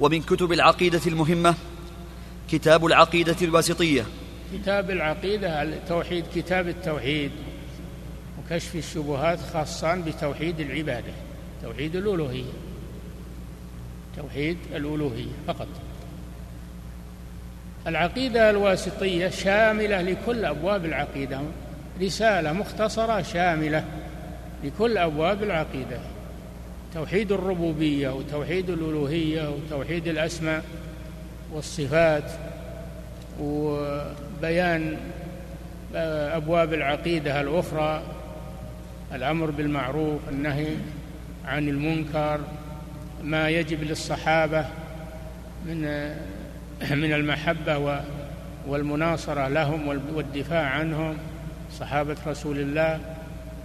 ومن 0.00 0.22
كتب 0.22 0.52
العقيدة 0.52 1.00
المهمة 1.06 1.54
كتاب 2.50 2.86
العقيدة 2.86 3.36
الواسطية. 3.42 4.04
كتاب 4.54 4.90
العقيدة 4.90 5.62
التوحيد 5.62 6.24
كتاب 6.34 6.68
التوحيد 6.68 7.30
وكشف 8.38 8.76
الشبهات 8.76 9.38
خاصان 9.52 10.02
بتوحيد 10.02 10.60
العبادة 10.60 11.12
توحيد 11.62 11.96
الألوهية 11.96 12.52
توحيد 14.16 14.56
الألوهية 14.74 15.32
فقط. 15.46 15.68
العقيدة 17.86 18.50
الواسطية 18.50 19.28
شاملة 19.28 20.02
لكل 20.02 20.44
أبواب 20.44 20.84
العقيدة 20.84 21.40
رسالة 22.02 22.52
مختصرة 22.52 23.22
شاملة 23.22 23.84
لكل 24.64 24.98
أبواب 24.98 25.42
العقيدة. 25.42 26.00
توحيد 26.94 27.32
الربوبية 27.32 28.08
وتوحيد 28.08 28.70
الألوهية 28.70 29.50
وتوحيد 29.50 30.08
الأسماء. 30.08 30.64
والصفات 31.52 32.30
وبيان 33.40 34.96
أبواب 35.94 36.74
العقيدة 36.74 37.40
الأخرى 37.40 38.02
الأمر 39.14 39.50
بالمعروف 39.50 40.20
النهي 40.30 40.74
عن 41.46 41.68
المنكر 41.68 42.40
ما 43.24 43.48
يجب 43.48 43.82
للصحابة 43.82 44.66
من 45.66 45.82
من 47.02 47.12
المحبة 47.12 48.02
والمناصرة 48.66 49.48
لهم 49.48 49.88
والدفاع 49.88 50.66
عنهم. 50.66 51.16
صحابة 51.78 52.16
رسول 52.26 52.58
الله 52.58 53.00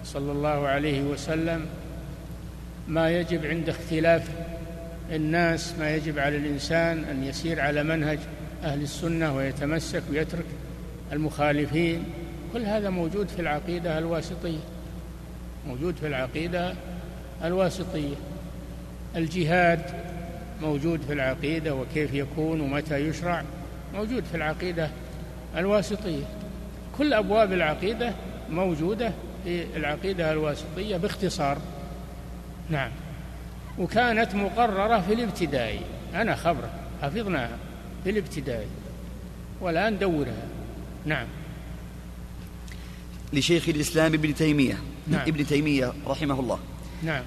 صلى 0.06 0.32
الله 0.32 0.68
عليه 0.68 1.02
وسلم. 1.02 1.66
ما 2.88 3.10
يجب 3.10 3.46
عند 3.46 3.70
اختلاف 3.70 4.30
الناس 5.12 5.74
ما 5.80 5.96
يجب 5.96 6.20
على 6.20 6.38
الإنسان 6.38 7.04
أن 7.04 7.24
يسير 7.24 7.62
على 7.62 7.84
منهج 7.84 8.20
أهل 8.64 8.82
السنة 8.82 9.36
ويتمسك 9.36 10.04
ويترك 10.12 10.46
المخالفين. 11.12 12.04
كل 12.54 12.66
هذا 12.66 12.90
موجود 12.90 13.28
في 13.28 13.40
العقيدة 13.40 13.98
الواسطية 13.98 14.60
موجود 15.68 15.96
في 15.96 16.08
العقيدة 16.08 16.74
الواسطية. 17.44 18.16
الجهاد 19.16 19.82
موجود 20.62 21.02
في 21.02 21.14
العقيدة 21.14 21.76
وكيف 21.76 22.14
يكون 22.14 22.62
ومتى 22.62 22.98
يشرع 22.98 23.44
موجود 23.94 24.24
في 24.24 24.36
العقيدة 24.36 24.90
الواسطية. 25.58 26.24
كل 26.98 27.14
أبواب 27.14 27.54
العقيدة 27.54 28.14
موجودة 28.50 29.12
في 29.44 29.66
العقيدة 29.76 30.32
الواسطية 30.32 30.98
باختصار. 30.98 31.58
نعم. 32.70 32.92
وكانت 33.80 34.36
مقررة 34.36 35.02
في 35.02 35.14
الابتدائي. 35.14 35.80
أنا 36.14 36.36
خبرة 36.36 36.70
حفظناها 37.02 37.58
في 38.04 38.10
الابتدائي. 38.10 38.68
والآن 39.62 40.00
دورها. 40.00 40.48
نعم. 41.06 41.28
لشيخ 43.34 43.70
الإسلام 43.70 44.14
ابن 44.14 44.36
تيمية. 44.36 44.78
نعم. 45.08 45.22
ابن 45.22 45.48
تيمية 45.48 45.94
رحمه 46.08 46.40
الله. 46.40 46.60
نعم. 47.04 47.24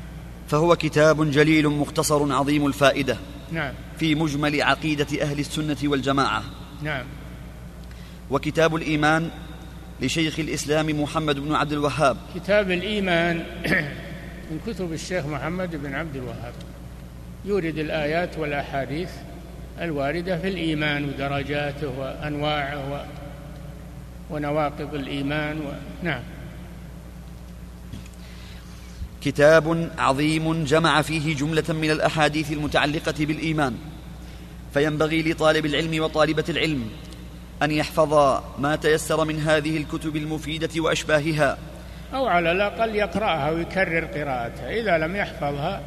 فهو 0.48 0.76
كتاب 0.76 1.30
جليل 1.30 1.68
مختصر 1.68 2.32
عظيم 2.32 2.66
الفائدة. 2.66 3.16
نعم. 3.52 3.74
في 3.98 4.14
مجمل 4.14 4.62
عقيدة 4.62 5.22
أهل 5.22 5.38
السنة 5.38 5.76
والجماعة. 5.84 6.42
نعم. 6.82 7.04
وكتاب 8.30 8.76
الإيمان 8.76 9.30
لشيخ 10.02 10.38
الإسلام 10.38 11.02
محمد 11.02 11.38
بن 11.38 11.54
عبد 11.54 11.72
الوهاب. 11.72 12.16
كتاب 12.34 12.70
الإيمان 12.70 13.44
من 14.50 14.60
كتب 14.66 14.92
الشيخ 14.92 15.26
محمد 15.26 15.76
بن 15.76 15.94
عبد 15.94 16.16
الوهاب. 16.16 16.54
يورد 17.44 17.78
الآيات 17.78 18.38
والأحاديث 18.38 19.10
الواردة 19.80 20.38
في 20.38 20.48
الإيمان 20.48 21.04
ودرجاته 21.04 21.88
وأنواعه 21.98 23.06
ونواقض 24.30 24.94
الإيمان 24.94 25.60
و... 25.60 25.72
نعم. 26.02 26.22
كتاب 29.20 29.90
عظيم 29.98 30.64
جمع 30.64 31.02
فيه 31.02 31.36
جملة 31.36 31.64
من 31.68 31.90
الأحاديث 31.90 32.52
المتعلقة 32.52 33.14
بالإيمان 33.20 33.76
فينبغي 34.74 35.22
لطالب 35.22 35.66
العلم 35.66 36.02
وطالبة 36.02 36.44
العلم 36.48 36.88
أن 37.62 37.70
يحفظ 37.70 38.42
ما 38.58 38.76
تيسر 38.76 39.24
من 39.24 39.40
هذه 39.40 39.76
الكتب 39.76 40.16
المفيدة 40.16 40.80
وأشباهها 40.80 41.58
أو 42.16 42.26
على 42.26 42.52
الأقل 42.52 42.94
يقرأها 42.94 43.50
ويكرر 43.50 44.04
قراءتها. 44.04 44.70
إذا 44.70 44.98
لم 44.98 45.16
يحفظها 45.16 45.80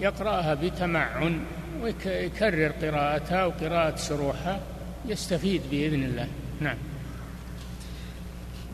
يقرأها 0.00 0.54
بتمعن 0.54 1.40
ويكرر 1.82 2.72
قراءتها 2.82 3.44
وقراءة 3.44 3.96
شروحها 3.96 4.60
يستفيد 5.08 5.62
بإذن 5.70 6.04
الله. 6.04 6.28
نعم. 6.60 6.76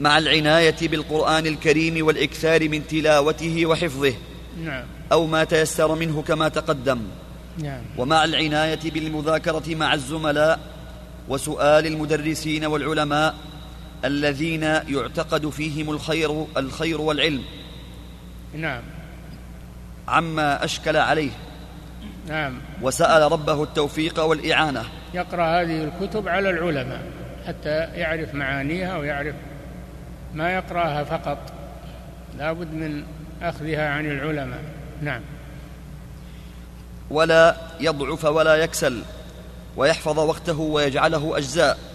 مع 0.00 0.18
العناية 0.18 0.76
بالقرآن 0.82 1.46
الكريم 1.46 2.06
والإكثار 2.06 2.68
من 2.68 2.86
تلاوته 2.86 3.66
وحفظه. 3.66 4.14
نعم. 4.64 4.84
أو 5.12 5.26
ما 5.26 5.44
تيسر 5.44 5.94
منه 5.94 6.22
كما 6.22 6.48
تقدم. 6.48 7.02
نعم. 7.58 7.82
ومع 7.98 8.24
العناية 8.24 8.90
بالمذاكرة 8.90 9.74
مع 9.74 9.94
الزملاء 9.94 10.60
وسؤال 11.28 11.86
المدرسين 11.86 12.64
والعلماء 12.64 13.34
الذين 14.04 14.62
يعتقد 14.62 15.48
فيهم 15.48 15.90
الخير 15.90 16.46
الخير 16.56 17.00
والعلم. 17.00 17.42
نعم. 18.54 18.82
عما 20.08 20.64
أشكل 20.64 20.96
عليه. 20.96 21.30
نعم. 22.28 22.60
وسأل 22.82 23.32
ربه 23.32 23.62
التوفيق 23.62 24.20
والإعانة. 24.20 24.84
يقرأ 25.14 25.62
هذه 25.62 25.84
الكتب 25.84 26.28
على 26.28 26.50
العلماء 26.50 27.02
حتى 27.46 27.78
يعرف 27.94 28.34
معانيها 28.34 28.96
ويعرف 28.96 29.34
ما 30.34 30.54
يقرأها 30.54 31.04
فقط. 31.04 31.38
لا 32.38 32.52
بد 32.52 32.74
من 32.74 33.04
أخذها 33.42 33.88
عن 33.88 34.06
العلماء. 34.06 34.60
نعم. 35.02 35.20
ولا 37.10 37.56
يضعف 37.80 38.24
ولا 38.24 38.54
يكسل 38.54 39.02
ويحفظ 39.76 40.18
وقته 40.18 40.58
ويجعله 40.60 41.38
أجزاء. 41.38 41.87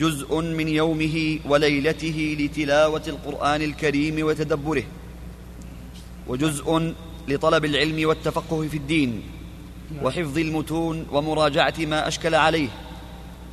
جزء 0.00 0.40
من 0.40 0.68
يومه 0.68 1.38
وليلته 1.44 2.36
لتلاوة 2.40 3.02
القرآن 3.08 3.62
الكريم 3.62 4.26
وتدبره 4.26 4.84
وجزء 6.28 6.94
لطلب 7.28 7.64
العلم 7.64 8.08
والتفقه 8.08 8.68
في 8.68 8.76
الدين 8.76 9.22
وحفظ 10.02 10.38
المتون 10.38 11.06
ومراجعة 11.12 11.74
ما 11.78 12.08
أشكل 12.08 12.34
عليه 12.34 12.68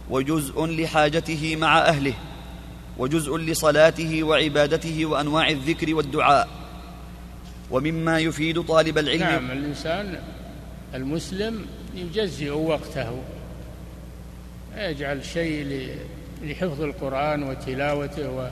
وجزء 0.09 0.65
لحاجته 0.65 1.55
مع 1.55 1.79
أهله 1.79 2.13
وجزء 2.97 3.37
لصلاته 3.37 4.23
وعبادته 4.23 5.05
وأنواع 5.05 5.49
الذكر 5.49 5.95
والدعاء 5.95 6.47
ومما 7.71 8.19
يفيد 8.19 8.61
طالب 8.61 8.97
العلم. 8.97 9.19
نعم 9.19 9.51
الإنسان 9.51 10.19
المسلم 10.93 11.65
يجزئ 11.95 12.49
وقته 12.49 13.21
يجعل 14.77 15.25
شيء 15.25 15.95
لحفظ 16.43 16.81
القرآن 16.81 17.43
وتلاوته 17.43 18.49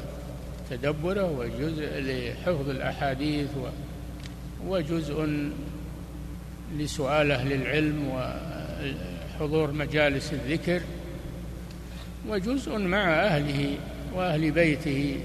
وتدبره 0.71 1.31
وجزء 1.31 1.99
لحفظ 1.99 2.69
الأحاديث 2.69 3.49
وجزء 4.67 5.49
لسؤال 6.77 7.31
أهل 7.31 7.53
العلم 7.53 8.07
وحضور 9.39 9.71
مجالس 9.71 10.33
الذكر 10.33 10.81
وجزء 12.27 12.77
مع 12.77 13.13
أهله 13.13 13.77
وأهل 14.13 14.51
بيته 14.51 15.19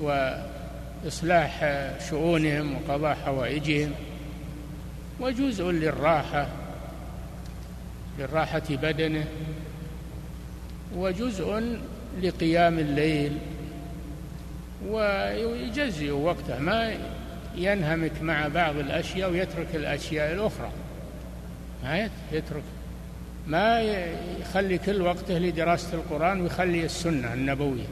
وإصلاح 0.00 1.64
شؤونهم 2.10 2.76
وقضاء 2.76 3.14
حوائجهم 3.14 3.92
وجزء 5.20 5.70
للراحة 5.70 6.48
للراحة 8.18 8.62
بدنه. 8.70 9.24
وجزء 10.96 11.78
لقيام 12.22 12.78
الليل. 12.78 13.38
ويجزئ 14.88 16.10
وقته 16.10 16.58
ما 16.58 16.94
ينهمك 17.56 18.22
مع 18.22 18.48
بعض 18.48 18.76
الأشياء 18.76 19.30
ويترك 19.30 19.74
الأشياء 19.74 20.32
الأخرى. 20.32 20.70
ما 21.84 22.08
يترك. 22.32 22.62
ما 23.46 23.80
يخلي 24.40 24.78
كل 24.78 25.02
وقته 25.02 25.38
لدراسة 25.38 25.94
القرآن 25.94 26.40
ويخلي 26.40 26.84
السنة 26.84 27.34
النبوية. 27.34 27.86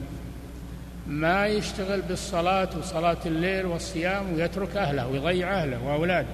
ما 1.07 1.47
يشتغل 1.47 2.01
بالصلاة 2.01 2.69
وصلاة 2.79 3.17
الليل 3.25 3.65
والصيام 3.65 4.33
ويترك 4.33 4.77
أهله 4.77 5.07
ويضيع 5.07 5.61
أهله 5.61 5.83
وأولاده. 5.83 6.27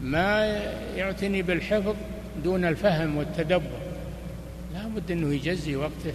ما 0.00 0.60
يعتني 0.96 1.42
بالحفظ 1.42 1.94
دون 2.44 2.64
الفهم 2.64 3.16
والتدبر. 3.16 3.91
لا 4.92 5.00
بد 5.00 5.10
أنه 5.10 5.34
يجزي 5.34 5.76
وقته 5.76 6.14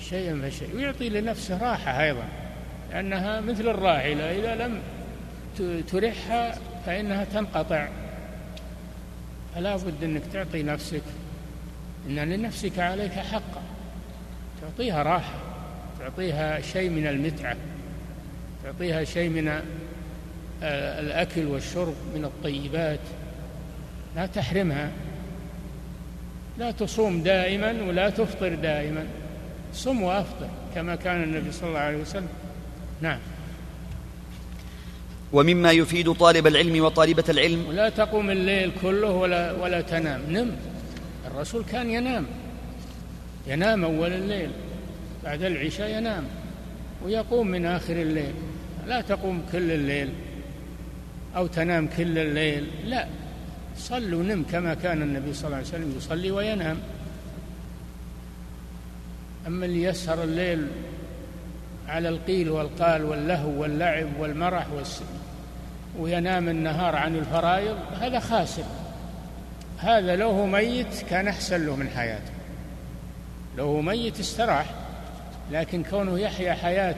شيئا 0.00 0.40
فشيء 0.42 0.76
ويعطي 0.76 1.08
لنفسه 1.08 1.58
راحة 1.58 2.02
أيضا 2.02 2.24
لأنها 2.90 3.40
مثل 3.40 3.68
الراحلة 3.68 4.38
إذا 4.38 4.54
لم 4.54 4.80
ترحها 5.82 6.58
فإنها 6.86 7.24
تنقطع. 7.24 7.88
فلا 9.54 9.76
بد 9.76 10.04
أنك 10.04 10.22
تعطي 10.32 10.62
نفسك 10.62 11.02
إن 12.08 12.18
لنفسك 12.18 12.78
عليك 12.78 13.12
حقا 13.12 13.62
تعطيها 14.62 15.02
راحة 15.02 15.38
تعطيها 16.00 16.60
شيء 16.60 16.90
من 16.90 17.06
المتعة 17.06 17.56
تعطيها 18.64 19.04
شيء 19.04 19.28
من 19.28 19.60
الأكل 20.98 21.46
والشرب 21.46 21.94
من 22.14 22.24
الطيبات. 22.24 23.00
لا 24.16 24.26
تحرمها. 24.26 24.90
لا 26.58 26.70
تصوم 26.70 27.22
دائما 27.22 27.82
ولا 27.88 28.10
تفطر 28.10 28.54
دائما. 28.54 29.06
صم 29.74 30.02
وأفطر 30.02 30.48
كما 30.74 30.94
كان 30.96 31.22
النبي 31.22 31.52
صلى 31.52 31.68
الله 31.68 31.80
عليه 31.80 31.96
وسلم. 31.96 32.28
نعم. 33.00 33.18
ومما 35.32 35.72
يفيد 35.72 36.12
طالب 36.12 36.46
العلم 36.46 36.84
وطالبة 36.84 37.24
العلم. 37.28 37.66
ولا 37.68 37.88
تقوم 37.88 38.30
الليل 38.30 38.70
كله 38.82 39.10
ولا 39.10 39.52
ولا 39.52 39.80
تنام. 39.80 40.20
نم. 40.30 40.50
الرسول 41.26 41.64
كان 41.64 41.90
ينام. 41.90 42.26
ينام 43.46 43.84
أول 43.84 44.12
الليل. 44.12 44.50
بعد 45.24 45.42
العشاء 45.42 45.90
ينام. 45.98 46.24
ويقوم 47.04 47.46
من 47.46 47.66
آخر 47.66 47.92
الليل. 47.92 48.34
لا 48.86 49.00
تقوم 49.00 49.42
كل 49.52 49.70
الليل. 49.70 50.08
أو 51.36 51.46
تنام 51.46 51.88
كل 51.96 52.18
الليل. 52.18 52.66
لا. 52.84 53.06
صل 53.78 54.14
ونم 54.14 54.44
كما 54.52 54.74
كان 54.74 55.02
النبي 55.02 55.34
صلى 55.34 55.46
الله 55.46 55.56
عليه 55.56 55.66
وسلم 55.66 55.94
يصلي 55.96 56.30
وينام. 56.30 56.78
أما 59.46 59.66
اللي 59.66 59.82
يسهر 59.82 60.22
الليل 60.22 60.66
على 61.88 62.08
القيل 62.08 62.50
والقال 62.50 63.04
واللهو 63.04 63.60
واللعب 63.60 64.08
والمرح 64.18 64.66
والس... 64.72 65.02
وينام 65.98 66.48
النهار 66.48 66.96
عن 66.96 67.16
الفرائض 67.16 67.76
هذا 68.00 68.20
خاسر. 68.20 68.64
هذا 69.78 70.16
لو 70.16 70.30
هو 70.30 70.46
ميت 70.46 71.02
كان 71.10 71.28
أحسن 71.28 71.66
له 71.66 71.76
من 71.76 71.88
حياته. 71.88 72.32
لو 73.56 73.64
هو 73.64 73.82
ميت 73.82 74.20
استراح 74.20 74.66
لكن 75.52 75.82
كونه 75.82 76.18
يحيا 76.18 76.54
حياة 76.54 76.96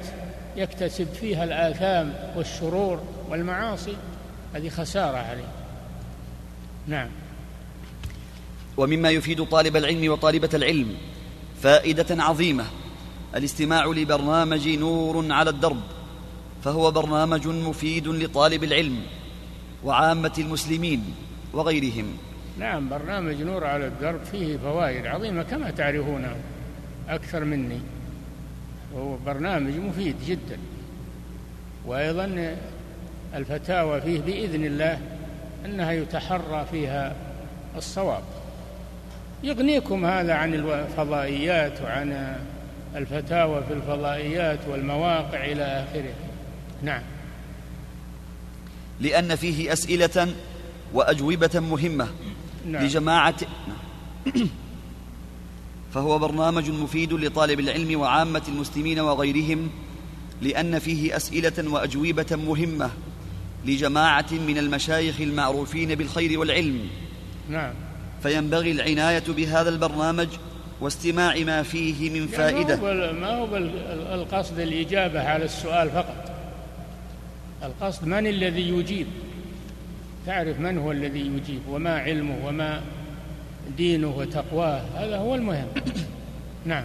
يكتسب 0.57 1.07
فيها 1.07 1.45
الآثام 1.45 2.15
والشرور 2.37 3.03
والمعاصي 3.29 3.97
هذه 4.55 4.69
خسارة 4.69 5.19
عليه. 5.19 5.56
نعم. 6.87 7.09
ومما 8.77 9.11
يفيد 9.11 9.45
طالب 9.45 9.77
العلم 9.77 10.13
وطالبة 10.13 10.51
العلم 10.55 10.95
فائدة 11.63 12.23
عظيمة 12.23 12.65
الاستماع 13.37 13.87
لبرنامج 13.87 14.69
نور 14.69 15.33
على 15.33 15.51
الدرب 15.51 15.81
فهو 16.65 16.91
برنامج 16.91 17.49
مفيد 17.49 18.09
لطالب 18.09 18.65
العلم 18.65 19.01
وعامة 19.85 20.33
المسلمين 20.39 21.15
وغيرهم. 21.53 22.17
نعم 22.59 22.89
برنامج 22.89 23.43
نور 23.43 23.65
على 23.65 23.87
الدرب 23.87 24.25
فيه 24.25 24.57
فوائد 24.57 25.07
عظيمة 25.07 25.43
كما 25.43 25.71
تعرفونه 25.71 26.37
أكثر 27.09 27.45
مني. 27.45 27.81
وهو 28.95 29.17
برنامج 29.27 29.75
مفيد 29.75 30.17
جدا. 30.27 30.59
وأيضا 31.87 32.57
الفتاوى 33.35 34.01
فيه 34.01 34.21
بإذن 34.21 34.65
الله 34.65 35.01
أنها 35.65 35.93
يتحرى 35.93 36.67
فيها 36.71 37.15
الصواب. 37.77 38.23
يغنيكم 39.43 40.05
هذا 40.05 40.35
عن 40.35 40.55
الفضائيات 40.55 41.83
وعن 41.83 42.37
الفتاوى 42.97 43.63
في 43.69 43.73
الفضائيات 43.73 44.59
والمواقع 44.69 45.45
إلى 45.45 45.63
آخره. 45.63 46.15
نعم. 46.83 47.03
لأن 49.01 49.37
فيه 49.37 49.73
أسئلة 49.73 50.35
وأجوبة 50.95 51.61
مهمة 51.61 52.09
نعم. 52.67 52.85
لجماعة 52.85 53.37
فهو 55.95 56.19
برنامج 56.19 56.71
مفيد 56.71 57.13
لطالب 57.13 57.61
العلم 57.61 58.01
وعامة 58.01 58.43
المسلمين 58.49 58.99
وغيرهم 58.99 59.71
لأن 60.43 60.79
فيه 60.79 61.17
أسئلة 61.17 61.71
وأجوبة 61.71 62.27
مهمة 62.31 62.91
لجماعة 63.65 64.33
من 64.33 64.59
المشايخ 64.59 65.21
المعروفين 65.21 65.95
بالخير 65.95 66.39
والعلم. 66.39 66.89
نعم. 67.51 67.73
فينبغي 68.23 68.71
العناية 68.71 69.25
بهذا 69.29 69.69
البرنامج 69.69 70.29
واستماع 70.81 71.39
ما 71.39 71.63
فيه 71.63 72.11
من 72.11 72.17
يعني 72.17 72.29
فائدة. 72.29 72.77
ما 73.13 73.31
هو 73.31 73.57
القصد 74.15 74.59
الإجابة 74.59 75.29
على 75.29 75.45
السؤال 75.45 75.91
فقط. 75.91 76.31
القصد 77.63 78.07
من 78.07 78.27
الذي 78.27 78.69
يجيب؟ 78.69 79.07
تعرف 80.27 80.61
من 80.61 80.79
هو 80.79 80.93
الذي 80.93 81.21
يجيب؟ 81.21 81.61
وما 81.69 81.99
علمه؟ 81.99 82.47
وما 82.47 82.81
دينه؟ 83.77 84.09
وتقواه؟ 84.17 84.83
هذا 84.97 85.17
هو 85.17 85.35
المهم. 85.35 85.69
نعم. 86.65 86.85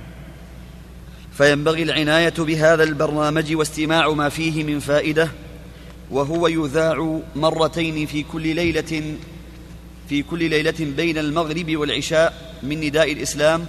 فينبغي 1.33 1.83
العناية 1.83 2.33
بهذا 2.37 2.83
البرنامج 2.83 3.55
واستماع 3.55 4.09
ما 4.09 4.29
فيه 4.29 4.63
من 4.63 4.79
فائدة. 4.79 5.29
وهو 6.11 6.47
يذاع 6.47 7.19
مرتين 7.35 8.05
في 8.05 8.23
كل 8.23 8.55
ليلة 8.55 9.15
في 10.09 10.23
كل 10.23 10.49
ليلة 10.49 10.75
بين 10.79 11.17
المغرب 11.17 11.75
والعشاء 11.75 12.33
من 12.63 12.81
نداء 12.81 13.11
الإسلام 13.11 13.65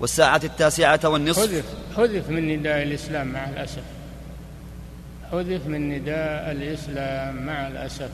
والساعة 0.00 0.40
التاسعة 0.44 1.00
والنصف. 1.04 1.50
حذف 1.50 1.64
حذف 1.96 2.30
من 2.30 2.48
نداء 2.48 2.82
الإسلام 2.82 3.32
مع 3.32 3.48
الأسف. 3.48 3.82
حذف 5.32 5.66
من 5.66 5.88
نداء 5.88 6.52
الإسلام 6.52 7.46
مع 7.46 7.68
الأسف. 7.68 8.10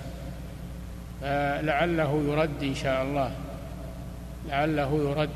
فلعله 1.20 2.24
يرد 2.28 2.62
إن 2.62 2.74
شاء 2.74 3.02
الله. 3.02 3.32
لعله 4.48 5.10
يرد 5.10 5.28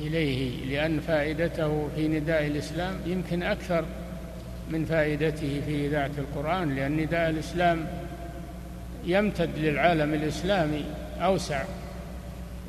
إليه 0.00 0.64
لأن 0.64 1.00
فائدته 1.00 1.88
في 1.96 2.08
نداء 2.08 2.46
الإسلام 2.46 2.94
يمكن 3.06 3.42
أكثر. 3.42 3.84
من 4.70 4.84
فائدته 4.84 5.62
في 5.66 5.86
إذاعة 5.86 6.10
القرآن 6.18 6.74
لأن 6.74 6.96
نداء 6.96 7.30
الإسلام 7.30 7.86
يمتد 9.04 9.58
للعالم 9.58 10.14
الإسلامي 10.14 10.84
أوسع 11.18 11.64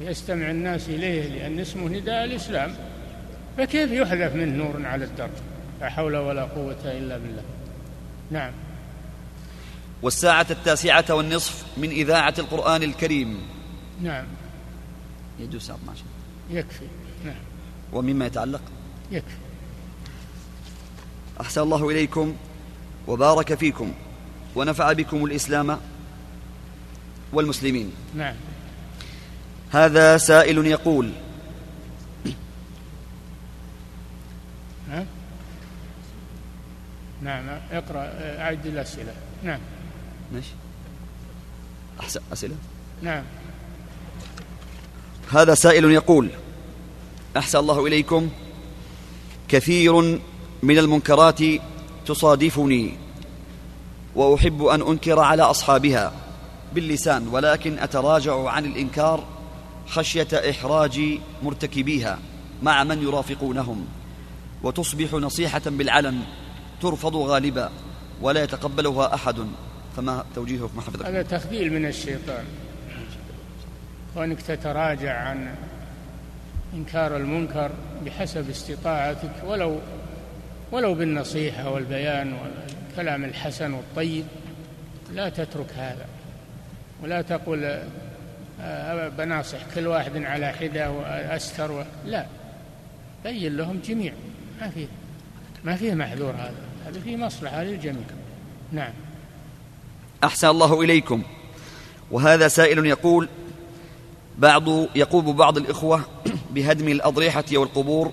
ويستمع 0.01 0.51
الناس 0.51 0.89
إليه 0.89 1.29
لأن 1.29 1.59
اسمه 1.59 1.89
نداء 1.89 2.25
الإسلام. 2.25 2.75
فكيف 3.57 3.91
يحذف 3.91 4.35
منه 4.35 4.63
نور 4.63 4.85
على 4.85 5.05
الدرب 5.05 5.29
لا 5.81 5.89
حول 5.89 6.15
ولا 6.15 6.43
قوة 6.43 6.77
إلا 6.85 7.17
بالله. 7.17 7.43
نعم. 8.31 8.51
والساعة 10.01 10.47
التاسعة 10.51 11.05
والنصف 11.09 11.65
من 11.77 11.89
إذاعة 11.89 12.33
القرآن 12.39 12.83
الكريم. 12.83 13.37
نعم. 14.01 14.25
يجوز 15.39 15.61
ساعة 15.61 15.75
12 15.75 16.03
يكفي. 16.51 16.85
نعم. 17.25 17.35
ومما 17.93 18.25
يتعلق؟ 18.25 18.61
يكفي. 19.11 19.46
أحسن 21.41 21.61
الله 21.61 21.89
إليكم 21.89 22.35
وبارك 23.07 23.53
فيكم 23.53 23.93
ونفع 24.55 24.93
بكم 24.93 25.25
الإسلام 25.25 25.79
والمسلمين. 27.33 27.91
نعم. 28.15 28.35
هذا 29.71 30.17
سائل 30.17 30.67
يقول 30.67 31.11
نعم 37.21 37.45
نعم. 37.45 37.59
اقرأ 37.71 38.11
أعد 38.41 38.65
الأسئلة. 38.65 39.13
نعم. 39.43 39.59
ماشي. 40.33 40.53
أحسن 41.99 42.19
أسئلة. 42.33 42.55
نعم. 43.01 43.23
هذا 45.31 45.55
سائل 45.55 45.85
يقول 45.91 46.29
أحسن 47.37 47.59
الله 47.59 47.87
إليكم 47.87 48.29
كثير 49.47 50.19
من 50.63 50.77
المنكرات 50.77 51.39
تصادفني 52.05 52.93
وأحب 54.15 54.63
أن 54.63 54.81
أنكر 54.81 55.19
على 55.19 55.43
أصحابها 55.43 56.13
باللسان 56.73 57.27
ولكن 57.27 57.79
أتراجع 57.79 58.49
عن 58.49 58.65
الإنكار 58.65 59.23
خشية 59.87 60.27
إحراج 60.49 61.19
مرتكبيها 61.43 62.19
مع 62.63 62.83
من 62.83 63.03
يرافقونهم 63.03 63.85
وتصبح 64.63 65.13
نصيحة 65.13 65.61
بالعلن 65.65 66.21
ترفض 66.81 67.15
غالبا 67.15 67.69
ولا 68.21 68.43
يتقبلها 68.43 69.13
أحد. 69.13 69.35
فما 69.97 70.25
توجيهكم 70.35 70.81
حفظكم 70.81 71.05
هذا 71.05 71.21
تخذيل 71.21 71.73
من 71.73 71.85
الشيطان. 71.85 72.45
كونك 74.13 74.41
تتراجع 74.41 75.21
عن 75.21 75.55
إنكار 76.73 77.17
المنكر 77.17 77.71
بحسب 78.05 78.49
استطاعتك 78.49 79.31
ولو 79.45 79.79
ولو 80.71 80.93
بالنصيحة 80.93 81.69
والبيان 81.69 82.33
والكلام 82.33 83.23
الحسن 83.23 83.73
والطيب 83.73 84.25
لا 85.13 85.29
تترك 85.29 85.71
هذا. 85.77 86.05
ولا 87.03 87.21
تقول 87.21 87.79
آه، 88.61 89.07
بناصح 89.07 89.57
كل 89.75 89.87
واحد 89.87 90.17
على 90.17 90.51
حدة 90.51 90.91
وأستر 90.91 91.71
و... 91.71 91.83
لا. 92.05 92.25
بين 93.23 93.57
لهم 93.57 93.79
جميع. 93.85 94.13
ما 94.61 94.69
فيه 94.69 94.87
ما 95.63 95.75
فيه 95.75 95.93
محذور 95.93 96.31
هذا. 96.31 96.67
هذا 96.85 96.99
فيه 96.99 97.17
مصلحة 97.17 97.63
للجميع. 97.63 98.05
نعم. 98.71 98.93
أحسن 100.23 100.47
الله 100.47 100.81
إليكم. 100.81 101.23
وهذا 102.11 102.47
سائل 102.47 102.85
يقول 102.85 103.29
بعض 104.37 104.67
يقوم 104.95 105.35
بعض 105.35 105.57
الإخوة 105.57 106.01
بهدم 106.51 106.87
الأضرحة 106.87 107.45
والقبور 107.53 108.11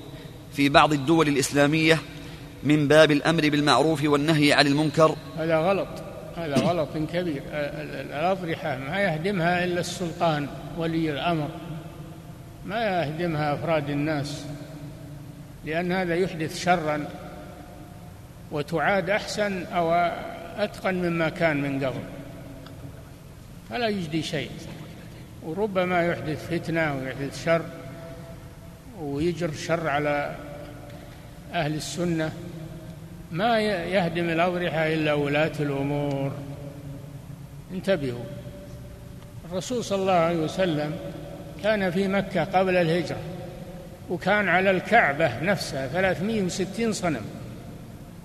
في 0.53 0.69
بعض 0.69 0.93
الدول 0.93 1.29
الإسلامية 1.29 1.99
من 2.65 2.89
باب 2.89 3.11
الأمر 3.11 3.49
بالمعروف 3.49 4.05
والنهي 4.05 4.53
عن 4.53 4.67
المنكر. 4.67 5.17
هذا 5.39 5.59
غلط 5.59 5.89
هذا 6.37 6.55
غلط 6.55 6.89
كبير. 7.13 7.43
الأضرحة 7.53 8.79
ما 8.79 9.01
يهدمها 9.01 9.65
إلا 9.65 9.81
السلطان 9.81 10.49
ولي 10.79 11.11
الأمر. 11.11 11.49
ما 12.67 12.85
يهدمها 12.85 13.55
أفراد 13.55 13.91
الناس 13.91 14.45
لأن 15.65 15.93
هذا 15.93 16.15
يحدث 16.15 16.65
شرا 16.65 17.05
وتعاد 18.51 19.11
أحسن 19.11 19.67
أو 19.67 19.93
أتقن 20.59 20.95
مما 20.95 21.29
كان 21.29 21.63
من 21.63 21.85
قبل. 21.85 22.03
فلا 23.71 23.89
يجدي 23.89 24.23
شيء. 24.23 24.51
وربما 25.43 26.07
يحدث 26.07 26.51
فتنة 26.51 26.97
ويحدث 26.97 27.45
شر 27.45 27.63
ويجر 29.01 29.53
شر 29.53 29.89
على 29.89 30.35
أهل 31.53 31.75
السنة. 31.75 32.33
ما 33.35 33.61
يهدم 33.61 34.29
الأضرحة 34.29 34.87
إلا 34.87 35.13
ولاة 35.13 35.53
الأمور. 35.61 36.33
انتبهوا. 37.73 38.25
الرسول 39.51 39.85
صلى 39.85 40.03
الله 40.03 40.13
عليه 40.13 40.37
وسلم 40.37 40.93
كان 41.63 41.91
في 41.91 42.09
مكة 42.09 42.45
قبل 42.45 42.77
الهجرة 42.77 43.19
وكان 44.11 44.49
على 44.49 44.71
الكعبة 44.71 45.41
نفسها 45.43 45.89
360 45.89 46.93
صنم 46.93 47.25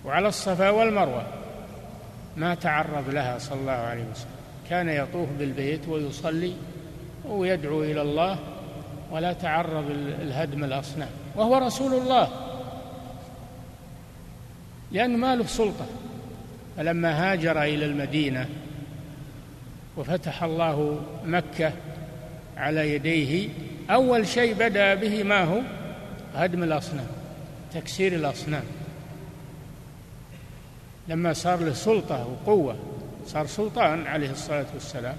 وعلى 0.05 0.27
الصفا 0.27 0.69
والمروة. 0.69 1.23
ما 2.37 2.55
تعرض 2.55 3.09
لها 3.09 3.37
صلى 3.37 3.59
الله 3.59 3.71
عليه 3.71 4.03
وسلم. 4.11 4.31
كان 4.69 4.89
يطوف 4.89 5.29
بالبيت 5.39 5.87
ويصلي 5.87 6.53
ويدعو 7.25 7.83
إلى 7.83 8.01
الله 8.01 8.39
ولا 9.11 9.33
تعرض 9.33 9.85
الهدم 10.21 10.63
الأصنام. 10.63 11.09
وهو 11.35 11.57
رسول 11.57 11.93
الله. 11.93 12.48
لأنه 14.91 15.17
ما 15.17 15.35
له 15.35 15.45
سلطة. 15.45 15.85
فلما 16.77 17.31
هاجر 17.31 17.63
إلى 17.63 17.85
المدينة 17.85 18.49
وفتح 19.97 20.43
الله 20.43 21.01
مكة 21.25 21.73
على 22.57 22.93
يديه 22.93 23.49
أول 23.89 24.27
شيء 24.27 24.53
بدأ 24.53 24.95
به 24.95 25.23
ما 25.23 25.43
هو؟ 25.43 25.61
هدم 26.35 26.63
الأصنام 26.63 27.07
تكسير 27.73 28.13
الأصنام. 28.13 28.63
لما 31.07 31.33
صار 31.33 31.59
له 31.59 31.73
سلطة 31.73 32.27
وقوة 32.27 32.75
صار 33.27 33.47
سلطان 33.47 34.07
عليه 34.07 34.31
الصلاة 34.31 34.65
والسلام 34.73 35.15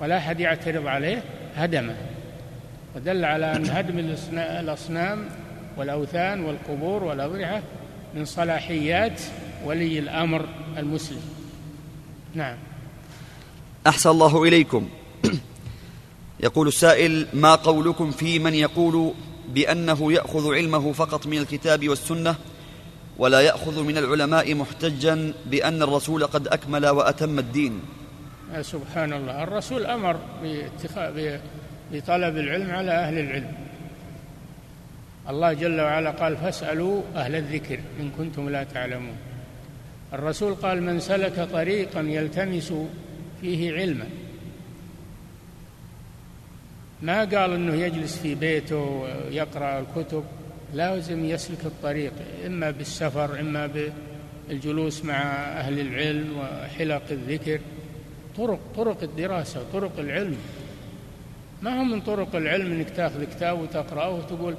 ولا 0.00 0.16
أحد 0.16 0.40
يعترض 0.40 0.86
عليه 0.86 1.22
هدمه. 1.56 1.96
ودل 2.96 3.24
على 3.24 3.56
أن 3.56 3.70
هدم 3.70 4.16
الأصنام 4.38 5.24
والأوثان 5.76 6.44
والقبور 6.44 7.04
والأضرحة 7.04 7.62
من 8.16 8.24
صلاحيات 8.24 9.20
ولي 9.64 9.98
الأمر 9.98 10.48
المسلم. 10.76 11.20
نعم. 12.34 12.56
أحسن 13.86 14.10
الله 14.10 14.44
إليكم. 14.44 14.88
يقول 16.40 16.68
السائل 16.68 17.26
ما 17.32 17.54
قولكم 17.54 18.10
في 18.10 18.38
من 18.38 18.54
يقول 18.54 19.12
بأنه 19.48 20.12
يأخذ 20.12 20.54
علمه 20.54 20.92
فقط 20.92 21.26
من 21.26 21.38
الكتاب 21.38 21.88
والسنة 21.88 22.34
ولا 23.18 23.40
يأخذ 23.40 23.82
من 23.82 23.98
العلماء 23.98 24.54
محتجا 24.54 25.32
بأن 25.46 25.82
الرسول 25.82 26.26
قد 26.26 26.48
أكمل 26.48 26.86
وأتم 26.86 27.38
الدين؟ 27.38 27.80
سبحان 28.60 29.12
الله. 29.12 29.42
الرسول 29.42 29.86
أمر 29.86 30.16
بطلب 31.92 32.36
العلم 32.36 32.70
على 32.70 32.92
أهل 32.92 33.18
العلم. 33.18 33.65
الله 35.28 35.52
جل 35.52 35.80
وعلا 35.80 36.10
قال 36.10 36.36
فاسألوا 36.36 37.02
أهل 37.16 37.34
الذكر 37.34 37.78
إن 38.00 38.10
كنتم 38.18 38.48
لا 38.48 38.64
تعلمون. 38.64 39.16
الرسول 40.12 40.54
قال 40.54 40.82
من 40.82 41.00
سلك 41.00 41.48
طريقا 41.52 42.00
يلتمس 42.00 42.72
فيه 43.40 43.72
علما. 43.72 44.06
ما 47.02 47.18
قال 47.20 47.52
إنه 47.52 47.74
يجلس 47.74 48.18
في 48.18 48.34
بيته 48.34 48.76
ويقرأ 48.76 49.80
الكتب؟ 49.80 50.24
لازم 50.74 51.24
يسلك 51.24 51.64
الطريق 51.64 52.12
إما 52.46 52.70
بالسفر 52.70 53.40
إما 53.40 53.70
بالجلوس 54.48 55.04
مع 55.04 55.22
أهل 55.34 55.80
العلم 55.80 56.38
وحلق 56.38 57.02
الذكر. 57.10 57.60
طرق 58.36 58.60
طرق 58.76 59.02
الدراسة 59.02 59.60
وطرق 59.60 59.92
العلم. 59.98 60.36
ما 61.62 61.80
هو 61.80 61.84
من 61.84 62.00
طرق 62.00 62.36
العلم 62.36 62.72
إنك 62.72 62.90
تأخذ 62.90 63.24
كتاب 63.24 63.60
وتقرأه 63.60 64.10
وتقول 64.10 64.54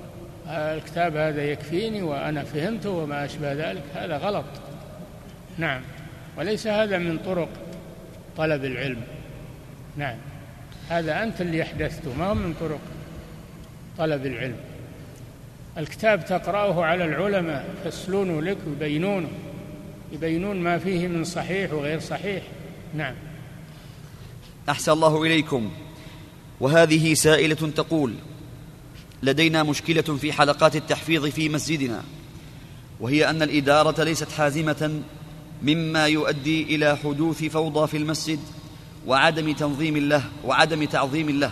الكتاب 0.47 1.15
هذا 1.15 1.43
يكفيني 1.43 2.01
وأنا 2.01 2.43
فهمته 2.43 2.89
وما 2.89 3.25
أشبه 3.25 3.53
ذلك. 3.53 3.83
هذا 3.95 4.17
غلط. 4.17 4.45
نعم. 5.57 5.81
وليس 6.37 6.67
هذا 6.67 6.97
من 6.97 7.17
طرق 7.17 7.49
طلب 8.37 8.65
العلم. 8.65 9.01
نعم. 9.97 10.17
هذا 10.89 11.23
أنت 11.23 11.41
اللي 11.41 11.63
أحدثته 11.63 12.13
ما 12.13 12.25
هو 12.25 12.33
من 12.33 12.53
طرق 12.59 12.79
طلب 13.97 14.25
العلم. 14.25 14.57
الكتاب 15.77 16.25
تقرأه 16.25 16.85
على 16.85 17.05
العلماء 17.05 17.65
يفسلونه 17.85 18.41
لك 18.41 18.57
ويبينونه 18.67 19.29
يبينون 20.11 20.57
ما 20.57 20.77
فيه 20.77 21.07
من 21.07 21.23
صحيح 21.23 21.73
وغير 21.73 21.99
صحيح. 21.99 22.43
نعم. 22.95 23.15
أحسن 24.69 24.91
الله 24.91 25.23
إليكم. 25.23 25.71
وهذه 26.59 27.13
سائلة 27.13 27.71
تقول 27.75 28.13
لدينا 29.23 29.63
مشكلة 29.63 30.01
في 30.01 30.33
حلقات 30.33 30.75
التحفيظ 30.75 31.25
في 31.25 31.49
مسجدنا 31.49 32.03
وهي 32.99 33.29
أن 33.29 33.41
الإدارة 33.41 34.03
ليست 34.03 34.31
حازمة 34.31 35.01
مما 35.63 36.07
يؤدي 36.07 36.75
إلى 36.75 36.97
حدوث 36.97 37.43
فوضى 37.43 37.87
في 37.87 37.97
المسجد 37.97 38.39
وعدم 39.07 39.53
تنظيم 39.53 39.97
له 39.97 40.23
وعدم 40.45 40.83
تعظيم 40.83 41.29
له. 41.29 41.51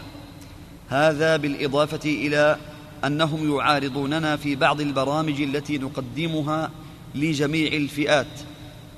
هذا 0.90 1.38
بالإضافة 1.38 2.10
إلى 2.10 2.58
أنهم 3.06 3.56
يعارضوننا 3.56 4.36
في 4.36 4.56
بعض 4.56 4.82
البرامج 4.82 5.42
التي 5.42 5.78
نقدمها 5.78 6.72
لجميع 7.16 7.74
الفئات 7.74 8.28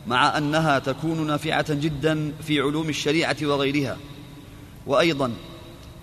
مع 0.07 0.37
أنها 0.37 0.79
تكون 0.79 1.27
نافعة 1.27 1.73
جدا 1.73 2.33
في 2.43 2.59
علوم 2.59 2.89
الشريعة 2.89 3.37
وغيرها. 3.41 3.97
وأيضا 4.87 5.31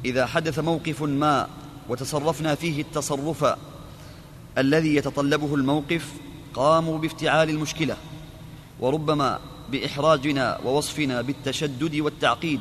إذا 0.04 0.26
حدث 0.26 0.58
موقف 0.58 1.02
ما 1.02 1.48
وتصرفنا 1.88 2.54
فيه 2.54 2.82
التصرف 2.82 3.56
الذي 4.58 4.96
يتطلبه 4.96 5.54
الموقف 5.54 6.12
قاموا 6.54 6.98
بافتعال 6.98 7.50
المشكلة 7.50 7.96
وربما 8.80 9.40
بإحراجنا 9.72 10.60
ووصفنا 10.64 11.22
بالتشدد 11.22 11.96
والتعقيد 11.96 12.60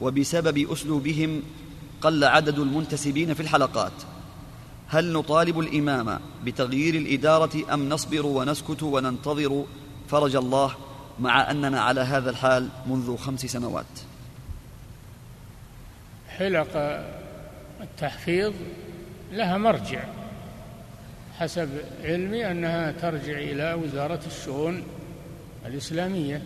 وبسبب 0.00 0.72
أسلوبهم 0.72 1.42
قل 2.00 2.24
عدد 2.24 2.58
المنتسبين 2.58 3.34
في 3.34 3.40
الحلقات. 3.40 3.92
هل 4.88 5.12
نطالب 5.12 5.58
الإمام 5.58 6.20
بتغيير 6.44 6.94
الإدارة 6.94 7.74
أم 7.74 7.88
نصبر 7.88 8.26
ونسكت 8.26 8.82
وننتظر؟ 8.82 9.64
فرج 10.08 10.36
الله 10.36 10.74
مع 11.20 11.50
أننا 11.50 11.80
على 11.80 12.00
هذا 12.00 12.30
الحال 12.30 12.68
منذ 12.86 13.16
خمس 13.16 13.46
سنوات. 13.46 13.86
حلق 16.28 16.76
التحفيظ 17.84 18.52
لها 19.32 19.58
مرجع 19.58 20.04
حسب 21.38 21.68
علمي 22.04 22.50
أنها 22.50 22.92
ترجع 22.92 23.38
إلى 23.38 23.74
وزارة 23.74 24.20
الشؤون 24.26 24.82
الإسلامية. 25.66 26.42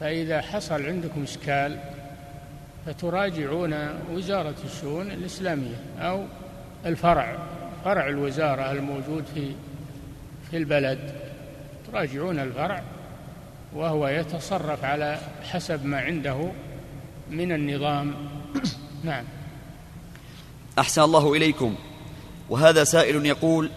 فإذا 0.00 0.40
حصل 0.40 0.86
عندكم 0.86 1.22
إشكال 1.22 1.78
فتراجعون 2.86 3.74
وزارة 4.12 4.54
الشؤون 4.64 5.10
الإسلامية 5.10 5.76
أو 6.00 6.24
الفرع 6.86 7.38
فرع 7.84 8.08
الوزارة 8.08 8.72
الموجود 8.72 9.24
في 9.34 9.54
في 10.50 10.56
البلد 10.56 10.98
تراجعون 11.92 12.38
الفرع 12.38 12.82
وهو 13.72 14.08
يتصرف 14.08 14.84
على 14.84 15.18
حسب 15.42 15.84
ما 15.84 16.00
عنده 16.00 16.50
من 17.30 17.52
النظام. 17.52 18.14
نعم. 19.04 19.24
أحسن 20.78 21.02
الله 21.02 21.32
إليكم. 21.32 21.74
وهذا 22.50 22.84
سائل 22.84 23.26
يقول 23.26 23.70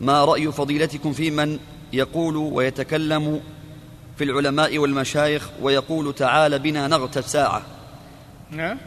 ما 0.00 0.24
رأي 0.24 0.52
فضيلتكم 0.52 1.12
في 1.12 1.30
من 1.30 1.58
يقول 1.92 2.36
ويتكلم 2.36 3.40
في 4.18 4.24
العلماء 4.24 4.78
والمشايخ 4.78 5.50
ويقول 5.62 6.14
تعال 6.14 6.58
بنا 6.58 6.88
نغتب 6.88 7.22
ساعة؟ 7.22 7.62
نعم. 8.50 8.78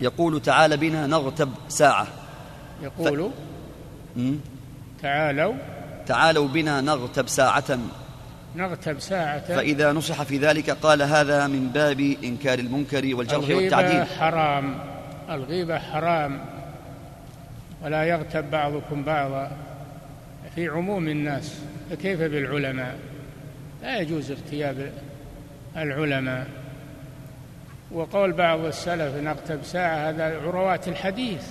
يقول 0.00 0.42
تعال 0.42 0.76
بنا 0.76 1.06
نغتب 1.06 1.50
ساعة. 1.68 2.06
يقول 2.82 3.30
ف... 4.16 4.20
تعالوا. 5.02 5.54
تعالوا 6.06 6.48
بنا 6.48 6.80
نغتب 6.80 7.28
ساعة. 7.28 7.78
نغتب 8.56 9.00
ساعة. 9.00 9.40
فإذا 9.40 9.92
نصح 9.92 10.22
في 10.22 10.38
ذلك 10.38 10.70
قال 10.70 11.02
هذا 11.02 11.46
من 11.46 11.68
باب 11.68 12.00
إنكار 12.00 12.58
المنكر 12.58 13.14
والجرح 13.14 13.48
والتعديل. 13.48 13.90
الغيبة 13.90 14.04
حرام. 14.04 14.78
الغيبة 15.30 15.78
حرام. 15.78 16.51
ولا 17.82 18.04
يغتب 18.04 18.50
بعضكم 18.50 19.02
بعضا 19.02 19.50
في 20.54 20.68
عموم 20.68 21.08
الناس 21.08 21.60
فكيف 21.90 22.20
بالعلماء؟ 22.20 22.98
لا 23.82 24.00
يجوز 24.00 24.30
اغتياب 24.30 24.92
العلماء. 25.76 26.46
وقول 27.90 28.32
بعض 28.32 28.64
السلف 28.64 29.16
نغتب 29.16 29.62
ساعة 29.62 30.10
هذا 30.10 30.38
رواة 30.38 30.80
الحديث. 30.86 31.46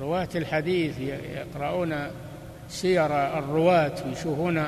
رواة 0.00 0.28
الحديث 0.34 1.00
يقرؤون 1.00 1.94
سير 2.68 3.38
الرواة 3.38 3.92
ويشوفون 4.06 4.64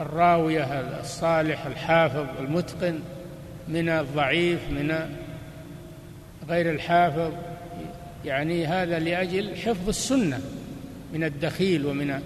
الراوية 0.00 0.80
الصالح 1.00 1.66
الحافظ 1.66 2.26
المتقن 2.40 3.00
من 3.68 3.88
الضعيف 3.88 4.70
من 4.70 5.16
غير 6.48 6.70
الحافظ. 6.70 7.32
يعني 8.24 8.66
هذا 8.66 8.98
لأجل 8.98 9.56
حفظ 9.56 9.88
السنة 9.88 10.40
من 11.12 11.24
الدخيل 11.24 11.86
ومن 11.86 12.20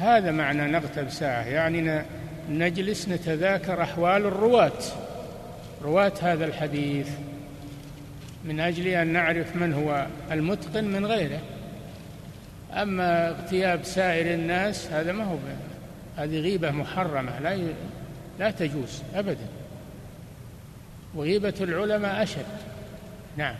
هذا 0.00 0.30
معنى 0.30 0.72
نغتب 0.72 1.10
ساعة. 1.10 1.42
يعني 1.42 2.02
نجلس 2.50 3.08
نتذاكر 3.08 3.82
أحوال 3.82 4.26
الرواة. 4.26 4.82
رواة 5.82 6.12
هذا 6.22 6.44
الحديث 6.44 7.08
من 8.44 8.60
أجل 8.60 8.86
أن 8.86 9.06
نعرف 9.06 9.56
من 9.56 9.72
هو 9.72 10.06
المتقن 10.32 10.84
من 10.84 11.06
غيره. 11.06 11.40
أما 12.72 13.28
اغتياب 13.28 13.84
سائر 13.84 14.34
الناس 14.34 14.86
هذا 14.86 15.12
ما 15.12 15.24
هو 15.24 15.36
هذه 16.16 16.40
غيبة 16.40 16.70
محرمة. 16.70 17.38
لا 17.38 17.52
ي... 17.52 17.66
لا 18.38 18.50
تجوز 18.50 19.02
أبدا. 19.14 19.46
وغيبة 21.14 21.54
العلماء 21.60 22.22
أشد. 22.22 22.46
نعم. 23.36 23.54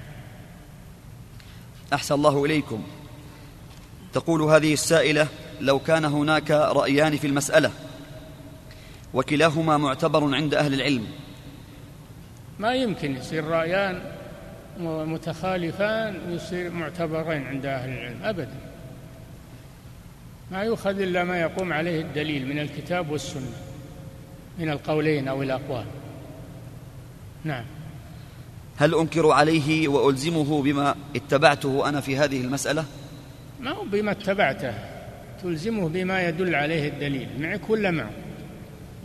أحسن 1.93 2.15
الله 2.15 2.45
إليكم. 2.45 2.83
تقول 4.13 4.43
هذه 4.43 4.73
السائلة 4.73 5.29
لو 5.61 5.79
كان 5.79 6.05
هناك 6.05 6.51
رأيان 6.51 7.17
في 7.17 7.27
المسألة 7.27 7.71
وكلاهما 9.15 9.77
معتبر 9.77 10.35
عند 10.35 10.55
أهل 10.55 10.75
العلم. 10.75 11.07
ما 12.59 12.75
يمكن 12.75 13.17
يصير 13.17 13.45
رأيان 13.45 14.03
متخالفان 14.81 16.21
يصير 16.29 16.71
معتبرين 16.71 17.47
عند 17.47 17.67
أهل 17.67 17.91
العلم. 17.91 18.19
أبدا. 18.23 18.57
ما 20.51 20.63
يؤخذ 20.63 21.01
إلا 21.01 21.25
ما 21.25 21.41
يقوم 21.41 21.73
عليه 21.73 22.01
الدليل 22.01 22.47
من 22.47 22.59
الكتاب 22.59 23.11
والسنة 23.11 23.53
من 24.59 24.71
القولين 24.71 25.29
أو 25.29 25.43
الأقوال. 25.43 25.85
نعم. 27.45 27.65
هل 28.83 28.95
أنكر 28.95 29.31
عليه 29.31 29.89
وألزمه 29.89 30.63
بما 30.63 30.95
اتبعته 31.17 31.89
أنا 31.89 32.01
في 32.01 32.17
هذه 32.17 32.41
المسألة؟ 32.41 32.85
ما 33.61 33.71
هو 33.71 33.85
بما 33.85 34.11
اتبعته. 34.11 34.75
تلزمه 35.43 35.89
بما 35.89 36.29
يدل 36.29 36.55
عليه 36.55 36.89
الدليل. 36.89 37.29
معك 37.39 37.71
ولا 37.71 37.91
معه؟ 37.91 38.11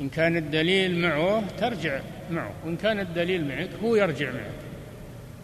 إن 0.01 0.09
كان 0.09 0.37
الدليل 0.37 0.99
معه 0.99 1.43
ترجع 1.59 1.99
معه. 2.31 2.51
وإن 2.65 2.75
كان 2.75 2.99
الدليل 2.99 3.47
معك 3.47 3.69
هو 3.83 3.95
يرجع 3.95 4.31
معك. 4.31 4.51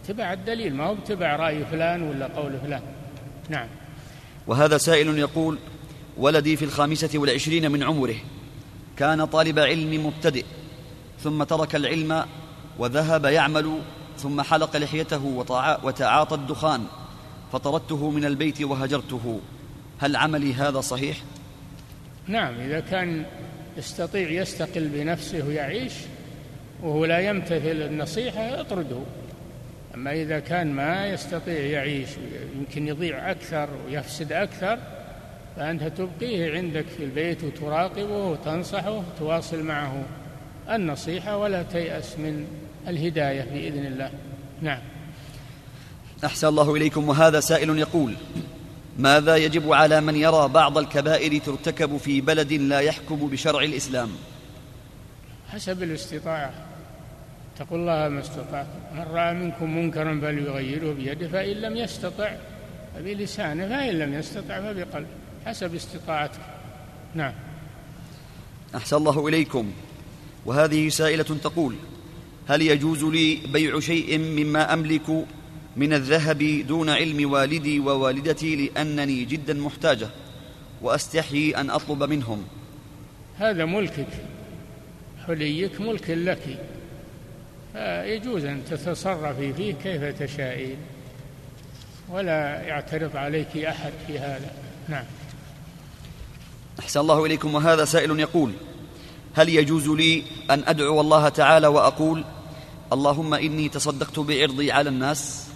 تبع 0.08 0.34
الدليل. 0.34 0.76
ما 0.76 0.84
هو 0.84 0.96
تبع 0.96 1.36
رأي 1.36 1.66
فلان 1.66 2.02
ولا 2.02 2.28
قول 2.28 2.60
فلان. 2.66 2.82
نعم. 3.50 3.68
وهذا 4.48 4.78
سائل 4.78 5.18
يقول 5.18 5.58
ولدي 6.18 6.56
في 6.58 6.66
الخامسة 6.66 7.20
والعشرين 7.20 7.72
من 7.72 7.84
عمره. 7.84 8.16
كان 8.98 9.26
طالب 9.26 9.60
علم 9.60 10.06
مبتدئ 10.06 10.46
ثم 11.24 11.44
ترك 11.44 11.76
العلم 11.76 12.26
وذهب 12.80 13.26
يعمل 13.26 13.80
ثم 14.24 14.42
حلق 14.42 14.78
لحيته 14.78 15.26
وتعاطى 15.84 16.36
الدخان 16.36 16.86
فطردته 17.52 18.10
من 18.10 18.26
البيت 18.26 18.62
وهجرته. 18.62 19.40
هل 20.00 20.16
عملي 20.16 20.54
هذا 20.54 20.82
صحيح؟ 20.82 21.18
نعم 22.28 22.54
إذا 22.60 22.80
كان 22.80 23.26
يستطيع 23.78 24.30
يستقل 24.30 24.88
بنفسه 24.88 25.48
ويعيش 25.48 25.94
وهو 26.84 27.06
لا 27.06 27.20
يمتثل 27.20 27.82
النصيحة 27.82 28.62
اطرده. 28.62 29.00
أما 29.96 30.14
إذا 30.14 30.40
كان 30.40 30.72
ما 30.72 31.08
يستطيع 31.08 31.60
يعيش 31.60 32.10
يمكن 32.56 32.88
يضيع 32.88 33.32
أكثر 33.32 33.70
ويفسد 33.86 34.32
أكثر 34.32 34.80
فأنت 35.56 35.84
تبقيه 35.84 36.58
عندك 36.58 36.86
في 36.98 37.04
البيت 37.04 37.44
وتراقبه 37.44 38.26
وتنصحه 38.26 38.92
وتواصل 38.92 39.64
معه. 39.64 40.04
النصيحة 40.70 41.38
ولا 41.38 41.64
تيأس 41.64 42.20
من 42.20 42.48
الهداية 42.88 43.42
بإذن 43.42 43.86
الله. 43.86 44.12
نعم. 44.62 44.80
أحسن 46.26 46.48
الله 46.48 46.76
إليكم 46.76 47.10
وهذا 47.10 47.40
سائل 47.40 47.80
يقول 47.80 48.16
ماذا 49.00 49.36
يجب 49.36 49.74
على 49.74 50.02
من 50.02 50.16
يرى 50.16 50.48
بعض 50.48 50.78
الكبائر 50.78 51.42
ترتكب 51.42 51.98
في 51.98 52.22
بلد 52.22 52.54
لا 52.54 52.80
يحكم 52.80 53.28
بشرع 53.28 53.64
الإسلام؟ 53.64 54.10
حسب 55.50 55.84
الاستطاعة. 55.84 56.54
اتقوا 57.56 57.78
الله 57.78 58.10
ما 58.10 58.20
استطعتم 58.20 58.80
من 58.96 59.06
رأى 59.12 59.34
منكم 59.34 59.78
منكرا 59.78 60.20
فليغيره 60.22 60.94
بيده 60.94 61.28
فإن 61.28 61.58
لم 61.58 61.78
يستطع 61.78 62.32
فبلسانه 62.96 63.68
فإن 63.68 64.00
لم 64.00 64.14
يستطع 64.14 64.60
فبقلبه. 64.60 65.08
حسب 65.46 65.76
استطاعتك. 65.76 66.40
نعم. 67.16 67.34
أحسن 68.76 68.98
الله 68.98 69.28
إليكم. 69.28 69.72
وهذه 70.46 70.90
سائلة 70.90 71.24
تقول 71.24 71.76
هل 72.48 72.62
يجوز 72.62 73.04
لي 73.04 73.40
بيع 73.54 73.80
شيء 73.80 74.18
مما 74.18 74.74
أملك 74.74 75.26
من 75.78 75.94
الذهب 75.94 76.64
دون 76.68 76.90
علم 76.90 77.32
والدي 77.32 77.80
ووالدتي 77.80 78.56
لأنني 78.56 79.26
جدا 79.26 79.54
محتاجة 79.54 80.10
واستحيي 80.82 81.58
أن 81.58 81.70
أطلب 81.70 82.04
منهم؟ 82.04 82.44
هذا 83.38 83.66
ملكك 83.66 84.08
حليك 85.28 85.82
ملك 85.82 86.10
لك. 86.10 86.60
فيجوز 87.74 88.46
أن 88.46 88.62
تتصرفي 88.70 89.54
فيه 89.54 89.74
كيف 89.74 90.04
تشائين 90.04 90.78
ولا 92.10 92.62
يعترض 92.62 93.18
عليك 93.18 93.58
أحد 93.58 93.92
في 94.08 94.20
هذا. 94.20 94.54
نعم. 94.90 95.06
أحسن 96.80 97.00
الله 97.00 97.26
إليكم. 97.26 97.56
وهذا 97.56 97.86
سائل 97.86 98.20
يقول 98.20 98.52
هل 99.36 99.50
يجوز 99.50 99.88
لي 99.88 100.24
أن 100.52 100.64
أدعو 100.68 101.02
الله 101.02 101.30
تعالى 101.30 101.68
وأقول 101.68 102.24
اللهم 102.92 103.34
إني 103.34 103.70
تصدقت 103.70 104.20
بعرضي 104.20 104.72
على 104.72 104.90
الناس. 104.90 105.48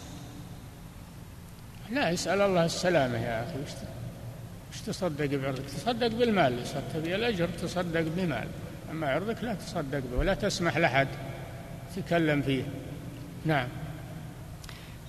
لا 1.91 2.13
اسأل 2.13 2.41
الله 2.41 2.65
السلامة 2.65 3.17
يا 3.17 3.43
أخي. 3.43 3.59
وش 4.73 4.81
تصدق 4.81 5.25
بعرضك؟ 5.25 5.63
تصدق 5.77 6.07
بالمال 6.07 6.63
تبي 6.93 7.15
الأجر 7.15 7.49
تصدق 7.61 8.05
بمال. 8.15 8.47
أما 8.91 9.07
عرضك 9.07 9.43
لا 9.43 9.53
تصدق 9.53 9.99
به 10.11 10.17
ولا 10.17 10.33
تسمح 10.33 10.77
لأحد 10.77 11.07
تكلم 11.95 12.41
فيه. 12.41 12.63
نعم. 13.45 13.67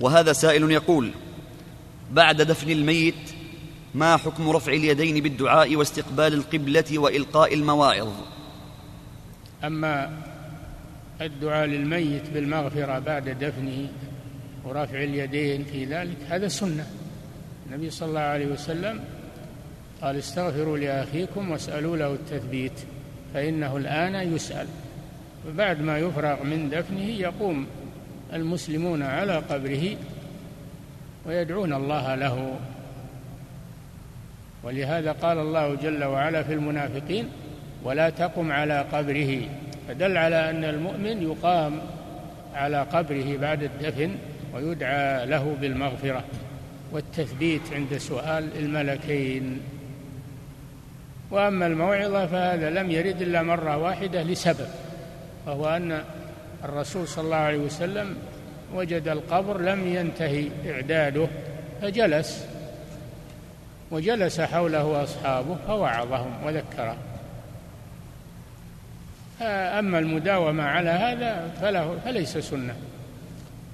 وهذا 0.01 0.33
سائل 0.33 0.71
يقول 0.71 1.11
بعد 2.13 2.43
دفن 2.43 2.71
الميت 2.71 3.15
ما 3.95 4.17
حكم 4.17 4.51
رفع 4.51 4.73
اليدين 4.73 5.23
بالدعاء 5.23 5.77
واستقبال 5.77 6.35
القبلة 6.35 6.99
وإلقاء 6.99 7.55
المواعظ؟ 7.55 8.13
أما 9.65 10.23
الدعاء 11.21 11.67
للميت 11.67 12.31
بالمغفرة 12.31 12.99
بعد 12.99 13.29
دفنه 13.29 13.89
ورفع 14.65 15.03
اليدين 15.03 15.65
في 15.65 15.85
ذلك 15.85 16.17
هذا 16.29 16.49
سنة. 16.49 16.87
النبي 17.67 17.91
صلى 17.91 18.09
الله 18.09 18.21
عليه 18.21 18.47
وسلم 18.47 19.01
قال 20.03 20.17
استغفروا 20.17 20.79
لأخيكم 20.79 21.51
واسألوا 21.51 21.97
له 21.97 22.13
التثبيت 22.13 22.73
فإنه 23.35 23.77
الآن 23.77 24.35
يسأل. 24.35 24.67
وبعد 25.49 25.81
ما 25.81 25.99
يفرغ 25.99 26.45
من 26.45 26.71
دفنه 26.71 27.05
يقوم 27.05 27.67
المسلمون 28.33 29.03
على 29.03 29.37
قبره 29.37 29.97
ويدعون 31.27 31.73
الله 31.73 32.15
له. 32.15 32.59
ولهذا 34.63 35.13
قال 35.13 35.39
الله 35.39 35.75
جل 35.75 36.05
وعلا 36.05 36.43
في 36.43 36.53
المنافقين 36.53 37.29
ولا 37.85 38.11
تقم 38.11 38.53
على 38.53 38.81
قبره 38.93 39.49
فدل 39.89 40.17
على 40.17 40.51
أن 40.51 40.65
المؤمن 40.65 41.23
يقام 41.23 41.81
على 42.55 42.83
قبره 42.83 43.37
بعد 43.37 43.63
الدفن 43.63 44.17
ويدعى 44.55 45.27
له 45.27 45.57
بالمغفرة 45.61 46.25
والتثبيت 46.93 47.63
عند 47.73 47.99
سؤال 47.99 48.49
الملكين. 48.59 49.61
وأما 51.31 51.67
الموعظة 51.67 52.27
فهذا 52.27 52.71
لم 52.71 52.91
يرد 52.91 53.23
إلا 53.23 53.43
مرة 53.43 53.77
واحدة 53.77 54.23
لسبب 54.23 54.69
وهو 55.47 55.69
أن 55.69 56.03
الرسول 56.65 57.09
صلى 57.09 57.25
الله 57.25 57.37
عليه 57.37 57.59
وسلم 57.59 58.17
وجد 58.75 59.09
القبر 59.09 59.61
لم 59.61 59.95
ينتهي 59.95 60.49
إعداده 60.67 61.27
فجلس 61.83 62.47
وجلس 63.91 64.41
حوله 64.41 65.03
اصحابه 65.03 65.57
فوعظهم 65.67 66.33
وذكرهم. 66.45 67.08
أما 69.41 69.99
المداومة 69.99 70.63
على 70.63 70.91
هذا 70.91 71.51
فله 71.61 71.99
فليس 72.05 72.39
سنة. 72.39 72.77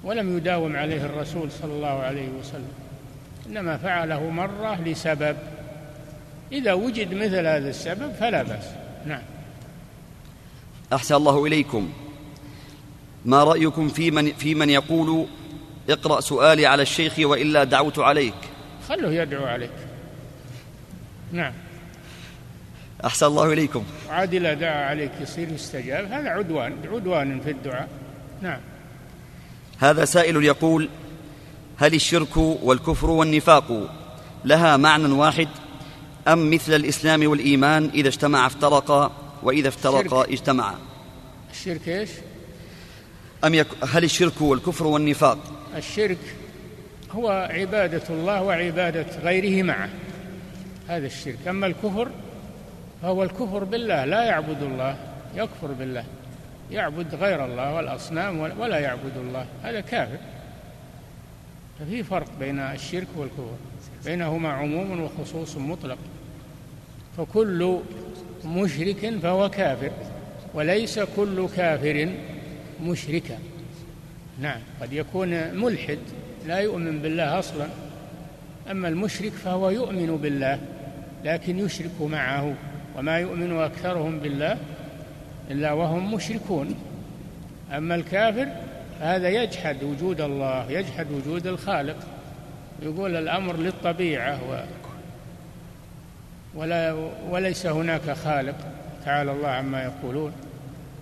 ولم 0.03 0.37
يداوم 0.37 0.75
عليه 0.75 1.05
الرسول 1.05 1.51
صلى 1.51 1.73
الله 1.73 1.99
عليه 2.03 2.27
وسلم. 2.39 2.73
إنما 3.47 3.77
فعله 3.77 4.29
مرة 4.29 4.81
لسبب. 4.81 5.37
إذا 6.51 6.73
وجد 6.73 7.13
مثل 7.13 7.45
هذا 7.47 7.69
السبب 7.69 8.11
فلا 8.19 8.43
بأس. 8.43 8.65
نعم. 9.05 9.21
أحسن 10.93 11.15
الله 11.15 11.45
إليكم. 11.45 11.93
ما 13.25 13.43
رأيكم 13.43 13.89
في 13.89 14.11
من 14.11 14.33
في 14.33 14.55
من 14.55 14.69
يقول 14.69 15.25
اقرأ 15.89 16.21
سؤالي 16.21 16.65
على 16.65 16.81
الشيخ 16.81 17.19
وإلا 17.19 17.63
دعوت 17.63 17.99
عليك؟ 17.99 18.33
خله 18.89 19.13
يدعو 19.13 19.45
عليك. 19.45 19.69
نعم. 21.31 21.53
أحسن 23.05 23.25
الله 23.25 23.53
إليكم. 23.53 23.83
عاد 24.09 24.33
إذا 24.33 24.53
دعا 24.53 24.85
عليك 24.85 25.11
يصير 25.21 25.49
يستجاب 25.49 26.11
هذا 26.11 26.29
عدوان 26.29 26.73
عدوان 26.91 27.39
في 27.39 27.51
الدعاء. 27.51 27.87
نعم. 28.41 28.59
هذا 29.79 30.05
سائل 30.05 30.43
يقول 30.43 30.89
هل 31.77 31.93
الشرك 31.93 32.37
والكفر 32.37 33.09
والنفاق 33.09 33.89
لها 34.45 34.77
معنى 34.77 35.11
واحد؟ 35.11 35.47
أم 36.27 36.51
مثل 36.51 36.73
الإسلام 36.73 37.27
والإيمان 37.27 37.89
إذا 37.93 38.07
اجتمع 38.07 38.45
افترقا 38.45 39.11
وإذا 39.43 39.67
افترقا 39.67 40.23
اجتمعا؟ 40.23 40.75
الشرك 41.51 41.89
إيش؟ 41.89 42.09
أم 43.43 43.53
يك... 43.53 43.67
هل 43.89 44.03
الشرك 44.03 44.41
والكفر 44.41 44.87
والنفاق؟ 44.87 45.37
الشرك 45.77 46.17
هو 47.11 47.47
عبادة 47.51 48.03
الله 48.09 48.41
وعبادة 48.43 49.05
غيره 49.23 49.63
معه. 49.63 49.89
هذا 50.87 51.05
الشرك. 51.05 51.47
أما 51.47 51.67
الكفر 51.67 52.07
فهو 53.05 53.23
الكفر 53.23 53.63
بالله 53.63 54.05
لا 54.05 54.23
يعبد 54.23 54.61
الله 54.61 54.95
يكفر 55.35 55.67
بالله. 55.67 56.03
يعبد 56.71 57.15
غير 57.15 57.45
الله 57.45 57.73
والأصنام 57.73 58.39
ولا 58.39 58.79
يعبد 58.79 59.17
الله. 59.17 59.45
هذا 59.63 59.81
كافر. 59.81 60.17
ففي 61.79 62.03
فرق 62.03 62.27
بين 62.39 62.59
الشرك 62.59 63.07
والكفر. 63.15 63.55
بينهما 64.05 64.49
عموم 64.49 65.01
وخصوص 65.01 65.57
مطلق. 65.57 65.97
فكل 67.17 67.79
مشرك 68.45 69.13
فهو 69.23 69.49
كافر 69.49 69.91
وليس 70.53 70.99
كل 70.99 71.47
كافر 71.57 72.09
مشركا 72.83 73.37
نعم 74.41 74.59
قد 74.81 74.93
يكون 74.93 75.55
ملحد 75.55 75.99
لا 76.47 76.57
يؤمن 76.57 76.99
بالله 76.99 77.39
أصلا. 77.39 77.67
أما 78.71 78.87
المشرك 78.87 79.31
فهو 79.31 79.69
يؤمن 79.69 80.17
بالله 80.17 80.59
لكن 81.23 81.59
يشرك 81.59 82.01
معه. 82.01 82.53
وما 82.97 83.19
يؤمن 83.19 83.57
أكثرهم 83.57 84.19
بالله 84.19 84.57
إلا 85.51 85.71
وهم 85.71 86.13
مشركون. 86.13 86.75
أما 87.71 87.95
الكافر 87.95 88.47
فهذا 88.99 89.29
يجحد 89.29 89.83
وجود 89.83 90.21
الله 90.21 90.71
يجحد 90.71 91.07
وجود 91.11 91.47
الخالق. 91.47 91.97
يقول 92.81 93.15
الأمر 93.15 93.57
للطبيعة 93.57 94.39
و 94.49 94.63
ولا 96.55 97.09
وليس 97.29 97.65
هناك 97.65 98.11
خالق 98.11 98.55
تعالى 99.05 99.31
الله 99.31 99.49
عما 99.49 99.83
يقولون. 99.83 100.31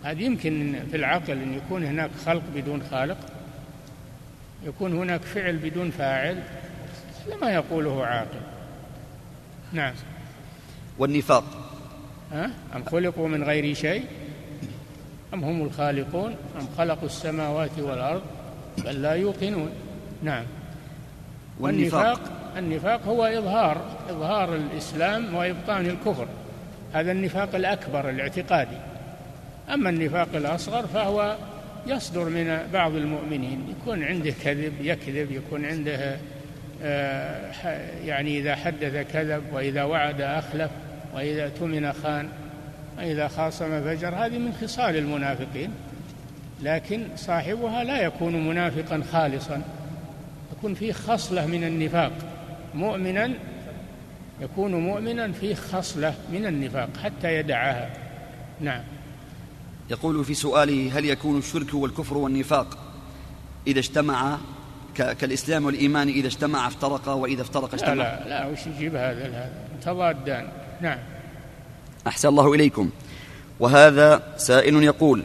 هذه 0.04 0.24
يمكن 0.24 0.80
في 0.91 0.98
العقل 0.98 1.32
إن 1.32 1.54
يكون 1.54 1.84
هناك 1.84 2.10
خلق 2.26 2.44
بدون 2.56 2.84
خالق 2.91 3.18
يكون 4.66 4.94
هناك 4.94 5.22
فعل 5.22 5.58
بدون 5.58 5.91
فاعل 5.91 6.44
لما 7.28 7.54
يقوله 7.54 8.06
عاقل. 8.06 8.41
نعم. 9.74 9.94
والنفاق. 11.00 11.62
ها؟ 12.34 12.49
أم 12.75 12.84
خلقوا 12.84 13.27
من 13.27 13.43
غير 13.43 13.73
شيء؟ 13.73 14.03
أم 15.34 15.43
هم 15.43 15.61
الخالقون؟ 15.61 16.36
أم 16.59 16.67
خلقوا 16.77 17.05
السماوات 17.05 17.79
والأرض؟ 17.79 18.21
بل 18.86 19.01
لا 19.01 19.11
يوقنون. 19.11 19.69
نعم. 20.23 20.43
والنفاق. 21.59 22.19
النفاق 22.57 23.01
هو 23.07 23.25
إظهار 23.25 23.81
إظهار 24.09 24.55
الإسلام 24.55 25.36
وإبطان 25.36 25.86
الكفر. 25.86 26.27
هذا 26.93 27.11
النفاق 27.11 27.55
الأكبر 27.55 28.09
الاعتقادي. 28.09 28.77
أما 29.73 29.89
النفاق 29.89 30.27
الأصغر 30.34 30.88
فهو 30.88 31.36
يصدر 31.88 32.29
من 32.29 32.59
بعض 32.73 32.95
المؤمنين. 32.95 33.75
يكون 33.79 34.03
عنده 34.03 34.34
كذب 34.43 34.73
يكذب 34.81 35.31
يكون 35.31 35.65
عنده 35.65 36.17
آه، 36.84 37.51
يعني 38.05 38.39
إذا 38.39 38.55
حدث 38.55 39.11
كذب 39.13 39.43
وإذا 39.53 39.84
وعد 39.84 40.21
أخلف 40.21 40.71
وإذا 41.16 41.43
اؤتمن 41.43 41.93
خان 41.93 42.30
وإذا 42.97 43.28
خاصم 43.28 43.84
فجر 43.84 44.16
هذه 44.16 44.38
من 44.38 44.53
خصال 44.61 44.95
المنافقين. 44.95 45.72
لكن 46.61 47.07
صاحبها 47.16 47.84
لا 47.84 48.01
يكون 48.01 48.47
منافقا 48.47 49.03
خالصا. 49.11 49.61
يكون 50.57 50.74
فيه 50.74 50.93
خصلة 50.93 51.45
من 51.45 51.64
النفاق. 51.64 52.11
مؤمنا 52.76 53.34
يكون 54.41 54.76
مؤمنا 54.76 55.32
فيه 55.32 55.55
خصلة 55.55 56.14
من 56.32 56.45
النفاق 56.45 56.89
حتى 57.03 57.36
يدعها. 57.36 57.89
نعم. 58.61 58.82
يقول 59.89 60.26
في 60.26 60.34
سؤاله 60.34 60.99
هل 60.99 61.05
يكون 61.05 61.38
الشرك 61.38 61.74
والكفر 61.74 62.18
والنفاق 62.18 62.78
إذا 63.68 63.80
اجتمعا 63.80 64.38
كالإسلام 64.95 65.66
والإيمان 65.66 66.07
إذا 66.09 66.28
اجتمع 66.28 66.68
افترقا 66.68 67.14
وإذا 67.14 67.41
افترق 67.41 67.74
اجتمع؟ 67.74 67.93
لا 67.93 68.24
لا, 68.24 68.30
لا 68.30 68.45
وش 68.45 68.68
يجيب 68.68 68.95
هذا 68.95 69.28
هذا؟ 69.28 69.51
تضادان 69.86 70.47
نعم. 70.82 70.97
أحسن 72.07 72.28
الله 72.30 72.53
إليكم. 72.53 72.89
وهذا 73.59 74.34
سائل 74.38 74.84
يقول 74.84 75.24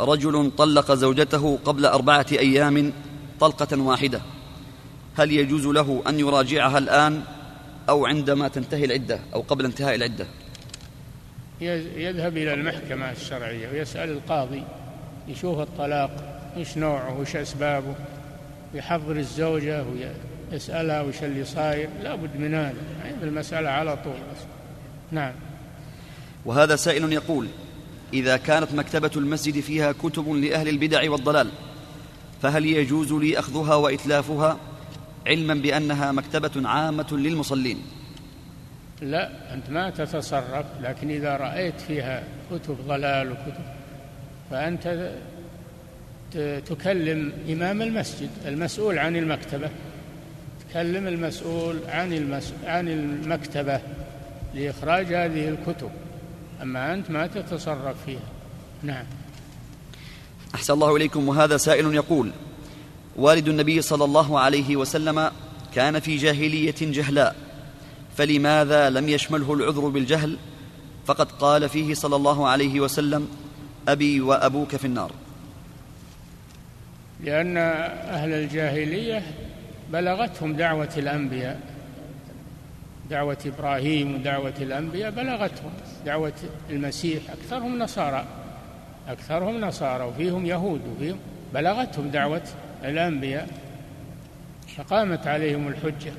رجل 0.00 0.52
طلق 0.58 0.92
زوجته 0.92 1.58
قبل 1.64 1.86
أربعة 1.86 2.26
أيام 2.32 2.92
طلقة 3.40 3.80
واحدة. 3.80 4.20
هل 5.18 5.32
يجوز 5.32 5.66
له 5.66 6.02
أن 6.08 6.20
يراجعها 6.20 6.78
الآن 6.78 7.22
أو 7.88 8.06
عندما 8.06 8.48
تنتهي 8.48 8.84
العدة 8.84 9.20
أو 9.34 9.40
قبل 9.40 9.64
انتهاء 9.64 9.94
العدة؟ 9.94 10.26
يذهب 11.60 12.36
إلى 12.36 12.54
المحكمة 12.54 13.10
الشرعية 13.10 13.68
ويسأل 13.68 14.10
القاضي 14.10 14.62
يشوف 15.28 15.58
الطلاق 15.58 16.10
إيش 16.56 16.78
نوعه 16.78 17.18
وايش 17.18 17.36
أسبابه 17.36 17.94
ويحضر 18.74 19.16
الزوجة 19.16 19.84
يسألها 20.52 21.02
وش 21.02 21.22
اللي 21.22 21.44
صاير. 21.44 21.88
لابد 22.02 22.30
من 22.38 22.54
هذا 22.54 22.74
يعني 23.04 23.22
المسألة 23.22 23.68
على 23.68 23.96
طول 23.96 24.12
بس. 24.12 24.57
نعم. 25.12 25.32
وهذا 26.44 26.76
سائل 26.76 27.12
يقول 27.12 27.48
إذا 28.12 28.36
كانت 28.36 28.74
مكتبة 28.74 29.10
المسجد 29.16 29.60
فيها 29.60 29.92
كتب 29.92 30.28
لأهل 30.28 30.68
البدع 30.68 31.10
والضلال 31.10 31.50
فهل 32.42 32.66
يجوز 32.66 33.12
لي 33.12 33.38
أخذها 33.38 33.74
وإتلافها 33.74 34.58
علما 35.26 35.54
بأنها 35.54 36.12
مكتبة 36.12 36.68
عامة 36.68 37.06
للمصلين؟ 37.12 37.82
لا 39.02 39.54
أنت 39.54 39.70
ما 39.70 39.90
تتصرف 39.90 40.66
لكن 40.82 41.10
إذا 41.10 41.36
رأيت 41.36 41.80
فيها 41.80 42.22
كتب 42.50 42.76
ضلال 42.86 43.32
وكتب 43.32 43.64
فأنت 44.50 45.12
تكلم 46.66 47.32
إمام 47.48 47.82
المسجد 47.82 48.30
المسؤول 48.46 48.98
عن 48.98 49.16
المكتبة. 49.16 49.70
تكلم 50.70 51.06
المسؤول 51.06 51.78
عن 51.88 52.12
المس... 52.12 52.52
عن 52.64 52.88
المكتبة. 52.88 53.80
لإخراج 54.58 55.06
هذه 55.06 55.48
الكتب. 55.48 55.90
أما 56.62 56.94
أنت 56.94 57.10
ما 57.10 57.26
تتصرف 57.26 57.96
فيها. 58.06 58.28
نعم. 58.82 59.04
أحسن 60.54 60.72
الله 60.74 60.96
إليكم 60.96 61.28
وهذا 61.28 61.56
سائل 61.56 61.94
يقول 61.94 62.30
والد 63.16 63.48
النبي 63.48 63.82
صلى 63.82 64.04
الله 64.04 64.40
عليه 64.40 64.76
وسلم 64.76 65.30
كان 65.74 66.00
في 66.00 66.16
جاهلية 66.16 66.74
جهلاء 66.80 67.36
فلماذا 68.16 68.90
لم 68.90 69.08
يشمله 69.08 69.54
العذر 69.54 69.88
بالجهل؟ 69.88 70.36
فقد 71.06 71.32
قال 71.32 71.68
فيه 71.68 71.94
صلى 71.94 72.16
الله 72.16 72.48
عليه 72.48 72.80
وسلم 72.80 73.28
أبي 73.88 74.20
وأبوك 74.20 74.76
في 74.76 74.84
النار. 74.84 75.12
لأن 77.24 77.56
أهل 77.56 78.32
الجاهلية 78.32 79.22
بلغتهم 79.92 80.52
دعوة 80.52 80.90
الأنبياء. 80.96 81.77
دعوة 83.10 83.38
إبراهيم 83.46 84.14
ودعوة 84.14 84.54
الأنبياء 84.60 85.10
بلغتهم. 85.10 85.70
دعوة 86.06 86.32
المسيح 86.70 87.22
أكثرهم 87.30 87.78
نصارى 87.78 88.24
أكثرهم 89.08 89.60
نصارى 89.60 90.04
وفيهم 90.04 90.46
يهود 90.46 90.80
وفيهم 90.96 91.18
بلغتهم 91.54 92.08
دعوة 92.08 92.42
الأنبياء. 92.84 93.48
فقامت 94.76 95.26
عليهم 95.26 95.68
الحجة. 95.68 96.12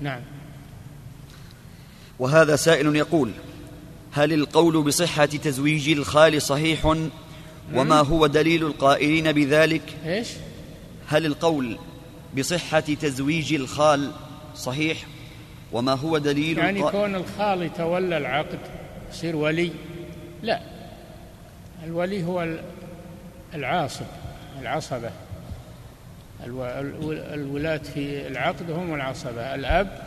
نعم. 0.00 0.20
وهذا 2.18 2.56
سائل 2.56 2.96
يقول 2.96 3.30
هل 4.12 4.32
القول 4.32 4.82
بصحة 4.82 5.26
تزويج 5.26 5.88
الخال 5.90 6.42
صحيح؟ 6.42 6.96
وما 7.74 8.00
هو 8.00 8.26
دليل 8.26 8.66
القائلين 8.66 9.32
بذلك؟ 9.32 9.82
إيش؟ 10.04 10.28
هل 11.08 11.26
القول 11.26 11.78
بصحة 12.38 12.80
تزويج 12.80 13.54
الخال 13.54 14.10
صحيح؟ 14.56 15.06
وما 15.72 15.92
هو 15.92 16.18
دليل 16.18 16.58
يعني. 16.58 16.82
كون 16.82 17.14
الخال 17.14 17.62
يتولى 17.62 18.16
العقد 18.16 18.58
يصير 19.10 19.36
ولي؟ 19.36 19.70
لا. 20.42 20.60
الولي 21.84 22.24
هو 22.24 22.48
العاصب 23.54 24.06
العصبة. 24.60 25.10
الولاة 27.34 27.76
في 27.76 28.26
العقد 28.26 28.70
هم 28.70 28.94
العصبة. 28.94 29.54
الأب 29.54 30.02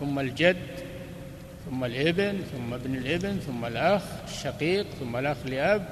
ثم 0.00 0.18
الجد 0.18 0.56
ثم 1.70 1.84
الابن 1.84 2.38
ثم 2.52 2.74
ابن 2.74 2.94
الابن 2.94 3.38
ثم 3.38 3.64
الأخ 3.64 4.02
الشقيق 4.28 4.86
ثم 5.00 5.16
الأخ 5.16 5.36
لأب. 5.46 5.86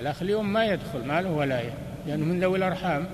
الأخ 0.00 0.22
لأم 0.22 0.52
ما 0.52 0.64
يدخل 0.64 1.04
ما 1.06 1.22
له 1.22 1.30
ولاية؟ 1.30 1.72
لأنه 2.06 2.24
من 2.24 2.40
ذوي 2.40 2.58
الأرحام. 2.58 3.06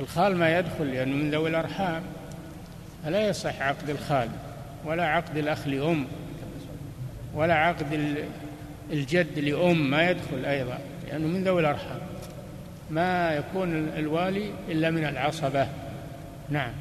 الخال 0.00 0.36
ما 0.36 0.58
يدخل 0.58 0.84
لأنه 0.84 1.16
من 1.16 1.30
ذوي 1.30 1.50
الأرحام. 1.50 2.02
فلا 3.04 3.28
يصح 3.28 3.62
عقد 3.62 3.90
الخال 3.90 4.28
ولا 4.84 5.06
عقد 5.06 5.36
الأخ 5.36 5.66
لأم 5.66 6.06
ولا 7.34 7.54
عقد 7.54 8.16
الجد 8.92 9.38
لأم 9.38 9.90
ما 9.90 10.10
يدخل 10.10 10.44
أيضا 10.44 10.78
لأنه 11.06 11.26
من 11.26 11.44
ذوي 11.44 11.60
الأرحام. 11.60 12.00
ما 12.90 13.32
يكون 13.32 13.88
الوالي 13.88 14.52
إلا 14.68 14.90
من 14.90 15.04
العصبة. 15.04 15.68
نعم. 16.50 16.72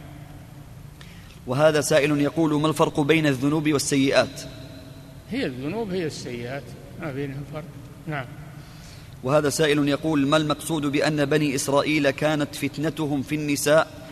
وهذا 1.47 1.81
سائل 1.81 2.21
يقول 2.21 2.61
ما 2.61 2.67
الفرق 2.67 2.99
بين 2.99 3.25
الذنوب 3.27 3.69
والسيئات؟ 3.69 4.41
هي 5.31 5.45
الذنوب 5.45 5.91
هي 5.91 6.05
السيئات. 6.05 6.63
ما 7.01 7.11
بينهم 7.11 7.43
فرق. 7.53 7.63
نعم. 8.07 8.25
وهذا 9.23 9.49
سائل 9.49 9.87
يقول 9.87 10.27
ما 10.27 10.37
المقصود 10.37 10.85
بأن 10.85 11.25
بني 11.25 11.55
إسرائيل 11.55 12.09
كانت 12.09 12.55
فتنتهم 12.55 13.21
في 13.21 13.35
النساء 13.35 14.08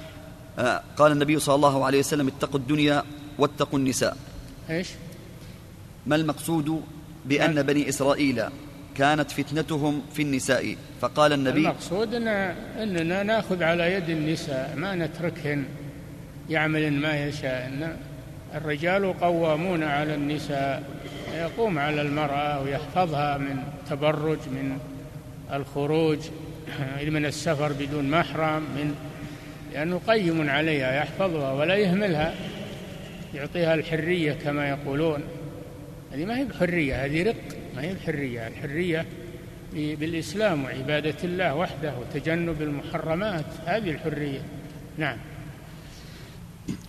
قال 0.97 1.11
النبي 1.11 1.39
صلى 1.39 1.55
الله 1.55 1.85
عليه 1.85 1.99
وسلم 1.99 2.27
اتقوا 2.27 2.59
الدنيا 2.59 3.03
واتقوا 3.37 3.79
النساء. 3.79 4.17
إيش؟ 4.69 4.87
ما 6.05 6.15
المقصود 6.15 6.81
بأن. 7.25 7.61
بني 7.63 7.89
إسرائيل 7.89 8.43
كانت 8.95 9.31
فتنتهم 9.31 10.01
في 10.13 10.21
النساء؟ 10.21 10.75
فقال 11.01 11.33
النبي 11.33 11.59
المقصود 11.59 12.13
إن 12.13 12.27
أننا 12.27 13.23
نأخذ 13.23 13.63
على 13.63 13.93
يد 13.93 14.09
النساء 14.09 14.73
ما 14.77 14.95
نتركهن 14.95 15.65
يعمل 16.49 16.93
ما 16.93 17.25
يشاء. 17.27 17.97
الرجال 18.55 19.19
قوامون 19.19 19.83
على 19.83 20.15
النساء 20.15 20.83
يقوم 21.33 21.79
على 21.79 22.01
المرأة 22.01 22.61
ويحفظها 22.61 23.37
من 23.37 23.63
تبرج 23.89 24.39
من 24.47 24.77
الخروج 25.53 26.17
من 27.07 27.25
السفر 27.25 27.73
بدون 27.73 28.09
محرم 28.09 28.61
من 28.61 28.95
لأنه 29.77 30.01
قيم 30.07 30.49
عليها 30.49 30.93
يحفظها 30.93 31.51
ولا 31.51 31.75
يهملها. 31.75 32.33
يعطيها 33.33 33.73
الحرية 33.73 34.33
كما 34.33 34.69
يقولون. 34.69 35.23
هذه 36.11 36.25
ما 36.25 36.37
هي 36.37 36.45
بحرية 36.45 37.05
هذه 37.05 37.23
رق. 37.23 37.35
ما 37.75 37.81
هي 37.81 37.93
بحرية 37.93 38.47
الحرية 38.47 39.05
بالإسلام 39.73 40.63
وعبادة 40.63 41.15
الله 41.23 41.55
وحده 41.55 41.93
وتجنب 41.99 42.61
المحرمات. 42.61 43.45
هذه 43.65 43.89
الحرية. 43.91 44.41
نعم. 44.97 45.17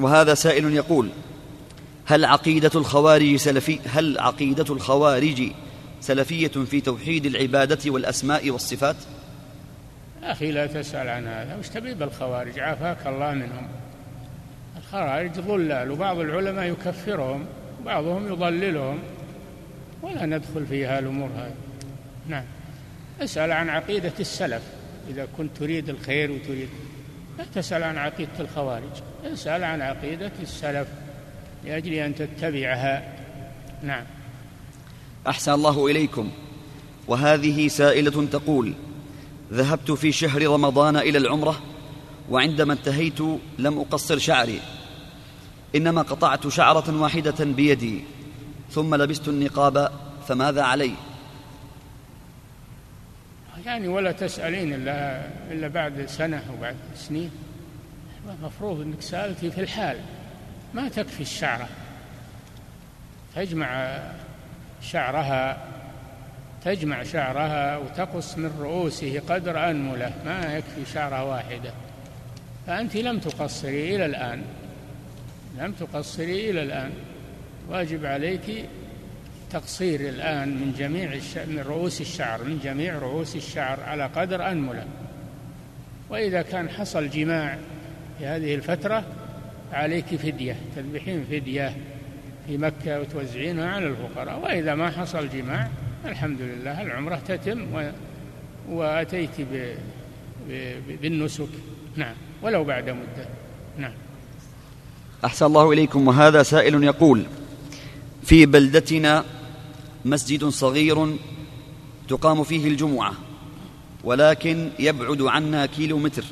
وهذا 0.00 0.34
سائل 0.34 0.72
يقول 0.72 1.08
هل 2.06 2.24
عقيدة 2.24 2.70
الخوارج 2.74 3.36
سلفي 3.36 3.78
هل 3.86 4.18
عقيدة 4.18 4.74
الخوارج 4.74 5.52
سلفية 6.00 6.48
في 6.48 6.80
توحيد 6.80 7.26
العبادة 7.26 7.90
والأسماء 7.90 8.50
والصفات؟ 8.50 8.96
أخي 10.28 10.50
لا 10.50 10.66
تسأل 10.66 11.08
عن 11.08 11.26
هذا 11.26 11.56
وش 11.56 11.68
تبي 11.68 11.94
بالخوارج؟ 11.94 12.58
عافاك 12.58 13.06
الله 13.06 13.34
منهم. 13.34 13.68
الخوارج 14.76 15.30
ضلال 15.30 15.90
وبعض 15.90 16.18
العلماء 16.18 16.64
يكفرهم 16.64 17.46
بعضهم 17.84 18.32
يضللهم. 18.32 18.98
ولا 20.02 20.26
ندخل 20.26 20.66
في 20.66 20.86
هالأمور 20.86 21.28
هذه. 21.36 21.54
نعم. 22.28 22.44
أسأل 23.20 23.52
عن 23.52 23.68
عقيدة 23.68 24.12
السلف 24.20 24.62
إذا 25.10 25.28
كنت 25.36 25.56
تريد 25.56 25.88
الخير 25.88 26.30
وتريد. 26.30 26.68
لا 27.38 27.44
تسأل 27.54 27.82
عن 27.82 27.98
عقيدة 27.98 28.40
الخوارج 28.40 29.02
أسأل 29.24 29.64
عن 29.64 29.82
عقيدة 29.82 30.32
السلف 30.42 30.88
لأجل 31.64 31.92
أن 31.92 32.14
تتبعها. 32.14 33.14
نعم. 33.82 34.04
أحسن 35.26 35.52
الله 35.52 35.86
إليكم. 35.86 36.30
وهذه 37.08 37.68
سائلة 37.68 38.26
تقول 38.26 38.74
ذهبت 39.52 39.90
في 39.90 40.12
شهر 40.12 40.46
رمضان 40.46 40.96
إلى 40.96 41.18
العمرة 41.18 41.60
وعندما 42.30 42.72
انتهيت 42.72 43.20
لم 43.58 43.78
أقصر 43.78 44.18
شعري 44.18 44.60
إنما 45.74 46.02
قطعت 46.02 46.48
شعرة 46.48 47.00
واحدة 47.00 47.44
بيدي 47.44 48.04
ثم 48.70 48.94
لبست 48.94 49.28
النقاب 49.28 49.92
فماذا 50.28 50.62
علي؟ 50.62 50.92
يعني 53.66 53.88
ولا 53.88 54.12
تسألين 54.12 54.74
إلا, 54.74 55.26
إلا 55.50 55.68
بعد 55.68 56.06
سنة 56.06 56.42
وبعد 56.58 56.76
سنين. 56.94 57.30
المفروض 58.40 58.80
أنك 58.80 59.02
سألتي 59.02 59.50
في 59.50 59.60
الحال 59.60 60.00
ما 60.74 60.88
تكفي 60.88 61.20
الشعرة. 61.20 61.68
تجمع 63.36 63.98
شعرها 64.82 65.58
تجمع 66.64 67.02
شعرها 67.02 67.76
وتقص 67.76 68.38
من 68.38 68.50
رؤوسه 68.60 69.22
قدر 69.28 69.70
أنملة. 69.70 70.12
ما 70.24 70.56
يكفي 70.56 70.92
شعرة 70.92 71.24
واحدة. 71.24 71.72
فأنت 72.66 72.96
لم 72.96 73.18
تقصري 73.18 73.96
إلى 73.96 74.06
الآن. 74.06 74.42
لم 75.58 75.72
تقصري 75.72 76.50
إلى 76.50 76.62
الآن. 76.62 76.90
واجب 77.68 78.06
عليك 78.06 78.64
تقصير 79.50 80.00
الآن 80.00 80.48
من 80.48 80.74
جميع 80.78 81.10
من 81.36 81.64
رؤوس 81.66 82.00
الشعر 82.00 82.44
من 82.44 82.60
جميع 82.64 82.98
رؤوس 82.98 83.36
الشعر 83.36 83.80
على 83.80 84.06
قدر 84.06 84.50
أنملة. 84.50 84.84
وإذا 86.10 86.42
كان 86.42 86.70
حصل 86.70 87.10
جماع 87.10 87.58
في 88.18 88.26
هذه 88.26 88.54
الفترة 88.54 89.04
عليك 89.72 90.06
فدية 90.06 90.56
تذبحين 90.76 91.24
فدية 91.30 91.76
في 92.46 92.58
مكة 92.58 93.00
وتوزعينها 93.00 93.70
على 93.70 93.86
الفقراء. 93.86 94.38
وإذا 94.38 94.74
ما 94.74 94.90
حصل 94.90 95.28
جماع 95.28 95.68
الحمد 96.04 96.40
لله 96.40 96.82
العمرة 96.82 97.16
تتم 97.28 97.74
و... 97.74 97.90
وأتيت 98.68 99.40
ب... 99.40 99.74
ب... 100.48 100.80
بالنسك. 101.02 101.48
نعم 101.96 102.14
ولو 102.42 102.64
بعد 102.64 102.90
مدة. 102.90 103.28
نعم. 103.78 103.92
أحسن 105.24 105.46
الله 105.46 105.72
إليكم 105.72 106.08
وهذا 106.08 106.42
سائل 106.42 106.84
يقول 106.84 107.26
في 108.22 108.46
بلدتنا 108.46 109.24
مسجد 110.04 110.44
صغير 110.44 111.16
تقام 112.08 112.44
فيه 112.44 112.68
الجمعة 112.68 113.12
ولكن 114.04 114.70
يبعد 114.78 115.22
عنا 115.22 115.66
كيلو 115.66 115.98
متر 115.98 116.24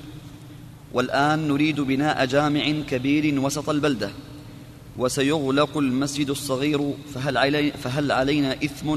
والآن 0.92 1.48
نريد 1.48 1.80
بناء 1.80 2.24
جامع 2.24 2.70
كبير 2.90 3.40
وسط 3.40 3.70
البلدة 3.70 4.10
وسيغلق 4.96 5.78
المسجد 5.78 6.30
الصغير 6.30 6.94
فهل, 7.14 7.38
علي 7.38 7.70
فهل 7.70 8.12
علينا 8.12 8.52
إثم 8.52 8.96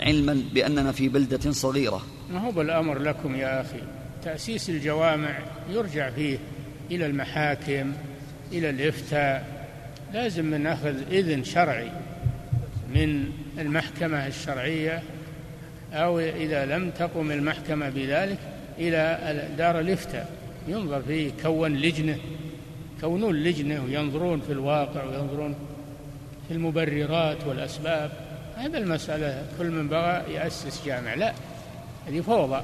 علما 0.00 0.42
بأننا 0.54 0.92
في 0.92 1.08
بلدة 1.08 1.50
صغيرة. 1.52 2.06
ما 2.32 2.40
هو 2.40 2.50
بالأمر 2.50 2.98
لكم 2.98 3.34
يا 3.34 3.60
أخي؟ 3.60 3.80
تأسيس 4.24 4.70
الجوامع 4.70 5.38
يرجع 5.70 6.10
فيه 6.10 6.38
إلى 6.90 7.06
المحاكم 7.06 7.92
إلى 8.52 8.70
الإفتاء. 8.70 9.66
لازم 10.14 10.44
من 10.44 10.66
أخذ 10.66 11.12
إذن 11.12 11.44
شرعي 11.44 11.90
من 12.94 13.24
المحكمة 13.58 14.26
الشرعية 14.26 15.02
أو 15.92 16.20
إذا 16.20 16.66
لم 16.66 16.90
تقم 16.90 17.30
المحكمة 17.30 17.88
بذلك 17.88 18.38
إلى 18.78 19.48
دار 19.58 19.80
الإفتاء. 19.80 20.32
ينظر 20.68 21.02
فيه 21.02 21.30
كون 21.42 21.76
لجنة 21.76 22.18
كونون 23.00 23.34
لجنة 23.34 23.84
وينظرون 23.84 24.40
في 24.40 24.52
الواقع 24.52 25.04
وينظرون 25.04 25.54
في 26.48 26.54
المبررات 26.54 27.46
والأسباب. 27.46 28.27
هذا 28.58 28.78
المسألة 28.78 29.44
كل 29.58 29.70
من 29.70 29.88
بغى 29.88 30.32
يأسس 30.34 30.86
جامع. 30.86 31.14
لا 31.14 31.32
هذه 32.06 32.20
فوضى. 32.20 32.62